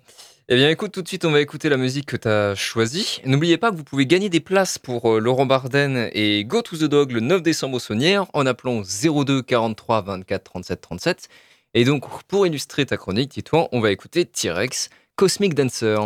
Eh 0.52 0.56
bien, 0.56 0.72
écoute, 0.72 0.92
tout 0.92 1.04
de 1.04 1.08
suite, 1.08 1.26
on 1.26 1.32
va 1.32 1.42
écouter 1.42 1.70
la 1.70 1.78
musique 1.78 2.08
que 2.08 2.18
tu 2.18 2.28
as 2.28 2.56
choisie. 2.56 3.22
N'oubliez 3.24 3.60
pas 3.60 3.70
que 3.70 3.76
vous 3.76 3.84
pouvez 3.84 4.08
gagner 4.08 4.30
des 4.30 4.40
places 4.40 4.80
pour 4.80 5.12
euh, 5.12 5.20
Laurent 5.20 5.46
Barden 5.46 6.10
et 6.12 6.44
Go 6.44 6.64
to 6.64 6.76
the 6.76 6.86
Dog 6.86 7.12
le 7.12 7.20
9 7.20 7.44
décembre 7.44 7.76
au 7.76 7.80
Saunière 7.80 8.26
en 8.34 8.48
appelant 8.48 8.82
02 8.82 9.44
43 9.44 10.02
24 10.02 10.44
37 10.44 10.82
37. 10.82 11.30
Et 11.76 11.84
donc, 11.84 12.04
pour 12.24 12.48
illustrer 12.48 12.88
ta 12.88 12.98
chronique, 12.98 13.30
Titouan, 13.30 13.70
on 13.72 13.80
va 13.80 13.92
écouter 13.92 14.26
T-Rex, 14.26 14.90
Cosmic 15.16 15.54
Dancer. 15.54 15.98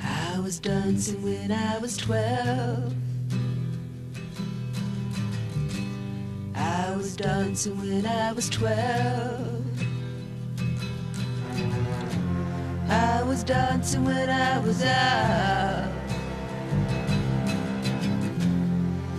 I 0.00 0.38
was 0.42 0.58
dancing 0.58 1.22
when 1.22 1.52
I 1.52 1.78
was 1.82 1.98
12. 1.98 2.94
I 6.54 6.96
was 6.96 7.16
dancing 7.18 7.76
when 7.78 8.06
I 8.06 8.32
was 8.32 8.48
12. 8.48 9.56
I 13.36 13.38
was 13.38 13.44
dancing 13.44 14.04
when 14.06 14.30
I 14.30 14.58
was 14.60 14.82
out. 14.82 15.92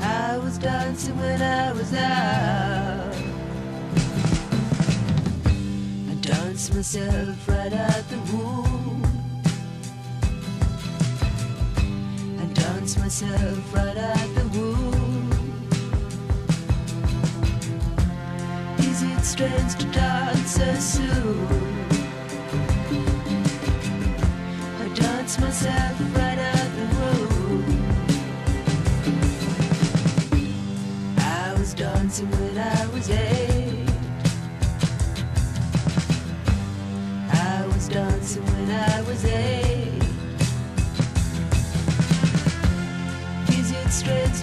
I 0.02 0.38
was 0.40 0.58
dancing 0.58 1.16
when 1.20 1.40
I 1.40 1.72
was 1.72 1.94
out. 1.94 3.16
I 6.10 6.16
danced 6.20 6.74
myself 6.74 7.48
right 7.48 7.72
out 7.72 8.10
the 8.10 8.18
womb. 8.34 9.04
I 12.40 12.46
danced 12.54 12.98
myself 12.98 13.76
right 13.76 13.98
out 13.98 14.30
the 14.34 14.48
womb. 14.58 15.30
Is 18.80 19.04
it 19.04 19.24
strange 19.24 19.76
to 19.76 19.86
dance 19.92 20.56
so 20.56 20.74
soon? 20.74 21.77
Myself 25.40 26.00
right 26.16 26.40
out 26.40 26.70
the 26.78 26.86
room. 26.96 27.64
I 31.18 31.54
was 31.58 31.74
dancing 31.74 32.30
when 32.32 32.58
I 32.58 32.88
was 32.94 33.10
eight. 33.10 33.90
I 37.32 37.66
was 37.68 37.88
dancing 37.88 38.46
when 38.46 38.72
I 38.72 39.02
was 39.04 39.26
eight. 39.26 40.04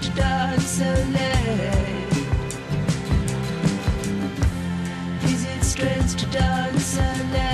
To 0.01 0.11
dance 0.11 0.67
so 0.67 0.85
late? 0.85 2.13
Is 5.25 5.45
it 5.47 5.63
strange 5.63 6.15
to 6.17 6.27
dance 6.27 6.85
so 6.85 7.03
late? 7.33 7.54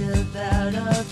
about 0.00 0.74
a 0.74 1.11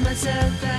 myself 0.00 0.73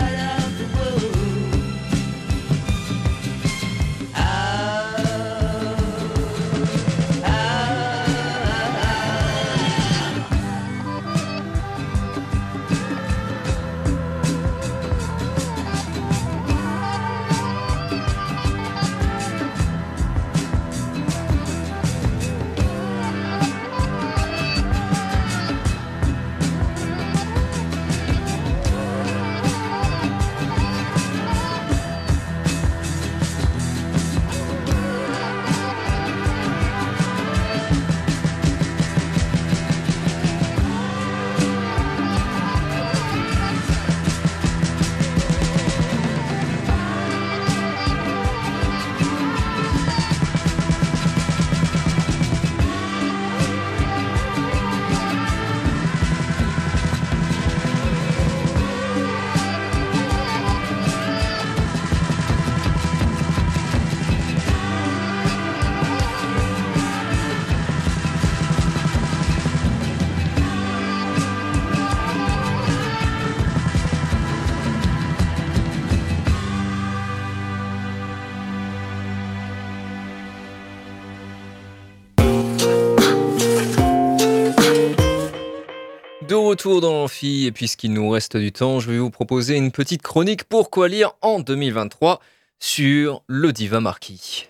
retour 86.65 86.81
dans 86.81 86.93
l'amphi, 86.93 87.45
et 87.45 87.51
puisqu'il 87.51 87.93
nous 87.93 88.09
reste 88.09 88.37
du 88.37 88.51
temps, 88.51 88.79
je 88.79 88.89
vais 88.89 88.97
vous 88.97 89.11
proposer 89.11 89.55
une 89.55 89.71
petite 89.71 90.01
chronique 90.01 90.45
pour 90.45 90.71
quoi 90.71 90.87
lire 90.87 91.11
en 91.21 91.39
2023 91.39 92.19
sur 92.59 93.21
le 93.27 93.53
diva 93.53 93.81
marquis. 93.81 94.47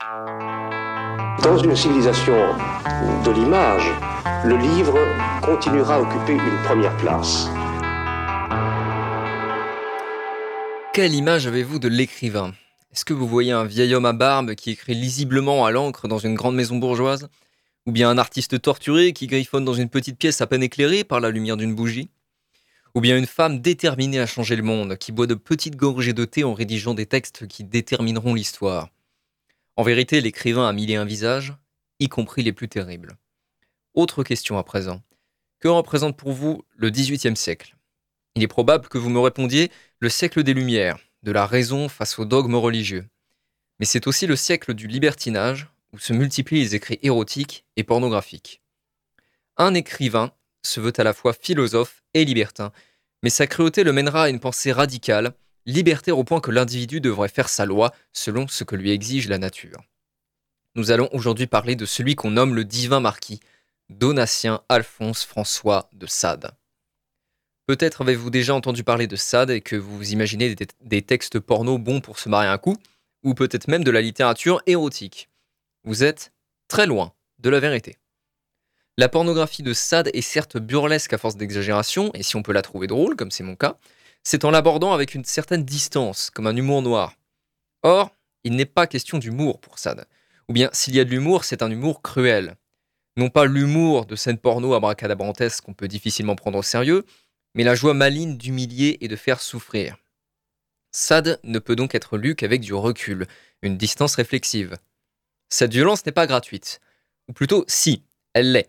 Dans 1.44 1.58
une 1.58 1.76
civilisation 1.76 2.34
de 3.26 3.32
l'image, 3.32 3.92
le 4.46 4.56
livre 4.56 4.98
continuera 5.42 5.96
à 5.96 6.00
occuper 6.00 6.36
une 6.36 6.64
première 6.64 6.96
place. 6.96 7.50
Quelle 10.94 11.14
image 11.14 11.48
avez-vous 11.48 11.80
de 11.80 11.90
l'écrivain? 11.90 12.54
Est-ce 12.94 13.04
que 13.04 13.14
vous 13.14 13.28
voyez 13.28 13.52
un 13.52 13.66
vieil 13.66 13.94
homme 13.94 14.06
à 14.06 14.14
barbe 14.14 14.56
qui 14.56 14.72
écrit 14.72 14.96
lisiblement 14.96 15.66
à 15.66 15.72
l'encre 15.72 16.08
dans 16.08 16.20
une 16.20 16.36
grande 16.36 16.56
maison 16.56 16.78
bourgeoise? 16.78 17.28
Ou 17.88 17.92
bien 17.92 18.10
un 18.10 18.18
artiste 18.18 18.60
torturé 18.62 19.14
qui 19.14 19.28
griffonne 19.28 19.64
dans 19.64 19.76
une 19.76 19.90
petite 19.90 20.18
pièce 20.18 20.42
à 20.42 20.48
peine 20.48 20.64
éclairée 20.64 21.04
par 21.04 21.20
la 21.20 21.30
lumière 21.30 21.56
d'une 21.56 21.76
bougie 21.76 22.10
Ou 22.96 23.02
bien 23.02 23.18
une 23.18 23.28
femme 23.28 23.62
déterminée 23.62 24.20
à 24.20 24.26
changer 24.26 24.56
le 24.56 24.64
monde, 24.64 24.98
qui 24.98 25.12
boit 25.12 25.28
de 25.28 25.36
petites 25.36 25.76
gorgées 25.76 26.14
de 26.14 26.26
thé 26.26 26.44
en 26.44 26.56
rédigeant 26.56 26.96
des 26.96 27.06
textes 27.06 27.48
qui 27.48 27.64
détermineront 27.64 28.34
l'histoire 28.34 28.90
En 29.76 29.84
vérité, 29.84 30.20
l'écrivain 30.20 30.68
a 30.68 30.74
mille 30.74 30.96
un 30.96 31.06
visages, 31.06 31.54
y 32.00 32.10
compris 32.10 32.42
les 32.42 32.54
plus 32.54 32.70
terribles. 32.70 33.18
Autre 33.94 34.24
question 34.24 34.58
à 34.58 34.64
présent. 34.64 35.02
Que 35.60 35.68
représente 35.68 36.18
pour 36.18 36.32
vous 36.32 36.64
le 36.76 36.90
XVIIIe 36.90 37.38
siècle? 37.38 37.76
Il 38.36 38.44
est 38.44 38.48
probable 38.48 38.90
que 38.90 38.98
vous 38.98 39.10
me 39.10 39.20
répondiez 39.20 39.72
le 40.00 40.10
siècle 40.10 40.44
des 40.44 40.54
Lumières, 40.54 40.98
de 41.24 41.32
la 41.32 41.46
raison 41.46 41.88
face 41.88 42.20
aux 42.20 42.26
dogmes 42.26 42.56
religieux. 42.56 43.06
Mais 43.80 43.86
c'est 43.86 44.08
aussi 44.08 44.28
le 44.28 44.36
siècle 44.36 44.74
du 44.74 44.88
libertinage, 44.88 45.68
où 45.96 46.00
se 46.00 46.12
multiplient 46.12 46.60
les 46.60 46.76
écrits 46.76 47.00
érotiques 47.04 47.64
et 47.78 47.86
pornographiques. 47.86 48.62
Un 49.56 49.74
écrivain 49.74 50.34
se 50.62 50.82
veut 50.82 50.92
à 50.98 51.04
la 51.06 51.14
fois 51.14 51.32
philosophe 51.32 52.04
et 52.14 52.26
libertin, 52.26 52.74
mais 53.24 53.30
sa 53.30 53.48
cruauté 53.48 53.86
le 53.86 53.94
mènera 53.94 54.24
à 54.24 54.30
une 54.30 54.42
pensée 54.42 54.74
radicale, 54.74 55.34
libertaire 55.66 56.18
au 56.18 56.26
point 56.26 56.42
que 56.42 56.52
l'individu 56.52 57.00
devrait 57.00 57.30
faire 57.30 57.48
sa 57.48 57.66
loi 57.66 57.94
selon 58.12 58.50
ce 58.50 58.66
que 58.66 58.76
lui 58.76 58.92
exige 58.92 59.30
la 59.30 59.38
nature. 59.38 59.82
Nous 60.76 60.92
allons 60.92 61.08
aujourd'hui 61.14 61.48
parler 61.48 61.78
de 61.78 61.86
celui 61.86 62.16
qu'on 62.16 62.32
nomme 62.32 62.56
le 62.56 62.66
divin 62.66 63.00
marquis, 63.00 63.40
Donatien 63.90 64.62
Alphonse 64.68 65.24
François 65.24 65.90
de 65.94 66.08
Sade. 66.08 66.52
Peut-être 67.68 68.02
avez-vous 68.02 68.30
déjà 68.30 68.54
entendu 68.54 68.84
parler 68.84 69.08
de 69.08 69.16
Sade 69.16 69.50
et 69.50 69.62
que 69.62 69.78
vous 69.78 70.12
imaginez 70.12 70.54
des, 70.82 71.02
textes 71.02 71.40
porno 71.40 71.78
bons 71.78 72.02
pour 72.02 72.20
se 72.20 72.28
marier 72.28 72.50
un 72.50 72.58
coup, 72.58 72.76
ou 73.24 73.34
peut-être 73.34 73.70
même 73.70 73.86
de 73.86 73.92
la 73.92 74.02
littérature 74.02 74.62
érotique. 74.68 75.30
Vous 75.86 76.04
êtes 76.04 76.34
très 76.68 76.88
loin 76.88 77.14
de 77.38 77.50
la 77.52 77.60
vérité. 77.60 78.00
La 78.98 79.08
pornographie 79.08 79.62
de 79.62 79.72
Sade 79.72 80.10
est 80.16 80.22
certes 80.22 80.58
burlesque 80.58 81.14
à 81.14 81.20
force 81.20 81.38
d'exagération, 81.38 82.10
et 82.16 82.24
si 82.24 82.36
on 82.36 82.42
peut 82.42 82.54
la 82.54 82.64
trouver 82.64 82.88
drôle, 82.88 83.16
comme 83.16 83.30
c'est 83.30 83.44
mon 83.44 83.56
cas, 83.56 83.78
c'est 84.24 84.46
en 84.46 84.52
l'abordant 84.52 84.94
avec 84.94 85.14
une 85.14 85.26
certaine 85.26 85.64
distance, 85.64 86.32
comme 86.32 86.48
un 86.48 86.56
humour 86.56 86.82
noir. 86.82 87.14
Or, 87.84 88.10
il 88.44 88.56
n'est 88.56 88.66
pas 88.66 88.88
question 88.88 89.20
d'humour 89.20 89.60
pour 89.60 89.78
Sade. 89.78 90.08
Ou 90.50 90.54
bien, 90.54 90.72
s'il 90.74 90.96
y 90.96 91.00
a 91.00 91.04
de 91.04 91.12
l'humour, 91.12 91.44
c'est 91.44 91.62
un 91.62 91.70
humour 91.70 92.02
cruel. 92.02 92.56
Non 93.16 93.30
pas 93.30 93.46
l'humour 93.46 94.08
de 94.08 94.16
scènes 94.16 94.40
porno 94.40 94.74
abracadabrantesques 94.74 95.64
qu'on 95.64 95.76
peut 95.76 95.88
difficilement 95.88 96.36
prendre 96.36 96.58
au 96.58 96.64
sérieux, 96.64 97.06
mais 97.54 97.64
la 97.64 97.76
joie 97.76 97.94
maligne 97.94 98.38
d'humilier 98.38 98.98
et 99.02 99.08
de 99.08 99.16
faire 99.16 99.40
souffrir. 99.40 99.98
Sade 100.92 101.40
ne 101.44 101.60
peut 101.60 101.76
donc 101.76 101.94
être 101.94 102.18
lu 102.18 102.34
qu'avec 102.34 102.62
du 102.62 102.74
recul, 102.74 103.28
une 103.62 103.78
distance 103.78 104.16
réflexive. 104.16 104.78
Cette 105.58 105.72
violence 105.72 106.06
n'est 106.06 106.12
pas 106.12 106.28
gratuite. 106.28 106.82
Ou 107.30 107.32
plutôt, 107.32 107.64
si, 107.70 108.04
elle 108.34 108.52
l'est. 108.52 108.68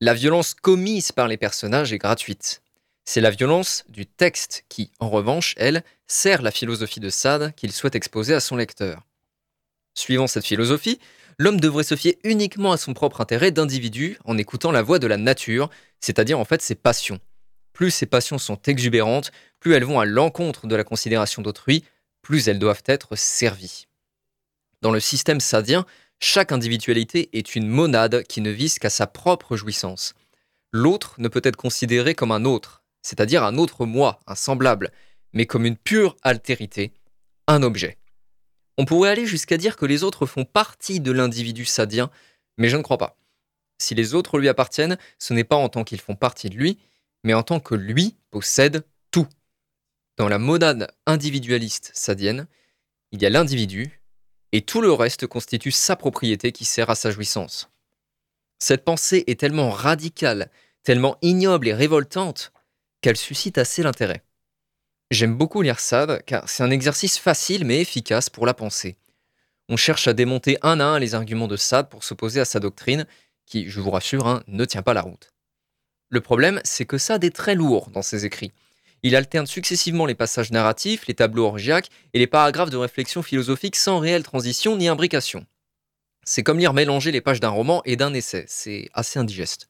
La 0.00 0.14
violence 0.14 0.54
commise 0.54 1.10
par 1.10 1.26
les 1.26 1.36
personnages 1.36 1.92
est 1.92 1.98
gratuite. 1.98 2.62
C'est 3.04 3.20
la 3.20 3.32
violence 3.32 3.82
du 3.88 4.06
texte 4.06 4.64
qui, 4.68 4.92
en 5.00 5.10
revanche, 5.10 5.54
elle, 5.56 5.82
sert 6.06 6.42
la 6.42 6.52
philosophie 6.52 7.00
de 7.00 7.10
Sade 7.10 7.52
qu'il 7.56 7.72
souhaite 7.72 7.96
exposer 7.96 8.34
à 8.34 8.38
son 8.38 8.54
lecteur. 8.54 9.02
Suivant 9.96 10.28
cette 10.28 10.46
philosophie, 10.46 11.00
l'homme 11.38 11.58
devrait 11.58 11.82
se 11.82 11.96
fier 11.96 12.16
uniquement 12.22 12.70
à 12.70 12.76
son 12.76 12.94
propre 12.94 13.20
intérêt 13.20 13.50
d'individu 13.50 14.16
en 14.24 14.38
écoutant 14.38 14.70
la 14.70 14.82
voix 14.82 15.00
de 15.00 15.08
la 15.08 15.16
nature, 15.16 15.70
c'est-à-dire 15.98 16.38
en 16.38 16.44
fait 16.44 16.62
ses 16.62 16.76
passions. 16.76 17.18
Plus 17.72 17.90
ces 17.90 18.06
passions 18.06 18.38
sont 18.38 18.62
exubérantes, 18.68 19.32
plus 19.58 19.74
elles 19.74 19.82
vont 19.82 19.98
à 19.98 20.04
l'encontre 20.04 20.68
de 20.68 20.76
la 20.76 20.84
considération 20.84 21.42
d'autrui, 21.42 21.82
plus 22.22 22.46
elles 22.46 22.60
doivent 22.60 22.84
être 22.86 23.16
servies. 23.16 23.88
Dans 24.82 24.90
le 24.90 25.00
système 25.00 25.40
sadien, 25.40 25.86
chaque 26.24 26.52
individualité 26.52 27.36
est 27.36 27.56
une 27.56 27.66
monade 27.66 28.22
qui 28.22 28.40
ne 28.40 28.50
vise 28.50 28.78
qu'à 28.78 28.90
sa 28.90 29.08
propre 29.08 29.56
jouissance. 29.56 30.14
L'autre 30.70 31.16
ne 31.18 31.26
peut 31.26 31.40
être 31.42 31.56
considéré 31.56 32.14
comme 32.14 32.30
un 32.30 32.44
autre, 32.44 32.84
c'est-à-dire 33.02 33.42
un 33.42 33.58
autre 33.58 33.86
moi, 33.86 34.20
un 34.28 34.36
semblable, 34.36 34.92
mais 35.32 35.46
comme 35.46 35.66
une 35.66 35.76
pure 35.76 36.16
altérité, 36.22 36.92
un 37.48 37.64
objet. 37.64 37.98
On 38.78 38.84
pourrait 38.84 39.10
aller 39.10 39.26
jusqu'à 39.26 39.56
dire 39.56 39.76
que 39.76 39.84
les 39.84 40.04
autres 40.04 40.24
font 40.26 40.44
partie 40.44 41.00
de 41.00 41.10
l'individu 41.10 41.64
sadien, 41.64 42.08
mais 42.56 42.68
je 42.68 42.76
ne 42.76 42.82
crois 42.82 42.98
pas. 42.98 43.18
Si 43.78 43.96
les 43.96 44.14
autres 44.14 44.38
lui 44.38 44.48
appartiennent, 44.48 44.98
ce 45.18 45.34
n'est 45.34 45.42
pas 45.42 45.56
en 45.56 45.68
tant 45.68 45.82
qu'ils 45.82 46.00
font 46.00 46.14
partie 46.14 46.50
de 46.50 46.56
lui, 46.56 46.78
mais 47.24 47.34
en 47.34 47.42
tant 47.42 47.58
que 47.58 47.74
lui 47.74 48.14
possède 48.30 48.86
tout. 49.10 49.26
Dans 50.18 50.28
la 50.28 50.38
monade 50.38 50.94
individualiste 51.04 51.90
sadienne, 51.94 52.46
il 53.10 53.20
y 53.20 53.26
a 53.26 53.30
l'individu, 53.30 54.01
et 54.52 54.62
tout 54.62 54.80
le 54.80 54.92
reste 54.92 55.26
constitue 55.26 55.72
sa 55.72 55.96
propriété 55.96 56.52
qui 56.52 56.64
sert 56.64 56.90
à 56.90 56.94
sa 56.94 57.10
jouissance. 57.10 57.70
Cette 58.58 58.84
pensée 58.84 59.24
est 59.26 59.40
tellement 59.40 59.70
radicale, 59.70 60.50
tellement 60.82 61.16
ignoble 61.22 61.68
et 61.68 61.74
révoltante, 61.74 62.52
qu'elle 63.00 63.16
suscite 63.16 63.58
assez 63.58 63.82
l'intérêt. 63.82 64.22
J'aime 65.10 65.36
beaucoup 65.36 65.62
lire 65.62 65.80
Sade 65.80 66.22
car 66.24 66.48
c'est 66.48 66.62
un 66.62 66.70
exercice 66.70 67.18
facile 67.18 67.64
mais 67.64 67.80
efficace 67.80 68.30
pour 68.30 68.46
la 68.46 68.54
pensée. 68.54 68.96
On 69.68 69.76
cherche 69.76 70.08
à 70.08 70.12
démonter 70.12 70.58
un 70.62 70.80
à 70.80 70.84
un 70.84 70.98
les 70.98 71.14
arguments 71.14 71.48
de 71.48 71.56
Sade 71.56 71.88
pour 71.88 72.04
s'opposer 72.04 72.40
à 72.40 72.44
sa 72.44 72.60
doctrine, 72.60 73.06
qui, 73.46 73.68
je 73.68 73.80
vous 73.80 73.90
rassure, 73.90 74.26
hein, 74.26 74.42
ne 74.46 74.64
tient 74.64 74.82
pas 74.82 74.94
la 74.94 75.02
route. 75.02 75.32
Le 76.08 76.20
problème, 76.20 76.60
c'est 76.64 76.86
que 76.86 76.98
Sade 76.98 77.24
est 77.24 77.34
très 77.34 77.54
lourd 77.54 77.90
dans 77.90 78.02
ses 78.02 78.26
écrits. 78.26 78.52
Il 79.04 79.16
alterne 79.16 79.46
successivement 79.46 80.06
les 80.06 80.14
passages 80.14 80.52
narratifs, 80.52 81.06
les 81.08 81.14
tableaux 81.14 81.46
orgiaques 81.46 81.88
et 82.14 82.20
les 82.20 82.28
paragraphes 82.28 82.70
de 82.70 82.76
réflexion 82.76 83.22
philosophique 83.22 83.74
sans 83.74 83.98
réelle 83.98 84.22
transition 84.22 84.76
ni 84.76 84.86
imbrication. 84.86 85.44
C'est 86.24 86.44
comme 86.44 86.60
lire 86.60 86.72
mélanger 86.72 87.10
les 87.10 87.20
pages 87.20 87.40
d'un 87.40 87.48
roman 87.48 87.82
et 87.84 87.96
d'un 87.96 88.14
essai, 88.14 88.44
c'est 88.46 88.88
assez 88.94 89.18
indigeste. 89.18 89.68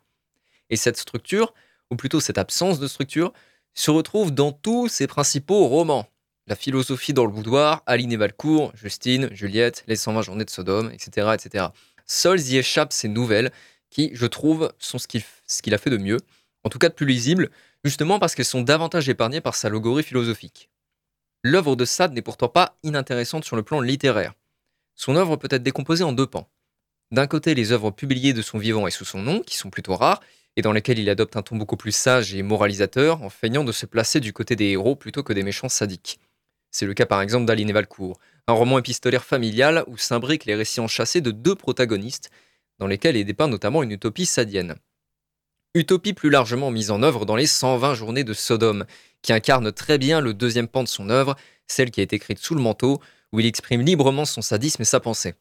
Et 0.69 0.77
cette 0.77 0.99
structure, 0.99 1.55
ou 1.91 1.97
plutôt 1.97 2.21
cette 2.21 2.37
absence 2.37 2.79
de 2.79 2.87
structure, 2.87 3.33
se 3.73 3.91
retrouve 3.91 4.33
dans 4.33 4.53
tous 4.53 4.89
ses 4.89 5.07
principaux 5.07 5.67
romans. 5.67 6.07
La 6.47 6.57
philosophie 6.57 7.15
dans 7.15 7.25
le 7.25 7.31
boudoir, 7.33 7.83
Aline 7.87 8.13
et 8.13 8.17
Valcourt, 8.17 8.73
Justine, 8.75 9.31
Juliette, 9.33 9.85
Les 9.87 9.97
120 9.97 10.23
journées 10.23 10.45
de 10.45 10.51
Sodome, 10.51 10.91
etc. 10.93 11.29
etc. 11.33 11.67
Seules 12.05 12.41
y 12.41 12.59
échappent 12.59 12.93
ces 12.93 13.09
nouvelles 13.09 13.51
qui, 13.89 14.11
je 14.13 14.27
trouve, 14.27 14.73
sont 14.79 14.99
ce 14.99 15.07
qu'il 15.07 15.23
ce 15.47 15.63
qu'il 15.63 15.73
a 15.73 15.79
fait 15.79 15.91
de 15.91 15.97
mieux, 15.97 16.19
en 16.65 16.69
tout 16.69 16.79
cas 16.79 16.89
de 16.89 16.95
plus 16.95 17.07
lisible, 17.07 17.51
justement 17.85 18.19
parce 18.19 18.35
qu'elles 18.35 18.45
sont 18.45 18.63
davantage 18.63 19.09
épargnées 19.09 19.41
par 19.41 19.55
sa 19.55 19.69
logorie 19.69 20.03
philosophique. 20.03 20.71
L'œuvre 21.43 21.75
de 21.77 21.85
Sade 21.85 22.13
n'est 22.13 22.23
pourtant 22.23 22.49
pas 22.49 22.79
inintéressante 22.83 23.45
sur 23.45 23.57
le 23.57 23.63
plan 23.63 23.81
littéraire. 23.81 24.35
Son 24.95 25.17
œuvre 25.17 25.37
peut 25.37 25.49
être 25.51 25.63
décomposée 25.63 26.05
en 26.05 26.13
deux 26.13 26.27
pans. 26.27 26.49
D'un 27.11 27.27
côté, 27.27 27.55
les 27.55 27.73
œuvres 27.73 27.91
publiées 27.91 28.33
de 28.33 28.43
son 28.43 28.59
vivant 28.59 28.87
et 28.87 28.91
sous 28.91 29.05
son 29.05 29.21
nom, 29.21 29.41
qui 29.41 29.57
sont 29.57 29.71
plutôt 29.71 29.97
rares, 29.97 30.21
et 30.57 30.63
dans 30.63 30.73
lesquelles 30.73 30.99
il 30.99 31.11
adopte 31.11 31.37
un 31.37 31.43
ton 31.43 31.57
beaucoup 31.57 31.77
plus 31.77 31.93
sage 31.93 32.35
et 32.35 32.43
moralisateur, 32.43 33.23
en 33.23 33.31
feignant 33.31 33.65
de 33.65 33.73
se 33.73 33.87
placer 33.87 34.21
du 34.21 34.33
côté 34.33 34.55
des 34.55 34.67
héros 34.67 34.97
plutôt 34.97 35.23
que 35.23 35.33
des 35.33 35.43
méchants 35.43 35.69
sadiques. 35.69 36.21
C'est 36.71 36.87
le 36.87 36.95
cas 36.95 37.07
par 37.07 37.21
exemple 37.21 37.47
d'Aline 37.47 37.73
Valcourt, 37.73 38.19
un 38.47 38.53
roman 38.53 38.79
épistolaire 38.79 39.25
familial 39.25 39.85
où 39.87 39.97
s'imbriquent 39.97 40.47
les 40.47 40.55
récits 40.55 40.81
enchâssés 40.81 41.21
de 41.21 41.31
deux 41.31 41.55
protagonistes, 41.55 42.31
dans 42.79 42.87
lesquels 42.87 43.17
est 43.17 43.25
dépeint 43.25 43.49
notamment 43.49 43.83
une 43.83 43.93
utopie 43.93 44.27
sadienne. 44.27 44.77
Utopie 45.75 46.13
plus 46.13 46.29
largement 46.29 46.71
mise 46.71 46.91
en 46.91 47.03
œuvre 47.03 47.25
dans 47.25 47.37
les 47.37 47.47
120 47.47 47.95
journées 47.95 48.25
de 48.25 48.35
Sodome, 48.35 48.85
qui 49.23 49.33
incarne 49.33 49.73
très 49.73 49.97
bien 49.97 50.21
le 50.21 50.35
deuxième 50.35 50.69
pan 50.69 50.83
de 50.83 50.89
son 50.89 51.09
œuvre, 51.09 51.35
celle 51.67 51.91
qui 51.91 52.03
est 52.03 52.13
écrite 52.13 52.41
sous 52.41 52.55
le 52.55 52.61
manteau, 52.61 53.01
où 53.33 53.41
il 53.41 53.47
exprime 53.47 53.81
librement 53.81 54.27
son 54.27 54.43
sadisme 54.43 54.83
et 54.83 54.85
sa 54.85 55.01
pensée. 55.01 55.33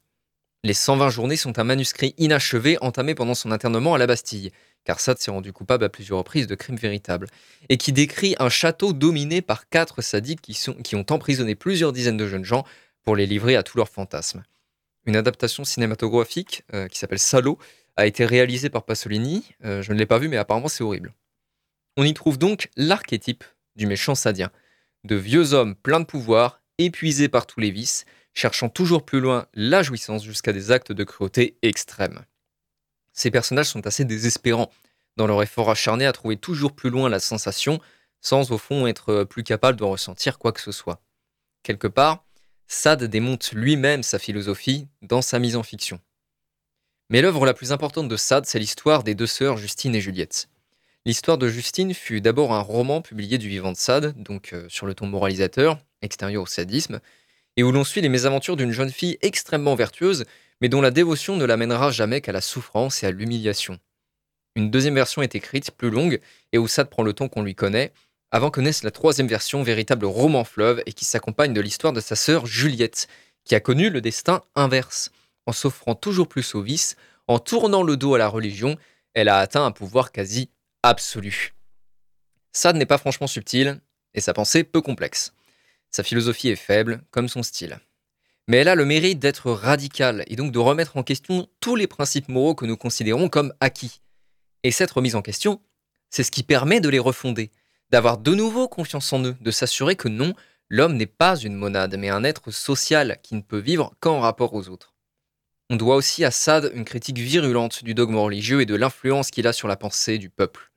Les 0.63 0.73
120 0.73 1.09
journées 1.09 1.35
sont 1.35 1.59
un 1.59 1.65
manuscrit 1.65 2.15
inachevé 2.17 2.77
entamé 2.79 3.13
pendant 3.13 3.33
son 3.33 3.51
internement 3.51 3.93
à 3.93 3.97
la 3.97 4.07
Bastille, 4.07 4.51
car 4.85 5.01
Sade 5.01 5.17
s'est 5.17 5.31
rendu 5.31 5.51
coupable 5.51 5.83
à 5.83 5.89
plusieurs 5.89 6.19
reprises 6.19 6.47
de 6.47 6.55
crimes 6.55 6.77
véritables, 6.77 7.27
et 7.67 7.75
qui 7.75 7.91
décrit 7.91 8.35
un 8.39 8.47
château 8.47 8.93
dominé 8.93 9.41
par 9.41 9.67
quatre 9.67 10.01
sadiques 10.01 10.41
qui, 10.41 10.95
ont 10.95 11.05
emprisonné 11.09 11.55
plusieurs 11.55 11.91
dizaines 11.91 12.15
de 12.15 12.27
jeunes 12.27 12.45
gens 12.45 12.63
pour 13.03 13.17
les 13.17 13.25
livrer 13.25 13.57
à 13.57 13.63
tous 13.63 13.77
leurs 13.77 13.89
fantasmes. 13.89 14.43
Une 15.05 15.17
adaptation 15.17 15.65
cinématographique 15.65 16.63
euh, 16.73 16.87
qui 16.87 16.99
s'appelle 16.99 17.19
Salo 17.19 17.57
a 17.97 18.05
été 18.05 18.25
réalisée 18.25 18.69
par 18.69 18.83
Pasolini. 18.83 19.45
Euh, 19.63 19.81
je 19.81 19.93
ne 19.93 19.97
l'ai 19.97 20.05
pas 20.05 20.19
vu, 20.19 20.27
mais 20.27 20.37
apparemment 20.37 20.67
c'est 20.67 20.83
horrible. 20.83 21.13
On 21.97 22.03
y 22.03 22.13
trouve 22.13 22.37
donc 22.37 22.69
l'archétype 22.75 23.43
du 23.75 23.85
méchant 23.85 24.15
sadien, 24.15 24.51
de 25.03 25.15
vieux 25.15 25.53
hommes 25.53 25.75
pleins 25.75 25.99
de 25.99 26.05
pouvoir, 26.05 26.61
épuisés 26.77 27.29
par 27.29 27.45
tous 27.45 27.59
les 27.59 27.71
vices, 27.71 28.05
cherchant 28.33 28.69
toujours 28.69 29.05
plus 29.05 29.19
loin 29.19 29.47
la 29.53 29.83
jouissance 29.83 30.23
jusqu'à 30.23 30.53
des 30.53 30.71
actes 30.71 30.91
de 30.91 31.03
cruauté 31.03 31.57
extrêmes. 31.61 32.25
Ces 33.13 33.31
personnages 33.31 33.67
sont 33.67 33.85
assez 33.85 34.05
désespérants 34.05 34.71
dans 35.17 35.27
leur 35.27 35.43
effort 35.43 35.69
acharné 35.69 36.05
à 36.05 36.13
trouver 36.13 36.37
toujours 36.37 36.73
plus 36.73 36.89
loin 36.89 37.09
la 37.09 37.19
sensation, 37.19 37.79
sans 38.21 38.51
au 38.51 38.57
fond 38.57 38.87
être 38.87 39.25
plus 39.25 39.43
capable 39.43 39.77
de 39.77 39.83
ressentir 39.83 40.39
quoi 40.39 40.53
que 40.53 40.61
ce 40.61 40.71
soit. 40.71 41.01
Quelque 41.63 41.87
part, 41.87 42.23
Sade 42.67 43.03
démonte 43.03 43.51
lui-même 43.51 44.03
sa 44.03 44.17
philosophie 44.17 44.87
dans 45.01 45.21
sa 45.21 45.39
mise 45.39 45.57
en 45.57 45.63
fiction. 45.63 45.99
Mais 47.11 47.21
l'œuvre 47.21 47.45
la 47.45 47.53
plus 47.53 47.73
importante 47.73 48.07
de 48.07 48.15
Sade, 48.15 48.45
c'est 48.45 48.57
l'histoire 48.57 49.03
des 49.03 49.15
deux 49.15 49.27
sœurs 49.27 49.57
Justine 49.57 49.93
et 49.95 49.99
Juliette. 49.99 50.47
L'histoire 51.05 51.37
de 51.37 51.49
Justine 51.49 51.93
fut 51.93 52.21
d'abord 52.21 52.53
un 52.53 52.61
roman 52.61 53.01
publié 53.01 53.37
du 53.37 53.49
vivant 53.49 53.73
de 53.73 53.77
Sade, 53.77 54.15
donc 54.15 54.53
euh, 54.53 54.65
sur 54.69 54.85
le 54.85 54.93
ton 54.93 55.07
moralisateur, 55.07 55.77
extérieur 56.01 56.43
au 56.43 56.45
sadisme, 56.45 57.01
et 57.57 57.63
où 57.63 57.73
l'on 57.73 57.83
suit 57.83 57.99
les 57.99 58.07
mésaventures 58.07 58.55
d'une 58.55 58.71
jeune 58.71 58.91
fille 58.91 59.17
extrêmement 59.21 59.75
vertueuse, 59.75 60.23
mais 60.61 60.69
dont 60.69 60.79
la 60.79 60.89
dévotion 60.89 61.35
ne 61.35 61.43
l'amènera 61.43 61.91
jamais 61.91 62.21
qu'à 62.21 62.31
la 62.31 62.39
souffrance 62.39 63.03
et 63.03 63.07
à 63.07 63.11
l'humiliation. 63.11 63.77
Une 64.55 64.71
deuxième 64.71 64.95
version 64.95 65.21
est 65.21 65.35
écrite, 65.35 65.71
plus 65.71 65.89
longue, 65.89 66.21
et 66.53 66.57
où 66.59 66.69
Sade 66.69 66.89
prend 66.89 67.03
le 67.03 67.11
ton 67.11 67.27
qu'on 67.27 67.43
lui 67.43 67.55
connaît, 67.55 67.91
avant 68.31 68.51
que 68.51 68.61
naisse 68.61 68.83
la 68.83 68.91
troisième 68.91 69.27
version, 69.27 69.63
véritable 69.63 70.05
roman 70.05 70.45
fleuve, 70.45 70.81
et 70.85 70.93
qui 70.93 71.03
s'accompagne 71.03 71.53
de 71.53 71.59
l'histoire 71.59 71.91
de 71.91 71.99
sa 71.99 72.15
sœur 72.15 72.45
Juliette, 72.45 73.09
qui 73.43 73.53
a 73.53 73.59
connu 73.59 73.89
le 73.89 73.99
destin 73.99 74.43
inverse. 74.55 75.11
En 75.45 75.51
s'offrant 75.51 75.95
toujours 75.95 76.27
plus 76.27 76.55
au 76.55 76.61
vice, 76.61 76.95
en 77.27 77.39
tournant 77.39 77.83
le 77.83 77.97
dos 77.97 78.15
à 78.15 78.17
la 78.17 78.27
religion, 78.27 78.77
elle 79.13 79.29
a 79.29 79.39
atteint 79.39 79.65
un 79.65 79.71
pouvoir 79.71 80.11
quasi 80.11 80.49
absolu. 80.83 81.53
Sade 82.51 82.75
n'est 82.75 82.85
pas 82.85 82.97
franchement 82.97 83.27
subtil, 83.27 83.79
et 84.13 84.21
sa 84.21 84.33
pensée 84.33 84.63
peu 84.63 84.81
complexe. 84.81 85.33
Sa 85.89 86.03
philosophie 86.03 86.49
est 86.49 86.55
faible, 86.55 87.03
comme 87.11 87.29
son 87.29 87.43
style. 87.43 87.79
Mais 88.47 88.57
elle 88.57 88.67
a 88.67 88.75
le 88.75 88.85
mérite 88.85 89.19
d'être 89.19 89.51
radicale, 89.51 90.23
et 90.27 90.35
donc 90.35 90.51
de 90.51 90.59
remettre 90.59 90.97
en 90.97 91.03
question 91.03 91.47
tous 91.59 91.75
les 91.75 91.87
principes 91.87 92.29
moraux 92.29 92.55
que 92.55 92.65
nous 92.65 92.77
considérons 92.77 93.29
comme 93.29 93.53
acquis. 93.59 94.01
Et 94.63 94.71
cette 94.71 94.91
remise 94.91 95.15
en 95.15 95.21
question, 95.21 95.61
c'est 96.09 96.23
ce 96.23 96.31
qui 96.31 96.43
permet 96.43 96.81
de 96.81 96.89
les 96.89 96.99
refonder, 96.99 97.51
d'avoir 97.89 98.17
de 98.17 98.33
nouveau 98.33 98.67
confiance 98.67 99.11
en 99.13 99.23
eux, 99.23 99.35
de 99.39 99.51
s'assurer 99.51 99.95
que 99.95 100.07
non, 100.07 100.33
l'homme 100.69 100.95
n'est 100.95 101.05
pas 101.05 101.37
une 101.37 101.55
monade, 101.55 101.95
mais 101.97 102.09
un 102.09 102.23
être 102.23 102.51
social 102.51 103.19
qui 103.23 103.35
ne 103.35 103.41
peut 103.41 103.59
vivre 103.59 103.93
qu'en 103.99 104.19
rapport 104.19 104.53
aux 104.53 104.69
autres. 104.69 104.90
On 105.73 105.77
doit 105.77 105.95
aussi 105.95 106.25
à 106.25 106.31
Sade 106.31 106.69
une 106.75 106.83
critique 106.83 107.17
virulente 107.17 107.85
du 107.85 107.93
dogme 107.93 108.17
religieux 108.17 108.59
et 108.59 108.65
de 108.65 108.75
l'influence 108.75 109.31
qu'il 109.31 109.47
a 109.47 109.53
sur 109.53 109.69
la 109.69 109.77
pensée 109.77 110.17
du 110.17 110.29
peuple. 110.29 110.69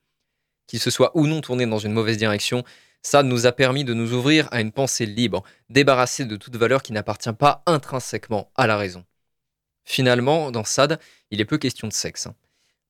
Qu'il 0.67 0.79
se 0.79 0.89
soit 0.89 1.11
ou 1.17 1.27
non 1.27 1.41
tourné 1.41 1.65
dans 1.65 1.79
une 1.79 1.91
mauvaise 1.91 2.15
direction, 2.15 2.63
Sade 3.01 3.25
nous 3.25 3.45
a 3.45 3.51
permis 3.51 3.83
de 3.83 3.93
nous 3.93 4.13
ouvrir 4.13 4.47
à 4.53 4.61
une 4.61 4.71
pensée 4.71 5.05
libre, 5.05 5.43
débarrassée 5.69 6.23
de 6.23 6.37
toute 6.37 6.55
valeur 6.55 6.81
qui 6.81 6.93
n'appartient 6.93 7.33
pas 7.33 7.61
intrinsèquement 7.65 8.49
à 8.55 8.67
la 8.67 8.77
raison. 8.77 9.03
Finalement, 9.83 10.49
dans 10.49 10.63
Sade, 10.63 10.97
il 11.29 11.41
est 11.41 11.45
peu 11.45 11.57
question 11.57 11.89
de 11.89 11.93
sexe. 11.93 12.29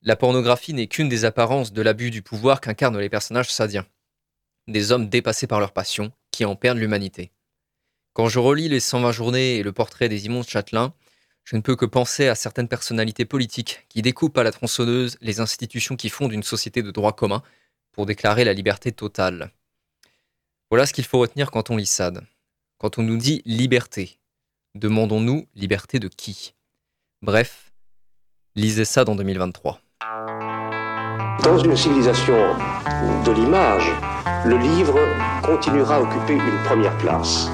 La 0.04 0.16
pornographie 0.16 0.76
n'est 0.76 0.86
qu'une 0.86 1.10
des 1.10 1.26
apparences 1.26 1.74
de 1.74 1.82
l'abus 1.82 2.12
du 2.12 2.22
pouvoir 2.22 2.62
qu'incarnent 2.62 3.00
les 3.00 3.10
personnages 3.10 3.52
sadiens. 3.52 3.88
Des 4.68 4.92
hommes 4.92 5.10
dépassés 5.10 5.48
par 5.48 5.60
leur 5.60 5.72
passion, 5.72 6.12
qui 6.30 6.46
en 6.46 6.56
perdent 6.56 6.78
l'humanité. 6.78 7.32
Quand 8.14 8.28
je 8.28 8.38
relis 8.38 8.70
les 8.70 8.80
120 8.80 9.12
journées 9.12 9.56
et 9.56 9.64
le 9.64 9.72
portrait 9.74 10.08
des 10.08 10.28
immondes 10.28 10.48
châtelains, 10.48 10.94
je 11.46 11.56
ne 11.56 11.62
peux 11.62 11.76
que 11.76 11.86
penser 11.86 12.28
à 12.28 12.36
certaines 12.36 12.68
personnalités 12.68 13.24
politiques 13.26 13.86
qui 13.88 14.02
découpent 14.02 14.38
à 14.38 14.44
la 14.44 14.52
tronçonneuse 14.52 15.18
les 15.22 15.40
institutions 15.40 15.96
qui 15.96 16.10
fondent 16.10 16.34
une 16.34 16.44
société 16.44 16.82
de 16.82 16.92
droit 16.92 17.14
commun 17.14 17.44
pour 17.92 18.08
déclarer 18.08 18.44
la 18.44 18.54
liberté 18.54 18.92
totale. 18.92 19.52
Voilà 20.72 20.88
ce 20.88 20.94
qu'il 20.94 21.06
faut 21.06 21.20
retenir 21.20 21.52
quand 21.52 21.70
on 21.70 21.78
lit 21.78 21.86
Sade. 21.86 22.26
Quand 22.80 22.98
on 22.98 23.04
nous 23.04 23.18
dit 23.18 23.44
liberté, 23.46 24.18
demandons-nous 24.74 25.48
liberté 25.54 26.00
de 26.00 26.08
qui? 26.08 26.56
Bref, 27.22 27.72
lisez 28.56 28.84
Sade 28.84 29.08
en 29.08 29.16
2023. 29.16 29.80
Dans 31.44 31.60
une 31.60 31.78
civilisation 31.78 32.56
de 33.24 33.32
l'image, 33.32 33.92
le 34.46 34.58
livre 34.58 34.98
continuera 35.44 35.98
à 35.98 36.02
occuper 36.02 36.34
une 36.34 36.64
première 36.66 36.98
place. 36.98 37.50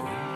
Yes. 0.00 0.31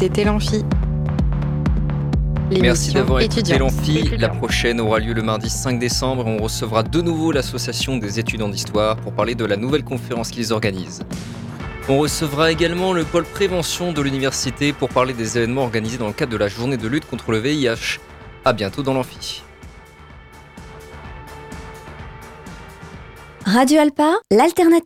C'était 0.00 0.24
l'Amphi. 0.24 0.64
Merci 2.58 2.94
d'avoir 2.94 3.20
écouté 3.20 3.58
l'Amphi. 3.58 4.16
La 4.16 4.30
prochaine 4.30 4.80
aura 4.80 4.98
lieu 4.98 5.12
le 5.12 5.20
mardi 5.20 5.50
5 5.50 5.78
décembre 5.78 6.26
et 6.26 6.30
on 6.30 6.42
recevra 6.42 6.82
de 6.82 7.02
nouveau 7.02 7.32
l'association 7.32 7.98
des 7.98 8.18
étudiants 8.18 8.48
d'histoire 8.48 8.96
pour 8.96 9.12
parler 9.12 9.34
de 9.34 9.44
la 9.44 9.58
nouvelle 9.58 9.84
conférence 9.84 10.30
qu'ils 10.30 10.54
organisent. 10.54 11.02
On 11.90 11.98
recevra 11.98 12.50
également 12.50 12.94
le 12.94 13.04
pôle 13.04 13.24
prévention 13.24 13.92
de 13.92 14.00
l'université 14.00 14.72
pour 14.72 14.88
parler 14.88 15.12
des 15.12 15.36
événements 15.36 15.64
organisés 15.64 15.98
dans 15.98 16.06
le 16.06 16.14
cadre 16.14 16.32
de 16.32 16.38
la 16.38 16.48
journée 16.48 16.78
de 16.78 16.88
lutte 16.88 17.04
contre 17.04 17.30
le 17.30 17.38
VIH. 17.38 18.00
À 18.46 18.54
bientôt 18.54 18.82
dans 18.82 18.94
l'Amphi. 18.94 19.42
Radio 23.44 23.80
Alpa, 23.80 24.14
l'alternative. 24.30 24.78